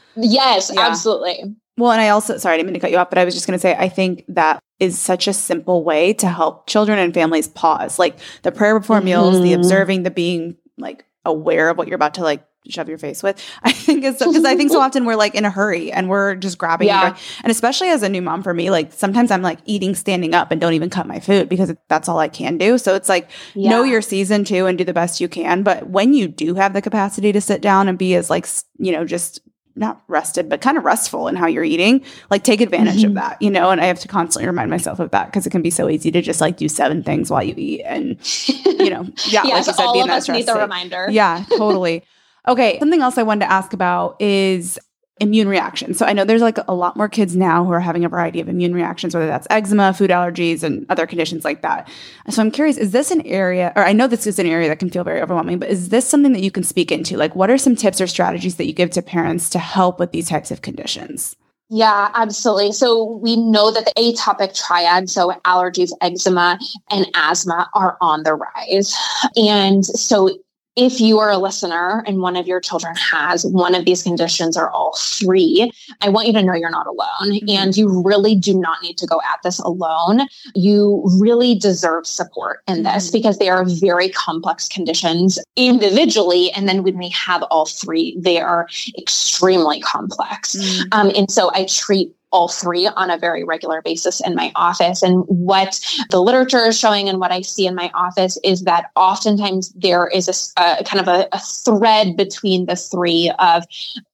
yes, 0.17 0.71
yeah. 0.73 0.81
absolutely. 0.81 1.57
Well, 1.79 1.93
and 1.93 2.01
I 2.01 2.11
also, 2.11 2.37
sorry, 2.37 2.55
I 2.55 2.57
didn't 2.59 2.67
mean 2.67 2.75
to 2.75 2.81
cut 2.81 2.91
you 2.91 2.99
off, 2.99 3.09
but 3.09 3.19
I 3.19 3.25
was 3.25 3.35
just 3.35 3.47
going 3.47 3.59
to 3.59 3.61
say, 3.61 3.75
I 3.75 3.89
think 3.89 4.25
that 4.29 4.63
is 4.79 4.99
such 4.99 5.27
a 5.27 5.33
simple 5.33 5.83
way 5.85 6.13
to 6.15 6.29
help 6.29 6.67
children 6.67 6.99
and 6.99 7.15
families 7.15 7.49
pause. 7.49 7.99
Like 7.99 8.19
the 8.43 8.53
prayer 8.53 8.79
before 8.79 8.97
mm-hmm. 8.97 9.07
meals, 9.07 9.41
the 9.41 9.53
mm-hmm. 9.53 9.61
observing, 9.61 10.03
the 10.03 10.11
being 10.11 10.57
like 10.77 11.07
aware 11.25 11.71
of 11.71 11.79
what 11.79 11.89
you're 11.89 11.97
about 11.97 12.15
to 12.15 12.23
like 12.23 12.45
shove 12.69 12.89
your 12.89 12.99
face 12.99 13.23
with. 13.23 13.43
I 13.63 13.73
think 13.73 14.05
it's 14.05 14.19
because 14.19 14.45
I 14.45 14.57
think 14.57 14.71
so 14.71 14.81
often 14.81 15.05
we're 15.05 15.17
like 15.17 15.35
in 15.35 15.45
a 15.45 15.51
hurry 15.51 15.93
and 15.93 16.09
we're 16.09 16.35
just 16.35 16.59
grabbing 16.59 16.89
yeah. 16.89 17.09
and, 17.09 17.17
and 17.45 17.51
especially 17.51 17.89
as 17.89 18.03
a 18.03 18.09
new 18.09 18.23
mom 18.23 18.43
for 18.43 18.55
me, 18.55 18.71
like 18.71 18.93
sometimes 18.93 19.31
I'm 19.31 19.43
like 19.43 19.59
eating 19.65 19.95
standing 19.95 20.35
up 20.35 20.51
and 20.51 20.61
don't 20.61 20.75
even 20.75 20.91
cut 20.91 21.07
my 21.07 21.21
food 21.21 21.49
because 21.49 21.75
that's 21.89 22.09
all 22.09 22.19
I 22.19 22.29
can 22.29 22.59
do. 22.59 22.79
So 22.79 22.95
it's 22.95 23.09
like 23.09 23.31
yeah. 23.55 23.71
know 23.71 23.83
your 23.83 24.03
season 24.03 24.45
too 24.45 24.67
and 24.67 24.79
do 24.79 24.85
the 24.85 24.93
best 24.93 25.21
you 25.21 25.29
can. 25.29 25.63
But 25.63 25.89
when 25.89 26.15
you 26.15 26.29
do 26.29 26.55
have 26.55 26.73
the 26.73 26.83
capacity 26.83 27.33
to 27.33 27.41
sit 27.41 27.61
down 27.61 27.89
and 27.89 27.99
be 27.99 28.15
as 28.15 28.31
like, 28.31 28.47
you 28.79 28.93
know, 28.93 29.05
just 29.05 29.41
not 29.75 30.03
rested, 30.09 30.49
but 30.49 30.61
kind 30.61 30.77
of 30.77 30.85
restful 30.85 31.29
in 31.29 31.37
how 31.37 31.47
you're 31.47 31.65
eating, 31.65 32.05
like 32.31 32.45
take 32.45 32.61
advantage 32.61 32.99
mm-hmm. 32.99 33.09
of 33.09 33.15
that, 33.15 33.41
you 33.41 33.51
know? 33.51 33.71
And 33.71 33.81
I 33.81 33.87
have 33.87 34.01
to 34.01 34.09
constantly 34.09 34.47
remind 34.47 34.71
myself 34.71 35.01
of 35.01 35.11
that 35.13 35.27
because 35.27 35.47
it 35.47 35.51
can 35.51 35.63
be 35.63 35.71
so 35.71 35.89
easy 35.89 36.11
to 36.11 36.21
just 36.21 36.41
like 36.41 36.57
do 36.57 36.69
seven 36.69 37.03
things 37.03 37.31
while 37.31 37.43
you 37.43 37.55
eat 37.57 37.83
and, 37.83 38.19
you 38.49 38.91
know, 38.91 39.03
yeah, 39.29 39.43
yes, 39.45 39.45
like 39.45 39.67
you 39.67 39.73
said, 39.73 39.85
all 39.85 40.03
of 40.03 40.11
us 40.11 40.29
need 40.29 40.47
the 40.47 40.55
reminder. 40.55 41.09
Yeah, 41.11 41.45
totally. 41.57 42.05
Okay. 42.49 42.79
Something 42.79 43.03
else 43.03 43.19
I 43.19 43.23
wanted 43.23 43.47
to 43.47 43.53
ask 43.53 43.73
about 43.73 44.21
is 44.21 44.79
immune 45.21 45.47
reactions. 45.47 45.99
So 45.99 46.07
I 46.07 46.13
know 46.13 46.25
there's 46.25 46.43
like 46.43 46.59
a 46.67 46.75
lot 46.75 46.97
more 46.97 47.09
kids 47.09 47.37
now 47.37 47.65
who 47.65 47.71
are 47.73 47.81
having 47.81 48.05
a 48.05 48.09
variety 48.09 48.41
of 48.41 48.49
immune 48.49 48.75
reactions, 48.75 49.15
whether 49.15 49.27
that's 49.27 49.47
eczema, 49.51 49.93
food 49.93 50.11
allergies, 50.11 50.65
and 50.65 50.85
other 50.89 51.07
conditions 51.07 51.45
like 51.45 51.63
that. 51.63 51.89
So 52.29 52.43
I'm 52.43 52.51
curious, 52.51 52.77
is 52.77 52.91
this 52.91 53.13
an 53.13 53.21
area, 53.27 53.73
or 53.77 53.85
I 53.85 53.93
know 53.93 54.09
this 54.09 54.27
is 54.27 54.41
an 54.41 54.47
area 54.47 54.69
that 54.69 54.81
can 54.81 54.91
feel 54.91 55.05
very 55.05 55.21
overwhelming, 55.21 55.61
but 55.61 55.69
is 55.69 55.91
this 55.91 56.09
something 56.09 56.33
that 56.33 56.43
you 56.43 56.51
can 56.51 56.65
speak 56.65 56.91
into? 56.91 57.17
Like, 57.17 57.37
what 57.37 57.51
are 57.51 57.59
some 57.59 57.77
tips 57.77 58.01
or 58.01 58.09
strategies 58.09 58.57
that 58.57 58.67
you 58.67 58.73
give 58.73 58.91
to 58.93 59.03
parents 59.03 59.49
to 59.51 59.61
help 59.61 60.01
with 60.01 60.11
these 60.11 60.29
types 60.29 60.51
of 60.51 60.63
conditions? 60.63 61.37
Yeah, 61.69 62.11
absolutely. 62.15 62.73
So 62.73 63.05
we 63.23 63.37
know 63.37 63.71
that 63.71 63.85
the 63.85 63.93
atopic 63.93 64.59
triad, 64.59 65.09
so 65.09 65.31
allergies, 65.45 65.91
eczema, 66.01 66.59
and 66.91 67.07
asthma 67.15 67.71
are 67.75 67.97
on 68.01 68.25
the 68.25 68.35
rise. 68.35 68.95
And 69.37 69.87
so 69.87 70.31
if 70.77 71.01
you 71.01 71.19
are 71.19 71.31
a 71.31 71.37
listener 71.37 72.03
and 72.07 72.21
one 72.21 72.35
of 72.35 72.47
your 72.47 72.61
children 72.61 72.95
has 72.97 73.45
one 73.45 73.75
of 73.75 73.85
these 73.85 74.03
conditions 74.03 74.57
or 74.57 74.71
all 74.71 74.97
three, 74.99 75.71
I 76.01 76.09
want 76.09 76.27
you 76.27 76.33
to 76.33 76.43
know 76.43 76.55
you're 76.55 76.71
not 76.71 76.87
alone 76.87 77.39
mm-hmm. 77.39 77.49
and 77.51 77.77
you 77.77 78.03
really 78.03 78.35
do 78.35 78.59
not 78.59 78.83
need 78.83 78.97
to 78.99 79.07
go 79.07 79.21
at 79.21 79.41
this 79.45 79.59
alone. 79.59 80.23
You 80.55 81.03
really 81.19 81.55
deserve 81.55 82.07
support 82.07 82.61
in 82.67 82.85
this 82.85 83.09
mm-hmm. 83.09 83.19
because 83.19 83.39
they 83.39 83.51
are 83.51 83.65
very 83.67 84.09
complex 84.09 84.67
conditions 84.67 85.39
individually. 85.57 86.51
And 86.53 86.69
then 86.69 86.83
when 86.83 86.97
we 86.97 87.11
have 87.11 87.43
all 87.45 87.67
three, 87.67 88.17
they 88.19 88.41
are 88.41 88.67
extremely 88.97 89.81
complex. 89.81 90.57
Mm-hmm. 90.57 90.89
Um, 90.93 91.13
and 91.15 91.31
so 91.31 91.51
I 91.55 91.67
treat 91.67 92.15
all 92.33 92.49
three 92.49 92.87
on 92.87 93.11
a 93.11 93.19
very 93.19 93.45
regular 93.45 93.83
basis 93.83 94.21
in 94.21 94.35
my 94.35 94.51
office. 94.57 95.03
And 95.03 95.25
what 95.27 95.81
the 96.11 96.21
literature 96.21 96.67
is 96.67 96.79
showing 96.79 97.09
and 97.09 97.21
what 97.21 97.31
I 97.31 97.43
see 97.43 97.67
in 97.67 97.75
my 97.75 97.91
office 97.95 98.39
is 98.43 98.63
that 98.63 98.87
oftentimes 98.97 99.71
there 99.71 100.09
is 100.09 100.53
a, 100.57 100.63
a 100.63 100.85
kind 100.85 101.01
of 101.01 101.09
a, 101.09 101.29
a, 101.33 101.39
thread 101.39 102.17
between 102.17 102.67
the 102.67 102.77
three 102.77 103.31
of 103.39 103.65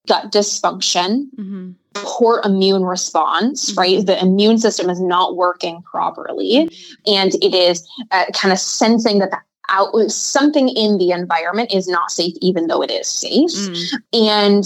gut 0.07 0.33
dysfunction. 0.33 1.27
Mm-hmm. 1.37 1.71
Poor 1.95 2.43
immune 2.45 2.85
response, 2.85 3.71
mm-hmm. 3.71 3.81
right? 3.81 4.07
The 4.07 4.21
immune 4.21 4.59
system 4.59 4.91
is 4.91 5.01
not 5.01 5.37
working 5.37 5.83
properly. 5.83 6.67
Mm-hmm. 6.67 7.13
And 7.13 7.35
it 7.37 7.55
is 7.55 7.89
uh, 8.11 8.27
kind 8.35 8.53
of 8.53 8.59
sensing 8.59 9.21
that 9.21 9.31
the 9.31 9.39
out 9.71 9.93
something 10.11 10.69
in 10.71 10.99
the 10.99 11.11
environment 11.11 11.75
is 11.75 11.87
not 11.89 12.11
safe 12.11 12.35
even 12.41 12.69
though 12.69 12.83
it 12.83 12.91
is 12.91 13.07
safe 13.07 13.51
mm. 13.51 13.93
and 14.15 14.65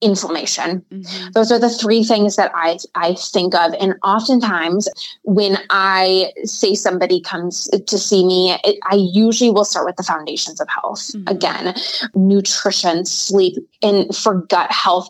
inflammation. 0.00 0.84
Mm-hmm. 0.90 1.30
Those 1.32 1.50
are 1.50 1.58
the 1.58 1.70
three 1.70 2.04
things 2.04 2.36
that 2.36 2.52
I 2.54 2.78
I 2.94 3.14
think 3.14 3.54
of 3.54 3.74
and 3.80 3.94
oftentimes 4.02 4.88
when 5.22 5.58
I 5.70 6.32
say 6.44 6.74
somebody 6.74 7.20
comes 7.20 7.68
to 7.68 7.98
see 7.98 8.26
me 8.26 8.56
it, 8.64 8.78
I 8.90 8.96
usually 8.96 9.50
will 9.50 9.64
start 9.64 9.86
with 9.86 9.96
the 9.96 10.02
foundations 10.02 10.60
of 10.60 10.68
health. 10.68 11.12
Mm-hmm. 11.12 11.28
Again, 11.28 11.74
nutrition, 12.14 13.06
sleep 13.06 13.56
and 13.82 14.14
for 14.14 14.42
gut 14.42 14.70
health 14.70 15.08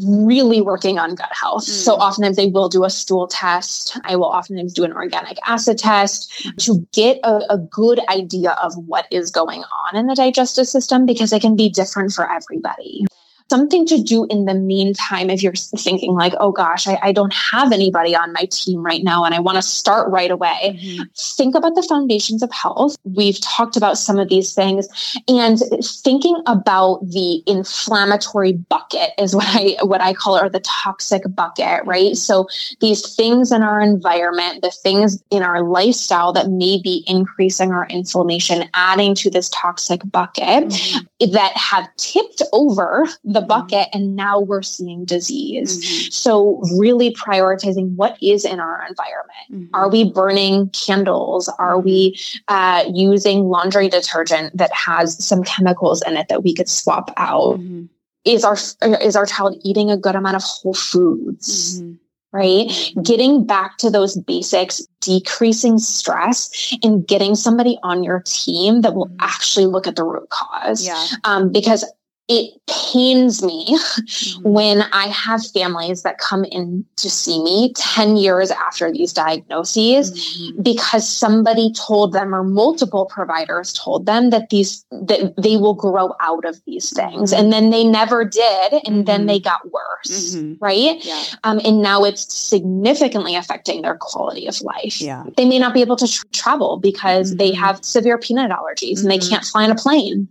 really 0.00 0.60
working 0.60 0.98
on 0.98 1.16
gut 1.16 1.32
health. 1.32 1.64
Mm. 1.64 1.70
So 1.70 1.94
oftentimes 1.94 2.36
they 2.36 2.46
will 2.46 2.68
do 2.68 2.84
a 2.84 2.90
stool 2.90 3.26
test. 3.26 3.98
I 4.04 4.14
will 4.14 4.26
oftentimes 4.26 4.72
do 4.72 4.84
an 4.84 4.92
organic 4.92 5.38
acid 5.44 5.78
test 5.78 6.30
mm. 6.44 6.56
to 6.66 6.86
get 6.92 7.18
a, 7.24 7.40
a, 7.50 7.58
good 7.58 7.98
idea 8.08 8.52
of 8.62 8.76
what 8.86 9.06
is 9.10 9.32
going 9.32 9.64
on 9.64 9.96
in 9.96 10.06
the 10.06 10.14
digestive 10.14 10.68
system 10.68 11.04
because 11.04 11.32
it 11.32 11.42
can 11.42 11.56
be 11.56 11.68
different 11.68 12.12
for 12.12 12.30
everybody 12.30 13.06
something 13.50 13.86
to 13.86 14.02
do 14.02 14.26
in 14.28 14.44
the 14.44 14.54
meantime 14.54 15.30
if 15.30 15.42
you're 15.42 15.54
thinking 15.54 16.12
like 16.12 16.34
oh 16.38 16.52
gosh 16.52 16.86
I, 16.86 16.98
I 17.02 17.12
don't 17.12 17.32
have 17.32 17.72
anybody 17.72 18.14
on 18.14 18.32
my 18.32 18.46
team 18.50 18.82
right 18.82 19.02
now 19.02 19.24
and 19.24 19.34
i 19.34 19.40
want 19.40 19.56
to 19.56 19.62
start 19.62 20.10
right 20.10 20.30
away 20.30 20.76
mm-hmm. 20.78 21.02
think 21.14 21.54
about 21.54 21.74
the 21.74 21.82
foundations 21.82 22.42
of 22.42 22.52
health 22.52 22.96
we've 23.04 23.40
talked 23.40 23.76
about 23.76 23.98
some 23.98 24.18
of 24.18 24.28
these 24.28 24.54
things 24.54 24.88
and 25.28 25.58
thinking 25.82 26.42
about 26.46 27.00
the 27.02 27.42
inflammatory 27.46 28.52
bucket 28.52 29.10
is 29.18 29.34
what 29.34 29.46
i 29.48 29.76
what 29.82 30.00
i 30.00 30.12
call 30.12 30.36
it 30.36 30.44
or 30.44 30.48
the 30.48 30.60
toxic 30.60 31.22
bucket 31.34 31.84
right 31.86 32.16
so 32.16 32.46
these 32.80 33.14
things 33.14 33.50
in 33.50 33.62
our 33.62 33.80
environment 33.80 34.62
the 34.62 34.70
things 34.70 35.22
in 35.30 35.42
our 35.42 35.62
lifestyle 35.62 36.32
that 36.32 36.48
may 36.48 36.80
be 36.82 37.04
increasing 37.06 37.72
our 37.72 37.86
inflammation 37.86 38.68
adding 38.74 39.14
to 39.14 39.30
this 39.30 39.48
toxic 39.50 40.00
bucket 40.10 40.68
mm-hmm. 40.68 41.32
that 41.32 41.52
have 41.56 41.88
tipped 41.96 42.42
over 42.52 43.06
the 43.24 43.37
the 43.40 43.46
bucket 43.46 43.88
and 43.92 44.16
now 44.16 44.40
we're 44.40 44.62
seeing 44.62 45.04
disease. 45.04 45.78
Mm-hmm. 45.78 46.10
So 46.10 46.60
really 46.76 47.14
prioritizing 47.14 47.94
what 47.96 48.16
is 48.22 48.44
in 48.44 48.60
our 48.60 48.86
environment. 48.88 49.28
Mm-hmm. 49.50 49.74
Are 49.74 49.90
we 49.90 50.10
burning 50.10 50.70
candles? 50.70 51.48
Are 51.58 51.78
we 51.78 52.18
uh, 52.48 52.84
using 52.92 53.44
laundry 53.44 53.88
detergent 53.88 54.56
that 54.56 54.72
has 54.72 55.22
some 55.24 55.42
chemicals 55.44 56.02
in 56.06 56.16
it 56.16 56.28
that 56.28 56.42
we 56.42 56.54
could 56.54 56.68
swap 56.68 57.10
out? 57.16 57.58
Mm-hmm. 57.58 57.84
Is 58.24 58.44
our 58.44 58.56
is 59.00 59.16
our 59.16 59.24
child 59.24 59.58
eating 59.62 59.90
a 59.90 59.96
good 59.96 60.14
amount 60.14 60.36
of 60.36 60.42
whole 60.42 60.74
foods? 60.74 61.80
Mm-hmm 61.80 61.94
right? 62.32 62.68
Mm-hmm. 62.68 63.02
Getting 63.02 63.46
back 63.46 63.78
to 63.78 63.90
those 63.90 64.16
basics, 64.16 64.86
decreasing 65.00 65.78
stress, 65.78 66.76
and 66.82 67.06
getting 67.06 67.34
somebody 67.34 67.78
on 67.82 68.04
your 68.04 68.22
team 68.26 68.82
that 68.82 68.94
will 68.94 69.06
mm-hmm. 69.06 69.16
actually 69.20 69.66
look 69.66 69.86
at 69.86 69.96
the 69.96 70.04
root 70.04 70.28
cause. 70.30 70.86
Yeah. 70.86 71.06
Um, 71.24 71.50
because 71.50 71.84
it 72.28 72.60
pains 72.66 73.42
me 73.42 73.66
mm-hmm. 73.66 74.48
when 74.48 74.82
I 74.92 75.06
have 75.08 75.44
families 75.46 76.02
that 76.02 76.18
come 76.18 76.44
in 76.44 76.84
to 76.96 77.08
see 77.08 77.42
me 77.42 77.72
10 77.74 78.18
years 78.18 78.50
after 78.50 78.92
these 78.92 79.14
diagnoses 79.14 80.12
mm-hmm. 80.12 80.62
because 80.62 81.08
somebody 81.08 81.72
told 81.72 82.12
them 82.12 82.34
or 82.34 82.44
multiple 82.44 83.06
providers 83.06 83.72
told 83.72 84.04
them 84.04 84.28
that 84.30 84.50
these 84.50 84.84
that 84.90 85.34
they 85.38 85.56
will 85.56 85.74
grow 85.74 86.14
out 86.20 86.44
of 86.44 86.62
these 86.66 86.90
things 86.90 87.32
mm-hmm. 87.32 87.40
and 87.40 87.52
then 87.52 87.70
they 87.70 87.84
never 87.84 88.24
did 88.24 88.74
and 88.86 89.06
then 89.06 89.24
they 89.24 89.38
mm-hmm. 89.38 89.44
got 89.44 89.72
worse 89.72 90.36
mm-hmm. 90.36 90.62
right 90.62 91.02
yeah. 91.04 91.22
um, 91.44 91.60
and 91.64 91.80
now 91.80 92.04
it's 92.04 92.34
significantly 92.34 93.36
affecting 93.36 93.80
their 93.80 93.96
quality 93.96 94.46
of 94.46 94.60
life 94.60 95.00
yeah. 95.00 95.24
they 95.38 95.46
may 95.46 95.58
not 95.58 95.72
be 95.72 95.80
able 95.80 95.96
to 95.96 96.06
tr- 96.06 96.24
travel 96.32 96.78
because 96.78 97.36
they 97.36 97.52
have 97.52 97.82
severe 97.82 98.18
peanut 98.18 98.50
allergies 98.50 99.00
and 99.00 99.10
they 99.10 99.18
can't 99.18 99.44
fly 99.44 99.64
on 99.64 99.70
a 99.70 99.74
plane 99.74 100.28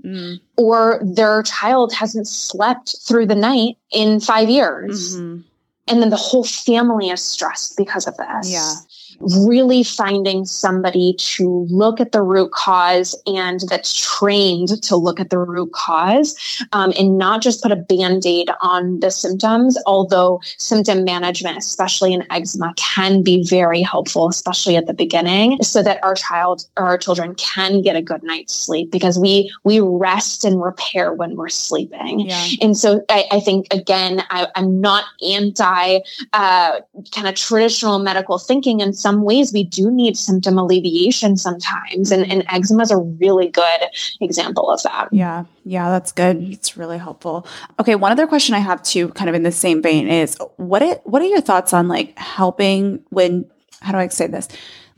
or 0.57 0.99
their 1.03 1.43
child 1.43 1.86
hasn't 1.93 2.27
slept 2.27 2.95
through 3.07 3.25
the 3.25 3.35
night 3.35 3.77
in 3.91 4.19
five 4.19 4.49
years. 4.49 5.15
Mm-hmm. 5.15 5.41
And 5.89 6.01
then 6.01 6.09
the 6.09 6.17
whole 6.17 6.43
family 6.43 7.09
is 7.09 7.21
stressed 7.21 7.77
because 7.77 8.07
of 8.07 8.17
this. 8.17 8.51
Yeah 8.51 8.73
really 9.19 9.83
finding 9.83 10.45
somebody 10.45 11.15
to 11.17 11.67
look 11.69 11.99
at 11.99 12.11
the 12.11 12.21
root 12.21 12.51
cause 12.51 13.15
and 13.25 13.61
that's 13.69 13.93
trained 13.93 14.81
to 14.83 14.95
look 14.95 15.19
at 15.19 15.29
the 15.29 15.37
root 15.37 15.71
cause 15.73 16.35
um, 16.73 16.93
and 16.97 17.17
not 17.17 17.41
just 17.41 17.61
put 17.61 17.71
a 17.71 17.75
band-aid 17.75 18.49
on 18.61 18.99
the 18.99 19.11
symptoms 19.11 19.77
although 19.85 20.39
symptom 20.57 21.03
management 21.03 21.57
especially 21.57 22.13
in 22.13 22.23
eczema 22.31 22.73
can 22.77 23.23
be 23.23 23.43
very 23.43 23.81
helpful 23.81 24.27
especially 24.27 24.75
at 24.75 24.87
the 24.87 24.93
beginning 24.93 25.61
so 25.63 25.81
that 25.81 26.03
our 26.03 26.15
child 26.15 26.65
or 26.77 26.85
our 26.85 26.97
children 26.97 27.33
can 27.35 27.81
get 27.81 27.95
a 27.95 28.01
good 28.01 28.23
night's 28.23 28.53
sleep 28.53 28.91
because 28.91 29.19
we 29.19 29.51
we 29.63 29.79
rest 29.79 30.45
and 30.45 30.61
repair 30.61 31.13
when 31.13 31.35
we're 31.35 31.49
sleeping 31.49 32.21
yeah. 32.21 32.47
and 32.61 32.77
so 32.77 33.03
I, 33.09 33.25
I 33.31 33.39
think 33.39 33.67
again 33.71 34.23
I, 34.29 34.47
am 34.55 34.79
not 34.81 35.05
anti 35.21 35.99
uh, 36.33 36.79
kind 37.11 37.27
of 37.27 37.35
traditional 37.35 37.99
medical 37.99 38.37
thinking 38.37 38.81
and 38.81 38.95
some 39.07 39.21
ways 39.23 39.53
we 39.53 39.63
do 39.63 39.89
need 39.89 40.17
symptom 40.17 40.57
alleviation 40.57 41.37
sometimes. 41.37 42.11
And, 42.11 42.29
and 42.29 42.43
eczema 42.49 42.83
is 42.83 42.91
a 42.91 42.97
really 42.97 43.47
good 43.47 43.81
example 44.19 44.69
of 44.69 44.83
that. 44.83 45.07
Yeah. 45.13 45.45
Yeah, 45.63 45.89
that's 45.89 46.11
good. 46.11 46.43
It's 46.43 46.75
really 46.75 46.97
helpful. 46.97 47.47
Okay, 47.79 47.95
one 47.95 48.11
other 48.11 48.27
question 48.27 48.53
I 48.53 48.59
have 48.59 48.83
too, 48.83 49.09
kind 49.09 49.29
of 49.29 49.35
in 49.35 49.43
the 49.43 49.51
same 49.51 49.81
vein, 49.81 50.09
is 50.09 50.37
what 50.57 50.81
it, 50.81 51.01
what 51.05 51.21
are 51.21 51.25
your 51.25 51.41
thoughts 51.41 51.73
on 51.73 51.87
like 51.87 52.17
helping 52.17 53.01
when 53.09 53.45
how 53.81 53.91
do 53.91 53.97
I 53.97 54.07
say 54.07 54.27
this? 54.27 54.47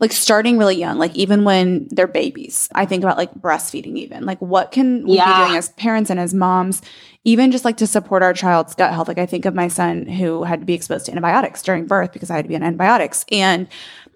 Like 0.00 0.12
starting 0.12 0.58
really 0.58 0.76
young, 0.76 0.98
like 0.98 1.14
even 1.14 1.44
when 1.44 1.86
they're 1.90 2.06
babies. 2.06 2.68
I 2.74 2.86
think 2.86 3.04
about 3.04 3.18
like 3.18 3.34
breastfeeding, 3.34 3.96
even 3.98 4.24
like 4.24 4.40
what 4.40 4.72
can 4.72 5.06
we 5.06 5.16
yeah. 5.16 5.42
be 5.42 5.44
doing 5.44 5.58
as 5.58 5.68
parents 5.70 6.10
and 6.10 6.18
as 6.18 6.32
moms, 6.32 6.80
even 7.24 7.52
just 7.52 7.64
like 7.64 7.76
to 7.76 7.86
support 7.86 8.22
our 8.22 8.32
child's 8.32 8.74
gut 8.74 8.92
health. 8.92 9.08
Like 9.08 9.18
I 9.18 9.26
think 9.26 9.44
of 9.44 9.54
my 9.54 9.68
son 9.68 10.06
who 10.06 10.44
had 10.44 10.60
to 10.60 10.66
be 10.66 10.74
exposed 10.74 11.06
to 11.06 11.12
antibiotics 11.12 11.62
during 11.62 11.86
birth 11.86 12.12
because 12.12 12.30
I 12.30 12.36
had 12.36 12.46
to 12.46 12.48
be 12.48 12.56
on 12.56 12.62
antibiotics. 12.62 13.26
And 13.30 13.68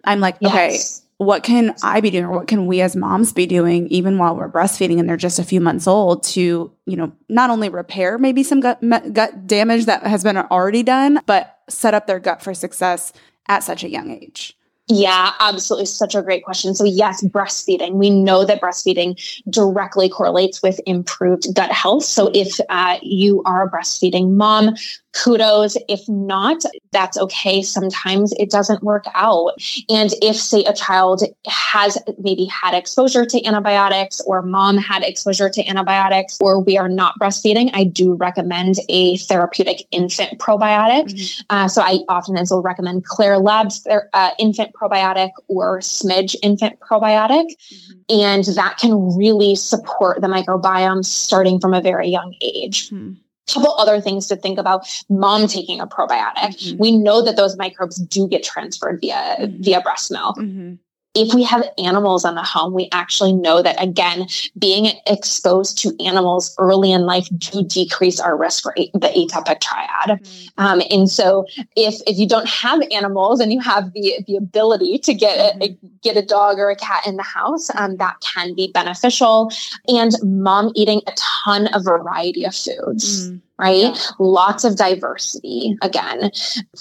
I'm 0.05 0.21
like, 0.21 0.37
yes. 0.41 0.53
okay, 0.53 1.05
what 1.19 1.43
can 1.43 1.75
I 1.83 2.01
be 2.01 2.11
doing 2.11 2.25
or 2.25 2.33
what 2.33 2.49
can 2.49 2.67
we 2.67 2.81
as 2.81 2.97
moms 2.97 3.33
be 3.33 3.47
doing 3.47 3.87
even 3.89 4.19
while 4.19 4.35
we're 4.35 4.49
breastfeeding 4.49 4.99
and 4.99 5.09
they're 5.09 5.17
just 5.17 5.39
a 5.39 5.45
few 5.45 5.61
months 5.61 5.87
old 5.87 6.23
to, 6.25 6.73
you 6.87 6.97
know, 6.97 7.13
not 7.29 7.51
only 7.51 7.69
repair 7.69 8.19
maybe 8.19 8.43
some 8.43 8.61
gut 8.61 8.81
gut 9.13 9.47
damage 9.47 9.87
that 9.87 10.05
has 10.05 10.25
been 10.25 10.37
already 10.37 10.83
done, 10.83 11.21
but 11.27 11.59
set 11.69 11.95
up 11.95 12.07
their 12.07 12.19
gut 12.19 12.43
for 12.43 12.55
success 12.55 13.13
at 13.49 13.63
such 13.63 13.85
a 13.85 13.89
young 13.89 14.11
age. 14.11 14.57
Yeah, 14.89 15.33
absolutely. 15.41 15.87
Such 15.87 16.15
a 16.15 16.21
great 16.21 16.45
question. 16.45 16.75
So, 16.75 16.85
yes, 16.85 17.25
breastfeeding. 17.25 17.93
We 17.95 18.11
know 18.11 18.45
that 18.45 18.61
breastfeeding 18.61 19.19
directly 19.49 20.11
correlates 20.11 20.63
with 20.63 20.79
improved 20.85 21.47
gut 21.55 21.73
health. 21.73 22.05
So, 22.05 22.31
if 22.35 22.61
uh, 22.69 22.99
you 23.01 23.43
are 23.47 23.67
a 23.67 23.71
breastfeeding 23.71 24.33
mom, 24.33 24.75
kudos. 25.15 25.77
If 25.89 26.09
not, 26.09 26.63
that's 26.93 27.17
okay. 27.19 27.63
Sometimes 27.63 28.33
it 28.39 28.51
doesn't 28.51 28.83
work 28.83 29.05
out. 29.15 29.53
And 29.89 30.11
if, 30.23 30.37
say, 30.37 30.65
a 30.65 30.73
child 30.73 31.23
has 31.47 31.99
maybe 32.19 32.47
had 32.47 32.75
exposure 32.75 33.25
to 33.25 33.45
antibiotics 33.45 34.21
or 34.27 34.43
mom 34.43 34.77
had 34.77 35.03
exposure 35.03 35.49
to 35.51 35.67
antibiotics 35.67 36.39
or 36.41 36.61
we 36.61 36.77
are 36.79 36.89
not 36.89 37.15
breastfeeding, 37.21 37.71
I 37.75 37.85
do 37.85 38.15
recommend 38.15 38.77
a 38.89 39.17
therapeutic 39.19 39.87
infant 39.91 40.39
probiotic. 40.39 41.05
Mm-hmm. 41.05 41.43
Uh, 41.51 41.69
so 41.69 41.83
I 41.83 42.01
often 42.09 42.37
as 42.37 42.51
will 42.51 42.63
recommend 42.63 43.07
Klaire 43.07 43.43
Labs 43.43 43.87
uh, 43.87 44.31
infant 44.39 44.73
probiotic 44.73 45.31
or 45.49 45.81
Smidge 45.81 46.37
infant 46.43 46.79
probiotic. 46.81 47.47
Mm-hmm. 47.51 48.21
And 48.21 48.45
that 48.57 48.79
can 48.79 49.17
really 49.17 49.55
support 49.55 50.21
the 50.21 50.29
microbiome 50.29 51.05
starting 51.05 51.61
from 51.61 51.75
a 51.75 51.81
very 51.81 52.09
young 52.09 52.35
age. 52.41 52.91
Mm-hmm 52.91 53.24
couple 53.53 53.75
other 53.79 54.01
things 54.01 54.27
to 54.27 54.37
think 54.37 54.59
about 54.59 54.87
mom 55.09 55.47
taking 55.47 55.81
a 55.81 55.87
probiotic 55.87 56.35
mm-hmm. 56.37 56.79
we 56.79 56.97
know 56.97 57.23
that 57.23 57.37
those 57.37 57.57
microbes 57.57 57.97
do 57.97 58.27
get 58.27 58.43
transferred 58.43 59.01
via 59.01 59.37
mm-hmm. 59.39 59.63
via 59.63 59.81
breast 59.81 60.11
milk 60.11 60.37
mm-hmm 60.37 60.75
if 61.15 61.33
we 61.33 61.43
have 61.45 61.65
animals 61.79 62.25
in 62.25 62.35
the 62.35 62.43
home, 62.43 62.75
we 62.75 62.89
actually 62.93 63.33
know 63.33 63.63
that 63.63 63.81
again, 63.81 64.27
being 64.59 64.93
exposed 65.07 65.79
to 65.79 65.95
animals 66.05 66.55
early 66.59 66.91
in 66.93 67.03
life 67.03 67.29
do 67.39 67.63
decrease 67.65 68.19
our 68.19 68.37
risk 68.37 68.63
for 68.63 68.75
the 68.77 68.91
atopic 68.99 69.61
triad. 69.61 70.21
Mm-hmm. 70.21 70.65
Um, 70.65 70.83
and 70.91 71.09
so, 71.09 71.47
if 71.77 72.01
if 72.07 72.19
you 72.19 72.29
don't 72.29 72.49
have 72.49 72.83
animals 72.91 73.41
and 73.41 73.53
you 73.53 73.61
have 73.61 73.93
the 73.93 74.19
the 74.27 74.37
ability 74.37 74.99
to 74.99 75.15
get 75.15 75.55
mm-hmm. 75.55 75.63
a, 75.63 75.89
get 76.03 76.17
a 76.17 76.23
dog 76.23 76.59
or 76.59 76.71
a 76.71 76.77
cat 76.77 77.07
in 77.07 77.17
the 77.17 77.23
house, 77.23 77.71
um, 77.77 77.97
that 77.97 78.17
can 78.21 78.55
be 78.55 78.71
beneficial. 78.73 79.51
And 79.89 80.13
mom 80.23 80.73
eating 80.75 81.01
a 81.07 81.13
ton 81.17 81.69
of 81.69 81.85
variety 81.85 82.45
of 82.45 82.55
foods. 82.55 83.29
Mm-hmm 83.29 83.37
right? 83.59 83.95
Yeah. 83.95 83.97
Lots 84.19 84.65
of 84.65 84.77
diversity. 84.77 85.77
Again, 85.81 86.33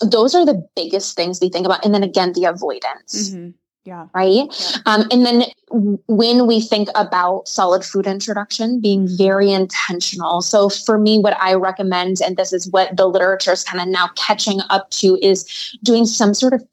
those 0.02 0.34
are 0.34 0.44
the 0.44 0.68
biggest 0.76 1.16
things 1.16 1.40
we 1.40 1.50
think 1.50 1.68
about. 1.68 1.86
And 1.86 1.94
then 1.94 2.02
again, 2.02 2.34
the 2.34 2.46
avoidance. 2.46 3.30
Mm-hmm. 3.30 3.52
Yeah. 3.86 4.08
Right. 4.14 4.32
Yeah. 4.50 4.78
Um, 4.86 5.08
and 5.12 5.26
then 5.26 5.44
when 5.74 6.46
we 6.46 6.62
think 6.62 6.88
about 6.94 7.48
solid 7.48 7.84
food 7.84 8.06
introduction, 8.06 8.80
being 8.80 9.08
very 9.08 9.52
intentional. 9.52 10.42
So 10.42 10.70
for 10.70 11.00
me, 11.00 11.18
what 11.18 11.36
I 11.42 11.56
recommend, 11.56 12.22
and 12.22 12.38
this 12.38 12.54
is 12.54 12.70
what 12.70 12.96
the 12.96 13.08
literature 13.08 13.54
is 13.54 13.64
kind 13.64 13.82
of 13.82 13.88
now 13.88 14.10
catching 14.16 14.60
up 14.70 14.92
to, 14.92 15.18
is 15.22 15.76
doing 15.82 16.06
some 16.06 16.36
sort 16.36 16.54
of 16.54 16.64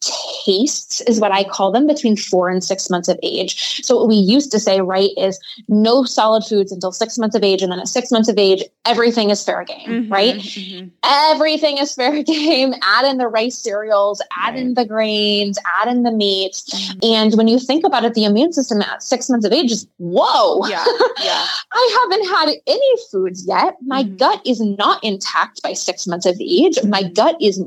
tastes, 0.45 1.01
is 1.03 1.19
what 1.19 1.33
I 1.33 1.45
call 1.45 1.73
them, 1.73 1.87
between 1.87 2.15
four 2.15 2.51
and 2.51 2.63
six 2.63 2.91
months 2.91 3.09
of 3.09 3.19
age. 3.23 3.83
So 3.83 3.97
what 3.97 4.09
we 4.09 4.17
used 4.17 4.53
to 4.53 4.59
say, 4.59 4.83
right, 4.83 5.11
is 5.17 5.41
no 5.67 6.05
solid 6.05 6.45
foods 6.45 6.71
until 6.71 6.93
six 6.93 7.17
months 7.17 7.35
of 7.35 7.43
age. 7.43 7.63
And 7.63 7.73
then 7.73 7.81
at 7.81 7.89
six 7.89 8.11
months 8.11 8.29
of 8.29 8.37
age, 8.37 8.63
everything 8.85 9.31
is 9.31 9.43
fair 9.43 9.65
game, 9.65 9.89
mm-hmm, 9.89 10.13
right? 10.13 10.35
Mm-hmm. 10.35 10.89
Everything 11.05 11.79
is 11.79 11.95
fair 11.95 12.23
game. 12.23 12.75
Add 12.83 13.07
in 13.07 13.17
the 13.17 13.29
rice 13.29 13.57
cereals, 13.57 14.21
add 14.37 14.51
right. 14.51 14.59
in 14.59 14.75
the 14.75 14.85
grains, 14.85 15.59
add 15.81 15.89
in 15.89 16.03
the 16.03 16.13
meats. 16.13 16.69
Mm-hmm. 16.69 16.99
And 17.03 17.35
when 17.37 17.49
you 17.49 17.59
think 17.59 17.87
about 17.87 18.05
it, 18.05 18.13
the 18.13 18.25
immune 18.25 18.53
system 18.53 18.83
at 18.91 19.03
six 19.03 19.31
months 19.31 19.47
of 19.47 19.53
age 19.53 19.71
is 19.71 19.87
whoa. 19.99 20.67
Yeah. 20.67 20.85
Yeah. 21.23 21.45
I 21.73 21.99
haven't 22.03 22.29
had 22.29 22.49
any 22.67 22.93
foods 23.11 23.47
yet. 23.47 23.77
My 23.83 24.05
mm-hmm. 24.05 24.17
gut 24.17 24.41
is 24.47 24.59
not 24.59 25.05
intact 25.05 25.63
by 25.63 25.75
six 25.75 26.07
months 26.07 26.25
of 26.25 26.35
age. 26.41 26.77
Mm-hmm. 26.77 26.89
My 26.89 27.03
gut 27.03 27.37
is 27.41 27.63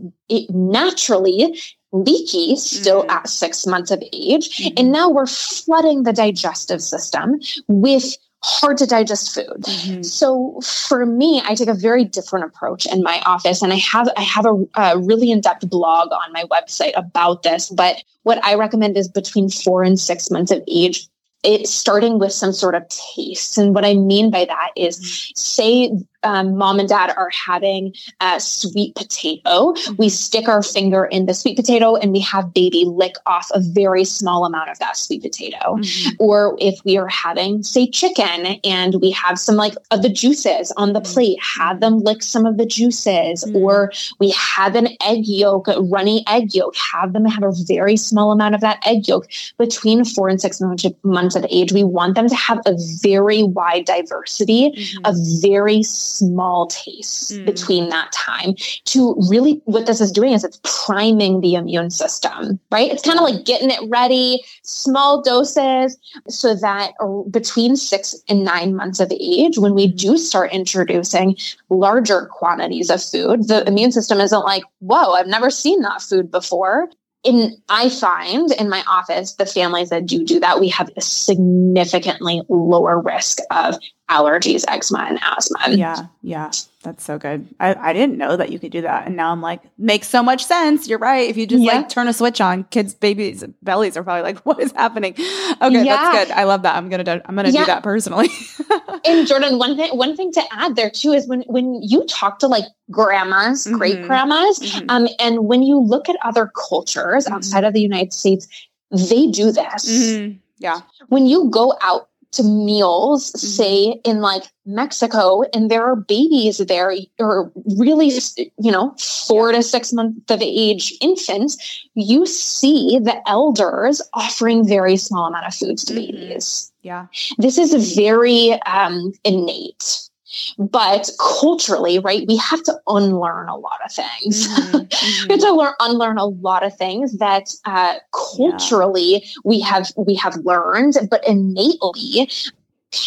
naturally 0.50 1.56
leaky 1.92 2.56
still 2.56 3.02
mm-hmm. 3.02 3.12
at 3.12 3.30
six 3.30 3.68
months 3.68 3.92
of 3.92 4.02
age. 4.12 4.58
Mm-hmm. 4.58 4.74
And 4.78 4.92
now 4.92 5.10
we're 5.10 5.28
flooding 5.28 6.04
the 6.04 6.14
digestive 6.14 6.82
system 6.82 7.40
with 7.68 8.18
hard 8.44 8.78
to 8.78 8.86
digest 8.86 9.34
food. 9.34 9.62
Mm-hmm. 9.62 10.04
So 10.04 10.60
for 10.62 11.06
me, 11.06 11.42
I 11.46 11.56
take 11.56 11.70
a 11.70 11.74
very 11.74 12.04
different 12.04 12.46
approach 12.46 12.86
in 12.86 13.02
my 13.02 13.22
office, 13.26 13.62
and 13.62 13.72
I 13.72 13.78
have 13.78 14.10
I 14.18 14.22
have 14.22 14.46
a, 14.46 14.66
a 14.76 15.00
really 15.00 15.32
in 15.32 15.42
depth 15.42 15.68
blog 15.70 16.12
on 16.12 16.34
my 16.34 16.44
website 16.52 16.92
about 16.96 17.44
this. 17.44 17.70
But 17.70 18.04
what 18.24 18.44
I 18.44 18.56
recommend 18.56 18.98
is 18.98 19.08
between 19.08 19.50
four 19.50 19.84
and 19.84 20.00
six 20.00 20.30
months 20.30 20.52
of 20.52 20.62
age. 20.68 21.08
It's 21.44 21.72
starting 21.72 22.20
with 22.20 22.32
some 22.32 22.54
sort 22.54 22.76
of 22.76 22.88
taste. 22.88 23.58
And 23.58 23.76
what 23.76 23.86
I 23.86 23.94
mean 23.96 24.32
by 24.32 24.46
that 24.46 24.72
is, 24.76 25.00
mm-hmm. 25.00 25.32
say 25.36 25.92
um, 26.24 26.58
mom 26.58 26.80
and 26.80 26.90
dad 26.90 27.14
are 27.18 27.30
having 27.30 27.94
a 28.22 28.40
sweet 28.40 28.96
potato, 28.96 29.74
mm-hmm. 29.74 29.96
we 29.98 30.10
stick 30.10 30.48
our 30.48 30.64
finger 30.64 31.06
in 31.06 31.26
the 31.26 31.34
sweet 31.34 31.56
potato 31.56 31.96
and 31.96 32.12
we 32.12 32.20
have 32.20 32.54
baby 32.54 32.86
lick 32.86 33.16
off 33.26 33.50
a 33.54 33.60
very 33.60 34.04
small 34.04 34.46
amount 34.46 34.70
of 34.70 34.80
that 34.80 34.98
sweet 34.98 35.22
potato. 35.22 35.58
Mm-hmm. 35.76 36.12
Or 36.20 36.56
if 36.60 36.80
we 36.86 36.98
are 36.98 37.08
having, 37.08 37.64
say, 37.64 37.88
chicken 37.88 38.60
and 38.64 39.02
we 39.02 39.12
have 39.12 39.40
some 39.40 39.56
like 39.56 39.76
of 39.92 40.02
the 40.02 40.10
juices 40.10 40.72
on 40.78 40.94
the 40.94 41.02
mm-hmm. 41.02 41.14
plate, 41.14 41.40
have 41.42 41.80
them 41.80 42.00
lick 42.00 42.24
some 42.24 42.46
of 42.46 42.58
the 42.58 42.66
juices. 42.66 43.44
Mm-hmm. 43.44 43.58
Or 43.58 43.92
we 44.20 44.32
have 44.32 44.76
an 44.76 44.90
egg 45.06 45.26
yolk, 45.26 45.68
a 45.68 45.82
runny 45.82 46.24
egg 46.28 46.54
yolk, 46.54 46.76
have 46.76 47.14
them 47.14 47.26
have 47.26 47.44
a 47.44 47.54
very 47.68 47.98
small 47.98 48.32
amount 48.32 48.56
of 48.56 48.62
that 48.62 48.80
egg 48.86 49.08
yolk 49.08 49.28
between 49.58 50.06
four 50.06 50.30
and 50.30 50.40
six 50.42 50.62
months 51.04 51.36
of 51.36 51.46
age. 51.50 51.72
We 51.72 51.84
want 51.84 52.16
them 52.16 52.28
to 52.28 52.36
have 52.36 52.60
a 52.66 52.76
very 53.02 53.44
wide 53.44 53.86
diversity 53.86 54.72
of 55.06 55.16
very 55.42 55.84
small 56.14 56.68
tastes 56.68 57.32
mm. 57.32 57.46
between 57.46 57.90
that 57.90 58.12
time 58.12 58.56
to 58.86 59.16
really 59.30 59.62
what 59.66 59.86
this 59.86 60.02
is 60.02 60.12
doing 60.12 60.34
is 60.34 60.44
it's 60.44 60.60
priming 60.64 61.42
the 61.42 61.56
immune 61.56 61.90
system, 61.90 62.60
right? 62.72 62.92
It's 62.92 63.04
kind 63.04 63.20
of 63.20 63.26
like 63.26 63.46
getting 63.46 63.70
it 63.70 63.82
ready, 63.90 64.44
small 64.64 65.22
doses, 65.22 65.98
so 66.28 66.56
that 66.56 66.94
between 67.32 67.76
six 67.76 68.16
and 68.30 68.44
nine 68.44 68.76
months 68.76 69.00
of 69.00 69.12
age, 69.12 69.58
when 69.58 69.74
we 69.74 69.88
do 69.88 70.18
start 70.18 70.54
introducing 70.54 71.36
larger 71.70 72.28
quantities 72.28 72.90
of 72.90 73.04
food, 73.04 73.48
the 73.48 73.68
immune 73.68 73.92
system 73.92 74.20
isn't 74.20 74.44
like, 74.44 74.64
whoa, 74.80 75.14
I've 75.14 75.28
never 75.28 75.50
seen 75.50 75.82
that 75.82 76.02
food 76.02 76.32
before 76.32 76.90
in 77.24 77.56
I 77.70 77.90
find 77.90 78.52
in 78.52 78.70
my 78.70 78.84
office 78.88 79.34
the 79.34 79.46
families 79.46 79.90
that 79.90 80.06
do 80.06 80.24
do 80.24 80.40
that 80.42 80.60
we 80.60 80.70
have 80.70 80.90
a 80.96 81.02
significantly 81.02 82.42
lower 82.50 83.02
risk 83.02 83.40
of 83.50 83.76
allergies, 84.10 84.64
eczema, 84.68 85.06
and 85.08 85.20
asthma. 85.22 85.76
Yeah, 85.76 86.08
yeah, 86.22 86.52
that's 86.84 87.04
so 87.04 87.18
good. 87.18 87.48
I, 87.60 87.74
I 87.76 87.94
didn't 87.94 88.18
know 88.18 88.36
that 88.36 88.52
you 88.52 88.60
could 88.60 88.72
do 88.72 88.82
that, 88.82 89.08
and 89.08 89.16
now 89.16 89.32
I'm 89.32 89.42
like, 89.42 89.62
makes 89.78 90.10
so 90.10 90.22
much 90.22 90.44
sense. 90.46 90.88
You're 90.88 91.00
right. 91.00 91.30
If 91.30 91.38
you 91.38 91.48
just 91.48 91.64
yeah. 91.64 91.78
like 91.78 91.90
turn 91.90 92.08
a 92.08 92.14
switch 92.14 92.42
on, 92.42 92.66
kids' 92.66 92.94
babies' 92.94 93.44
bellies 93.62 93.96
are 93.96 94.04
probably 94.04 94.24
like, 94.24 94.40
"What 94.46 94.60
is 94.60 94.72
happening?" 94.74 95.14
Okay, 95.14 95.84
yeah. 95.84 95.84
that's 95.84 96.28
good. 96.28 96.36
I 96.36 96.44
love 96.44 96.64
that. 96.64 96.76
I'm 96.76 96.90
gonna 96.90 97.04
do, 97.04 97.22
I'm 97.26 97.36
gonna 97.36 97.50
yeah. 97.50 97.62
do 97.62 97.66
that 97.68 97.84
personally. 97.84 98.30
and 99.06 99.28
Jordan, 99.28 99.58
one 99.58 99.78
thing 99.78 99.96
one 99.98 100.16
thing 100.16 100.32
to 100.34 100.44
add 100.52 100.76
there 100.76 100.90
too 100.90 101.12
is 101.12 101.28
when 101.28 101.42
when 101.44 101.82
you 101.82 102.06
talk 102.06 102.40
to 102.40 102.48
like 102.48 102.66
grandmas, 102.92 103.66
mm-hmm. 103.66 103.78
great 103.78 104.04
grandmas, 104.04 104.60
mm-hmm. 104.60 104.90
um, 104.90 105.08
and 105.20 105.46
when 105.46 105.64
you 105.64 105.80
look 105.80 106.10
at 106.10 106.18
other 106.24 106.52
cultures 106.70 107.26
mm-hmm. 107.26 107.36
outside 107.36 107.64
of 107.64 107.74
the 107.74 107.82
United 107.82 108.14
States, 108.14 108.48
they 108.92 109.28
do 109.28 109.52
this. 109.52 109.90
Mm-hmm. 109.90 110.38
Yeah. 110.60 110.82
When 111.08 111.26
you 111.26 111.50
go 111.50 111.76
out 111.82 112.10
to 112.34 112.44
meals, 112.44 113.32
mm-hmm. 113.32 113.48
say 113.48 114.02
in 114.04 114.22
like 114.22 114.44
Mexico, 114.66 115.44
and 115.54 115.70
there 115.70 115.84
are 115.84 115.96
babies 115.96 116.58
there, 116.58 116.94
or 117.20 117.52
really, 117.78 118.12
you 118.60 118.72
know, 118.72 118.96
four 119.28 119.52
to 119.52 119.64
six 119.64 119.94
months 119.94 120.32
of 120.32 120.42
age 120.42 120.94
infants, 121.02 121.88
you 121.96 122.26
see 122.26 123.00
the 123.02 123.22
elders 123.28 124.02
offering 124.14 124.68
very 124.68 124.98
small 124.98 125.28
amount 125.28 125.48
of 125.48 125.56
foods 125.56 125.84
to 125.86 125.94
mm-hmm. 125.94 126.12
babies. 126.12 126.72
Yeah. 126.82 127.08
This 127.38 127.58
is 127.58 127.74
a 127.74 127.96
very 128.02 128.54
um, 128.64 129.14
innate 129.24 130.10
but 130.58 131.10
culturally 131.20 132.00
right 132.00 132.26
we 132.28 132.38
have 132.38 132.62
to 132.64 132.74
unlearn 132.88 133.50
a 133.50 133.56
lot 133.56 133.80
of 133.86 133.92
things 133.92 134.48
mm-hmm, 134.48 134.78
mm-hmm. 134.78 135.28
we 135.30 135.34
have 135.34 135.42
to 135.42 135.54
learn 135.54 135.74
unlearn 135.80 136.18
a 136.18 136.26
lot 136.26 136.64
of 136.64 136.76
things 136.76 137.18
that 137.18 137.54
uh, 137.66 137.96
culturally 138.36 139.24
yeah. 139.24 139.32
we 139.44 139.60
have 139.60 139.92
we 139.98 140.16
have 140.16 140.36
learned 140.38 140.96
but 141.10 141.26
innately 141.28 142.30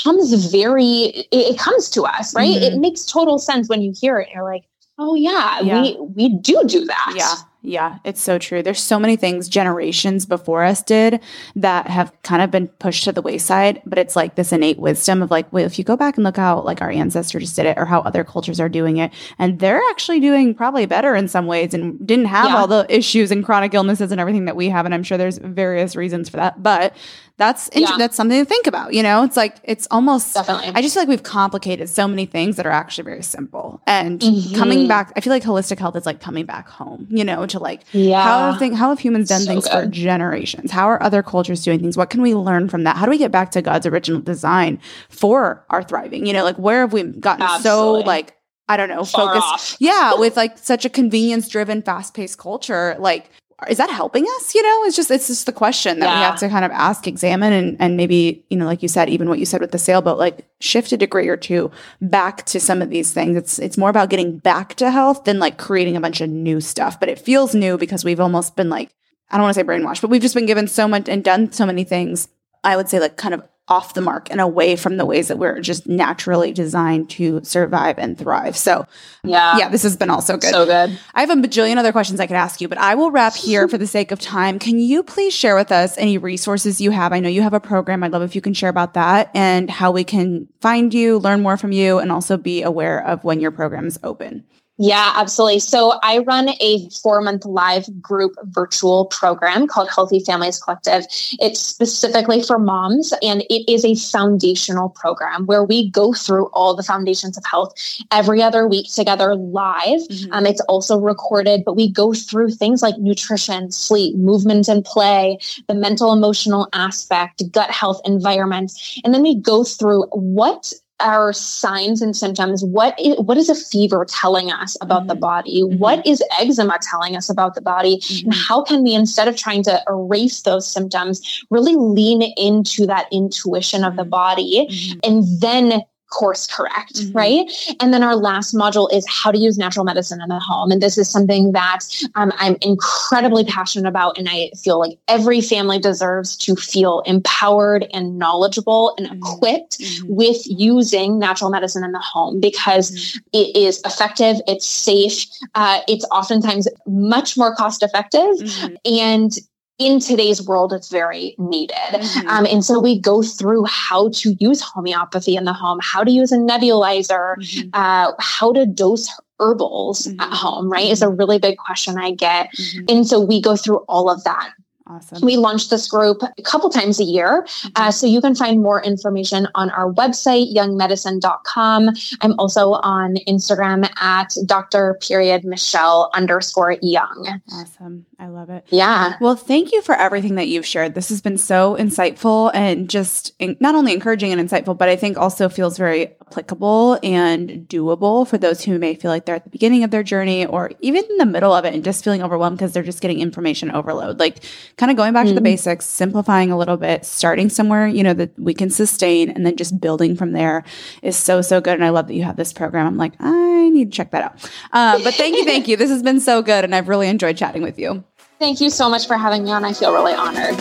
comes 0.03 0.51
very 0.51 0.85
it, 0.85 1.29
it 1.33 1.59
comes 1.59 1.89
to 1.89 2.03
us 2.03 2.35
right 2.35 2.57
mm-hmm. 2.57 2.75
it 2.75 2.79
makes 2.79 3.05
total 3.05 3.39
sense 3.39 3.69
when 3.69 3.83
you 3.83 3.93
hear 3.99 4.19
it 4.19 4.29
you're 4.35 4.45
like 4.45 4.65
oh 4.99 5.15
yeah, 5.15 5.61
yeah, 5.61 5.83
we 5.83 5.97
we 6.15 6.29
do 6.29 6.63
do 6.67 6.85
that 6.85 7.15
yeah 7.17 7.35
yeah, 7.67 7.99
it's 8.05 8.23
so 8.23 8.39
true. 8.39 8.63
There's 8.63 8.83
so 8.83 8.99
many 8.99 9.17
things 9.17 9.49
generations 9.49 10.25
before 10.25 10.63
us 10.63 10.83
did 10.83 11.21
that 11.57 11.89
have 11.89 12.13
kind 12.23 12.43
of 12.43 12.51
been 12.51 12.69
pushed 12.69 13.05
to 13.05 13.13
the 13.13 13.23
wayside, 13.23 13.83
but 13.85 13.99
it's 13.99 14.15
like 14.15 14.37
this 14.37 14.53
innate 14.53 14.79
wisdom 14.79 15.23
of 15.23 15.31
like, 15.31 15.53
well, 15.53 15.65
if 15.65 15.79
you 15.79 15.85
go 15.85 15.97
back 15.97 16.17
and 16.17 16.25
look 16.25 16.37
how 16.37 16.61
like 16.61 16.81
our 16.81 16.91
ancestors 16.91 17.55
did 17.55 17.67
it 17.67 17.77
or 17.77 17.85
how 17.85 18.01
other 18.01 18.23
cultures 18.23 18.61
are 18.61 18.69
doing 18.69 18.99
it, 18.99 19.13
and 19.39 19.59
they're 19.59 19.83
actually 19.91 20.21
doing 20.21 20.55
probably 20.55 20.87
better 20.87 21.15
in 21.15 21.27
some 21.27 21.47
ways 21.47 21.75
and 21.75 22.07
didn't 22.07 22.27
have 22.27 22.51
yeah. 22.51 22.57
all 22.57 22.67
the 22.67 22.87
issues 22.89 23.31
and 23.31 23.45
chronic 23.45 23.75
illnesses 23.75 24.13
and 24.13 24.21
everything 24.21 24.45
that 24.45 24.57
we 24.57 24.69
have. 24.69 24.85
And 24.85 24.95
I'm 24.95 25.03
sure 25.03 25.19
there's 25.19 25.39
various 25.39 25.97
reasons 25.97 26.29
for 26.29 26.37
that, 26.37 26.63
but 26.63 26.95
that's 27.39 27.69
int- 27.69 27.89
yeah. 27.89 27.97
that's 27.99 28.17
something 28.17 28.39
to 28.39 28.45
think 28.47 28.67
about. 28.67 28.95
You 28.95 29.03
know, 29.03 29.23
it's 29.23 29.37
like 29.37 29.57
it's 29.63 29.87
almost 29.91 30.35
definitely. 30.35 30.73
I 30.75 30.81
just 30.81 30.95
feel 30.95 31.03
like 31.03 31.09
we've 31.09 31.23
complicated 31.23 31.89
so 31.89 32.09
many 32.09 32.25
things 32.25 32.57
that 32.57 32.67
are 32.67 32.73
actually 32.73 33.05
very 33.05 33.23
simple. 33.23 33.83
And 33.87 34.21
mm-hmm. 34.21 34.57
coming 34.57 34.89
back, 34.89 35.13
I 35.17 35.21
feel 35.21 35.33
like 35.33 35.43
holistic 35.43 35.79
health 35.79 35.97
is 35.97 36.07
like 36.07 36.21
coming 36.21 36.47
back 36.47 36.69
home. 36.69 37.07
You 37.11 37.25
know, 37.25 37.45
to 37.47 37.59
like 37.59 37.83
yeah. 37.93 38.23
how 38.23 38.51
have 38.51 38.59
thing, 38.59 38.73
how 38.75 38.89
have 38.89 38.99
humans 38.99 39.29
done 39.29 39.41
so 39.41 39.47
things 39.47 39.69
good. 39.69 39.85
for 39.85 39.91
generations? 39.91 40.71
How 40.71 40.87
are 40.87 41.03
other 41.03 41.23
cultures 41.23 41.63
doing 41.63 41.81
things? 41.81 41.97
What 41.97 42.09
can 42.09 42.23
we 42.23 42.35
learn 42.35 42.69
from 42.69 42.85
that? 42.85 42.97
How 42.97 43.05
do 43.05 43.11
we 43.11 43.19
get 43.19 43.31
back 43.31 43.51
to 43.51 43.61
God's 43.61 43.85
original 43.85 44.21
design 44.21 44.81
for 45.11 45.65
our 45.69 45.83
thriving? 45.83 46.25
You 46.25 46.33
know, 46.33 46.45
like 46.45 46.57
where 46.57 46.81
have 46.81 46.95
we 46.95 47.03
gotten 47.03 47.43
Absolutely. 47.43 48.03
so 48.03 48.07
like 48.07 48.35
I 48.69 48.77
don't 48.77 48.89
know, 48.89 49.05
Far 49.05 49.35
focused. 49.35 49.47
Off. 49.47 49.77
Yeah, 49.79 50.15
with 50.15 50.37
like 50.37 50.59
such 50.59 50.85
a 50.85 50.89
convenience 50.89 51.49
driven, 51.49 51.83
fast 51.83 52.15
paced 52.15 52.39
culture. 52.39 52.97
Like 52.99 53.31
is 53.69 53.79
that 53.79 53.89
helping 53.91 54.25
us? 54.25 54.55
You 54.55 54.63
know, 54.63 54.85
it's 54.85 54.97
just 54.97 55.11
it's 55.11 55.29
just 55.29 55.47
the 55.47 55.53
question 55.53 55.99
that 56.01 56.07
yeah. 56.07 56.19
we 56.19 56.25
have 56.25 56.39
to 56.41 56.49
kind 56.49 56.65
of 56.65 56.71
ask, 56.73 57.07
examine, 57.07 57.53
and 57.55 57.77
and 57.81 57.97
maybe 57.97 58.45
you 58.51 58.57
know, 58.57 58.67
like 58.67 58.83
you 58.83 58.89
said, 58.89 59.09
even 59.09 59.31
what 59.31 59.39
you 59.39 59.47
said 59.47 59.63
with 59.63 59.73
the 59.73 59.79
sailboat, 59.79 60.19
like 60.19 60.47
shift 60.61 60.93
a 60.93 60.97
degree 60.97 61.29
or 61.29 61.39
two 61.39 61.71
back 62.03 62.45
to 62.47 62.61
some 62.61 62.83
of 62.83 62.91
these 62.91 63.15
things. 63.15 63.35
It's 63.35 63.59
it's 63.59 63.79
more 63.79 63.89
about 63.89 64.11
getting 64.11 64.39
back 64.39 64.75
to 64.77 64.91
health 64.91 65.25
than 65.25 65.39
like 65.39 65.57
creating 65.57 65.97
a 65.97 66.01
bunch 66.01 66.21
of 66.21 66.29
new 66.29 66.61
stuff. 66.61 67.01
But 67.01 67.09
it 67.09 67.19
feels 67.19 67.55
new 67.55 67.79
because 67.79 68.05
we've 68.05 68.21
almost 68.21 68.57
been 68.57 68.69
like 68.69 68.91
I 69.31 69.37
don't 69.37 69.45
want 69.45 69.55
to 69.55 69.61
say 69.61 69.67
brainwashed, 69.67 70.03
but 70.03 70.11
we've 70.11 70.23
just 70.23 70.35
been 70.35 70.47
given 70.47 70.69
so 70.69 70.87
much 70.87 71.09
and 71.09 71.25
done 71.25 71.51
so 71.51 71.65
many 71.65 71.85
things. 71.85 72.29
I 72.63 72.77
would 72.77 72.91
say 72.91 73.01
like 73.01 73.17
kind 73.17 73.33
of 73.33 73.43
off 73.69 73.95
the 73.95 74.01
mark 74.01 74.31
and 74.31 74.41
away 74.41 74.77
from 74.77 74.97
the 74.97 75.05
ways 75.05 75.27
that 75.27 75.39
we're 75.39 75.61
just 75.61 75.89
naturally 75.89 76.53
designed 76.53 77.11
to 77.11 77.41
survive 77.43 77.99
and 77.99 78.17
thrive. 78.17 78.57
So, 78.57 78.87
yeah, 79.25 79.59
yeah, 79.59 79.69
this 79.69 79.83
has 79.83 79.97
been 79.97 80.09
also 80.09 80.37
good. 80.37 80.51
So 80.51 80.65
good. 80.65 80.99
I 81.15 81.21
have 81.21 81.31
a 81.31 81.35
bajillion 81.35 81.77
other 81.77 81.91
questions 81.91 82.21
I 82.21 82.29
could 82.29 82.37
ask 82.37 82.61
you, 82.61 82.69
but 82.69 82.79
I 82.79 82.95
will 82.95 83.11
wrap 83.11 83.35
here 83.35 83.67
for 83.67 83.77
the 83.77 83.87
sake 83.87 84.13
of 84.13 84.21
time. 84.21 84.61
Can 84.61 84.79
you 84.79 85.03
please 85.03 85.35
share 85.35 85.57
with 85.57 85.73
us 85.73 85.99
any 85.99 86.17
resources 86.17 86.81
you 86.81 86.93
have? 86.93 87.13
I 87.13 87.19
know 87.19 87.29
you 87.29 87.43
have 87.43 87.55
a 87.55 87.61
program. 87.61 88.05
I'd 88.05 88.13
love 88.13 88.23
if 88.23 88.37
you 88.37 88.41
can 88.41 88.55
share 88.55 88.71
about 88.71 88.95
that 88.95 89.31
and 89.35 89.69
how 89.69 89.91
we 89.91 90.05
can 90.05 90.47
find 90.61 90.95
you, 90.95 91.19
learn 91.19 91.43
more 91.43 91.57
from 91.57 91.73
you, 91.73 91.99
and 91.99 92.13
also 92.13 92.37
be 92.37 92.63
aware 92.63 93.05
of 93.05 93.25
when 93.25 93.41
your 93.41 93.51
program 93.51 93.87
is 93.87 93.99
open. 94.05 94.45
Yeah, 94.79 95.13
absolutely. 95.17 95.61
So 95.61 95.99
I 96.03 96.19
run 96.19 96.51
a 96.61 96.89
four 96.91 97.23
month 97.23 97.47
live 97.47 97.87
group 98.01 98.35
virtual 98.45 99.07
program 99.07 99.67
called 99.67 99.89
Healthy 99.95 100.21
Families 100.21 100.59
Collective. 100.59 101.07
It's 101.41 101.61
specifically 101.61 102.43
for 102.43 102.59
moms 102.59 103.15
and 103.23 103.43
it 103.49 103.71
is 103.73 103.85
a 103.85 103.95
foundational 103.95 104.91
program 104.91 105.47
where 105.47 105.65
we 105.65 105.91
go 105.91 106.13
through 106.13 106.47
all 106.49 106.77
the 106.77 106.83
foundations 106.83 107.39
of 107.39 107.45
health 107.51 107.73
every 108.11 108.43
other 108.43 108.69
week 108.69 108.93
together 108.93 109.35
live. 109.35 110.01
Mm-hmm. 110.01 110.33
Um, 110.33 110.45
it's 110.45 110.61
also 110.63 110.99
recorded, 110.99 111.65
but 111.65 111.75
we 111.75 111.91
go 111.91 112.13
through 112.13 112.51
things 112.51 112.83
like 112.83 112.99
nutrition, 112.99 113.71
sleep, 113.71 114.17
movement 114.17 114.69
and 114.69 114.85
play, 114.85 115.39
the 115.69 115.75
mental 115.75 116.13
emotional 116.13 116.69
aspect, 116.75 117.43
gut 117.51 117.71
health, 117.71 118.01
environment. 118.05 118.73
And 119.05 119.15
then 119.15 119.23
we 119.23 119.37
go 119.37 119.65
through 119.65 120.05
what 120.13 120.73
our 121.01 121.33
signs 121.33 122.01
and 122.01 122.17
symptoms 122.17 122.65
what 122.65 122.99
is, 122.99 123.19
what 123.19 123.37
is 123.37 123.49
a 123.49 123.55
fever 123.55 124.07
telling 124.09 124.51
us 124.51 124.77
about 124.81 125.01
mm-hmm. 125.01 125.09
the 125.09 125.15
body 125.15 125.63
mm-hmm. 125.63 125.79
what 125.79 126.07
is 126.07 126.23
eczema 126.39 126.79
telling 126.91 127.17
us 127.17 127.29
about 127.29 127.55
the 127.55 127.61
body 127.61 127.99
mm-hmm. 127.99 128.27
and 128.27 128.35
how 128.35 128.63
can 128.63 128.83
we 128.83 128.95
instead 128.95 129.29
of 129.29 129.37
trying 129.37 129.63
to 129.63 129.83
erase 129.89 130.43
those 130.43 130.67
symptoms 130.67 131.45
really 131.51 131.77
lean 131.77 132.23
into 132.37 132.87
that 132.87 133.07
intuition 133.13 133.85
of 133.85 133.97
the 133.97 134.03
mm-hmm. 134.03 134.11
body 134.11 134.67
mm-hmm. 134.71 134.99
and 135.03 135.25
then 135.41 135.83
course 136.17 136.47
correct, 136.47 136.95
mm-hmm. 136.95 137.17
right? 137.17 137.77
And 137.81 137.93
then 137.93 138.03
our 138.03 138.17
last 138.17 138.55
module 138.55 138.93
is 138.93 139.05
how 139.09 139.31
to 139.31 139.39
use 139.39 139.59
natural 139.59 139.85
medicine 139.85 140.21
in 140.23 140.29
the 140.29 140.39
home. 140.39 140.71
And 140.71 140.83
this 140.83 140.97
is 140.97 141.11
something 141.11 141.53
that 141.53 141.81
um, 142.15 142.33
I'm 142.39 142.57
incredibly 142.63 143.45
passionate 143.45 143.89
about. 143.89 144.17
And 144.17 144.29
I 144.29 144.51
feel 144.63 144.79
like 144.79 144.99
every 145.09 145.41
family 145.41 145.79
deserves 145.79 146.37
to 146.39 146.57
feel 146.57 147.01
empowered 147.01 147.87
and 147.93 148.19
knowledgeable 148.19 148.95
and 148.97 149.09
mm-hmm. 149.09 149.19
equipped 149.19 149.79
mm-hmm. 149.79 150.15
with 150.15 150.39
using 150.47 151.19
natural 151.19 151.51
medicine 151.51 151.85
in 151.85 151.93
the 151.93 151.99
home 151.99 152.41
because 152.41 152.91
mm-hmm. 152.91 153.19
it 153.35 153.55
is 153.55 153.83
effective, 153.85 154.37
it's 154.47 154.67
safe, 154.67 155.27
uh, 155.55 155.81
it's 155.87 156.07
oftentimes 156.11 156.67
much 156.87 157.37
more 157.37 157.55
cost 157.55 157.83
effective. 157.83 158.21
Mm-hmm. 158.21 158.75
And 158.87 159.39
in 159.79 160.01
today's 160.01 160.43
world, 160.43 160.73
it's 160.73 160.89
very 160.89 161.35
needed. 161.39 161.77
Mm-hmm. 161.93 162.29
Um, 162.29 162.47
and 162.47 162.65
so 162.65 162.81
we 162.81 162.99
go 162.99 163.23
through 163.23 163.65
how 163.67 164.09
to 164.11 164.35
use 164.41 164.61
homeopathy 164.63 165.37
in 165.37 165.45
the 165.45 165.53
home, 165.53 165.79
how 165.83 166.03
to 166.03 166.11
use 166.11 166.33
a 166.33 166.39
nebulizer, 166.39 167.37
mm-hmm. 167.37 167.69
uh, 167.75 168.13
how 168.19 168.53
to 168.53 168.65
dose 168.65 169.09
herbals 169.39 170.07
mm-hmm. 170.07 170.21
at 170.21 170.33
home, 170.33 170.71
right? 170.71 170.91
Is 170.91 171.03
a 171.03 171.07
mm-hmm. 171.07 171.17
really 171.17 171.39
big 171.39 171.59
question 171.59 171.99
I 171.99 172.13
get. 172.13 172.51
Mm-hmm. 172.53 172.85
And 172.89 173.07
so 173.07 173.21
we 173.21 173.41
go 173.41 173.57
through 173.57 173.79
all 173.89 174.09
of 174.09 174.25
that. 174.25 174.51
Awesome. 174.89 175.19
We 175.23 175.37
launch 175.37 175.69
this 175.69 175.89
group 175.89 176.23
a 176.23 176.43
couple 176.43 176.71
times 176.71 177.01
a 177.01 177.05
year. 177.05 177.43
Mm-hmm. 177.43 177.69
Uh, 177.75 177.91
so 177.91 178.07
you 178.07 178.21
can 178.21 178.35
find 178.35 178.63
more 178.63 178.83
information 178.83 179.49
on 179.55 179.71
our 179.71 179.93
website, 179.93 180.55
youngmedicine.com. 180.55 181.91
I'm 182.21 182.39
also 182.39 182.73
on 182.73 183.17
Instagram 183.27 183.91
at 184.01 184.35
Dr. 184.47 184.99
period 185.01 185.45
Michelle 185.45 186.11
underscore 186.15 186.77
young. 186.83 187.41
Awesome. 187.53 188.07
I 188.19 188.29
love 188.29 188.49
it. 188.49 188.65
Yeah. 188.71 189.15
Well, 189.21 189.37
thank 189.37 189.73
you 189.73 189.83
for 189.83 189.95
everything 189.95 190.37
that 190.37 190.49
you've 190.49 190.65
shared. 190.65 190.95
This 190.95 191.09
has 191.11 191.21
been 191.21 191.37
so 191.37 191.77
insightful 191.77 192.51
and 192.55 192.89
just 192.89 193.33
in, 193.39 193.57
not 193.61 193.75
only 193.75 193.93
encouraging 193.93 194.33
and 194.33 194.41
insightful, 194.41 194.77
but 194.79 194.89
I 194.89 194.97
think 194.97 195.19
also 195.19 195.49
feels 195.49 195.77
very 195.77 196.17
applicable 196.23 196.99
and 197.03 197.69
doable 197.69 198.27
for 198.27 198.39
those 198.39 198.63
who 198.63 198.79
may 198.79 198.95
feel 198.95 199.11
like 199.11 199.27
they're 199.27 199.35
at 199.35 199.45
the 199.45 199.51
beginning 199.51 199.85
of 199.85 199.91
their 199.91 200.03
journey 200.03 200.47
or 200.47 200.71
even 200.81 201.05
in 201.05 201.17
the 201.19 201.27
middle 201.27 201.53
of 201.53 201.65
it 201.65 201.75
and 201.75 201.85
just 201.85 202.05
feeling 202.05 202.23
overwhelmed 202.23 202.57
because 202.57 202.73
they're 202.73 202.83
just 202.83 203.01
getting 203.01 203.21
information 203.21 203.71
overload. 203.71 204.19
Like 204.19 204.39
kind 204.77 204.91
of 204.91 204.97
going 204.97 205.13
back 205.13 205.23
mm-hmm. 205.23 205.31
to 205.31 205.35
the 205.35 205.41
mm-hmm. 205.41 205.55
basics, 205.55 205.87
simplifying 205.87 206.51
a 206.51 206.59
little 206.59 206.77
bit, 206.77 207.05
starting 207.05 207.49
somewhere, 207.49 207.87
you 207.87 208.03
know, 208.03 208.13
that 208.13 208.39
we 208.39 208.53
can 208.53 208.69
sustain 208.69 209.31
and 209.31 209.47
then 209.47 209.57
just 209.57 209.81
building 209.81 210.15
from 210.15 210.33
there 210.33 210.65
is 211.03 211.17
so, 211.17 211.41
so 211.41 211.61
good. 211.61 211.75
And 211.75 211.85
I 211.85 211.89
love 211.89 212.09
that 212.09 212.15
you 212.15 212.25
have 212.25 212.37
this 212.37 212.53
program. 212.53 212.87
I'm 212.87 212.97
like, 212.97 213.15
I 213.21 213.71
need 213.71 213.91
to 213.91 213.97
check 213.97 214.11
that 214.11 214.23
out. 214.23 214.51
Uh, 214.73 215.03
but 215.03 215.15
thank 215.15 215.37
you. 215.37 215.45
Thank 215.45 215.69
you. 215.69 215.77
This 215.77 215.91
has 215.91 216.03
been 216.03 216.21
so 216.21 216.43
good. 216.43 216.65
And 216.65 216.75
I've 216.75 216.89
really 216.89 217.09
enjoyed 217.09 217.37
chatting 217.37 217.63
with 217.63 217.79
you. 217.79 218.05
Thank 218.39 218.61
you 218.61 218.69
so 218.69 218.91
much 218.91 219.07
for 219.07 219.17
having 219.17 219.45
me 219.45 219.51
on. 219.51 219.65
I 219.65 219.73
feel 219.73 219.93
really 219.93 220.13
honored. 220.13 220.57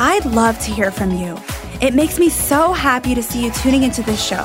I'd 0.00 0.24
love 0.26 0.58
to 0.60 0.72
hear 0.72 0.90
from 0.90 1.12
you. 1.12 1.38
It 1.80 1.94
makes 1.94 2.18
me 2.18 2.28
so 2.28 2.72
happy 2.72 3.14
to 3.14 3.22
see 3.22 3.44
you 3.44 3.52
tuning 3.52 3.84
into 3.84 4.02
this 4.02 4.24
show. 4.24 4.44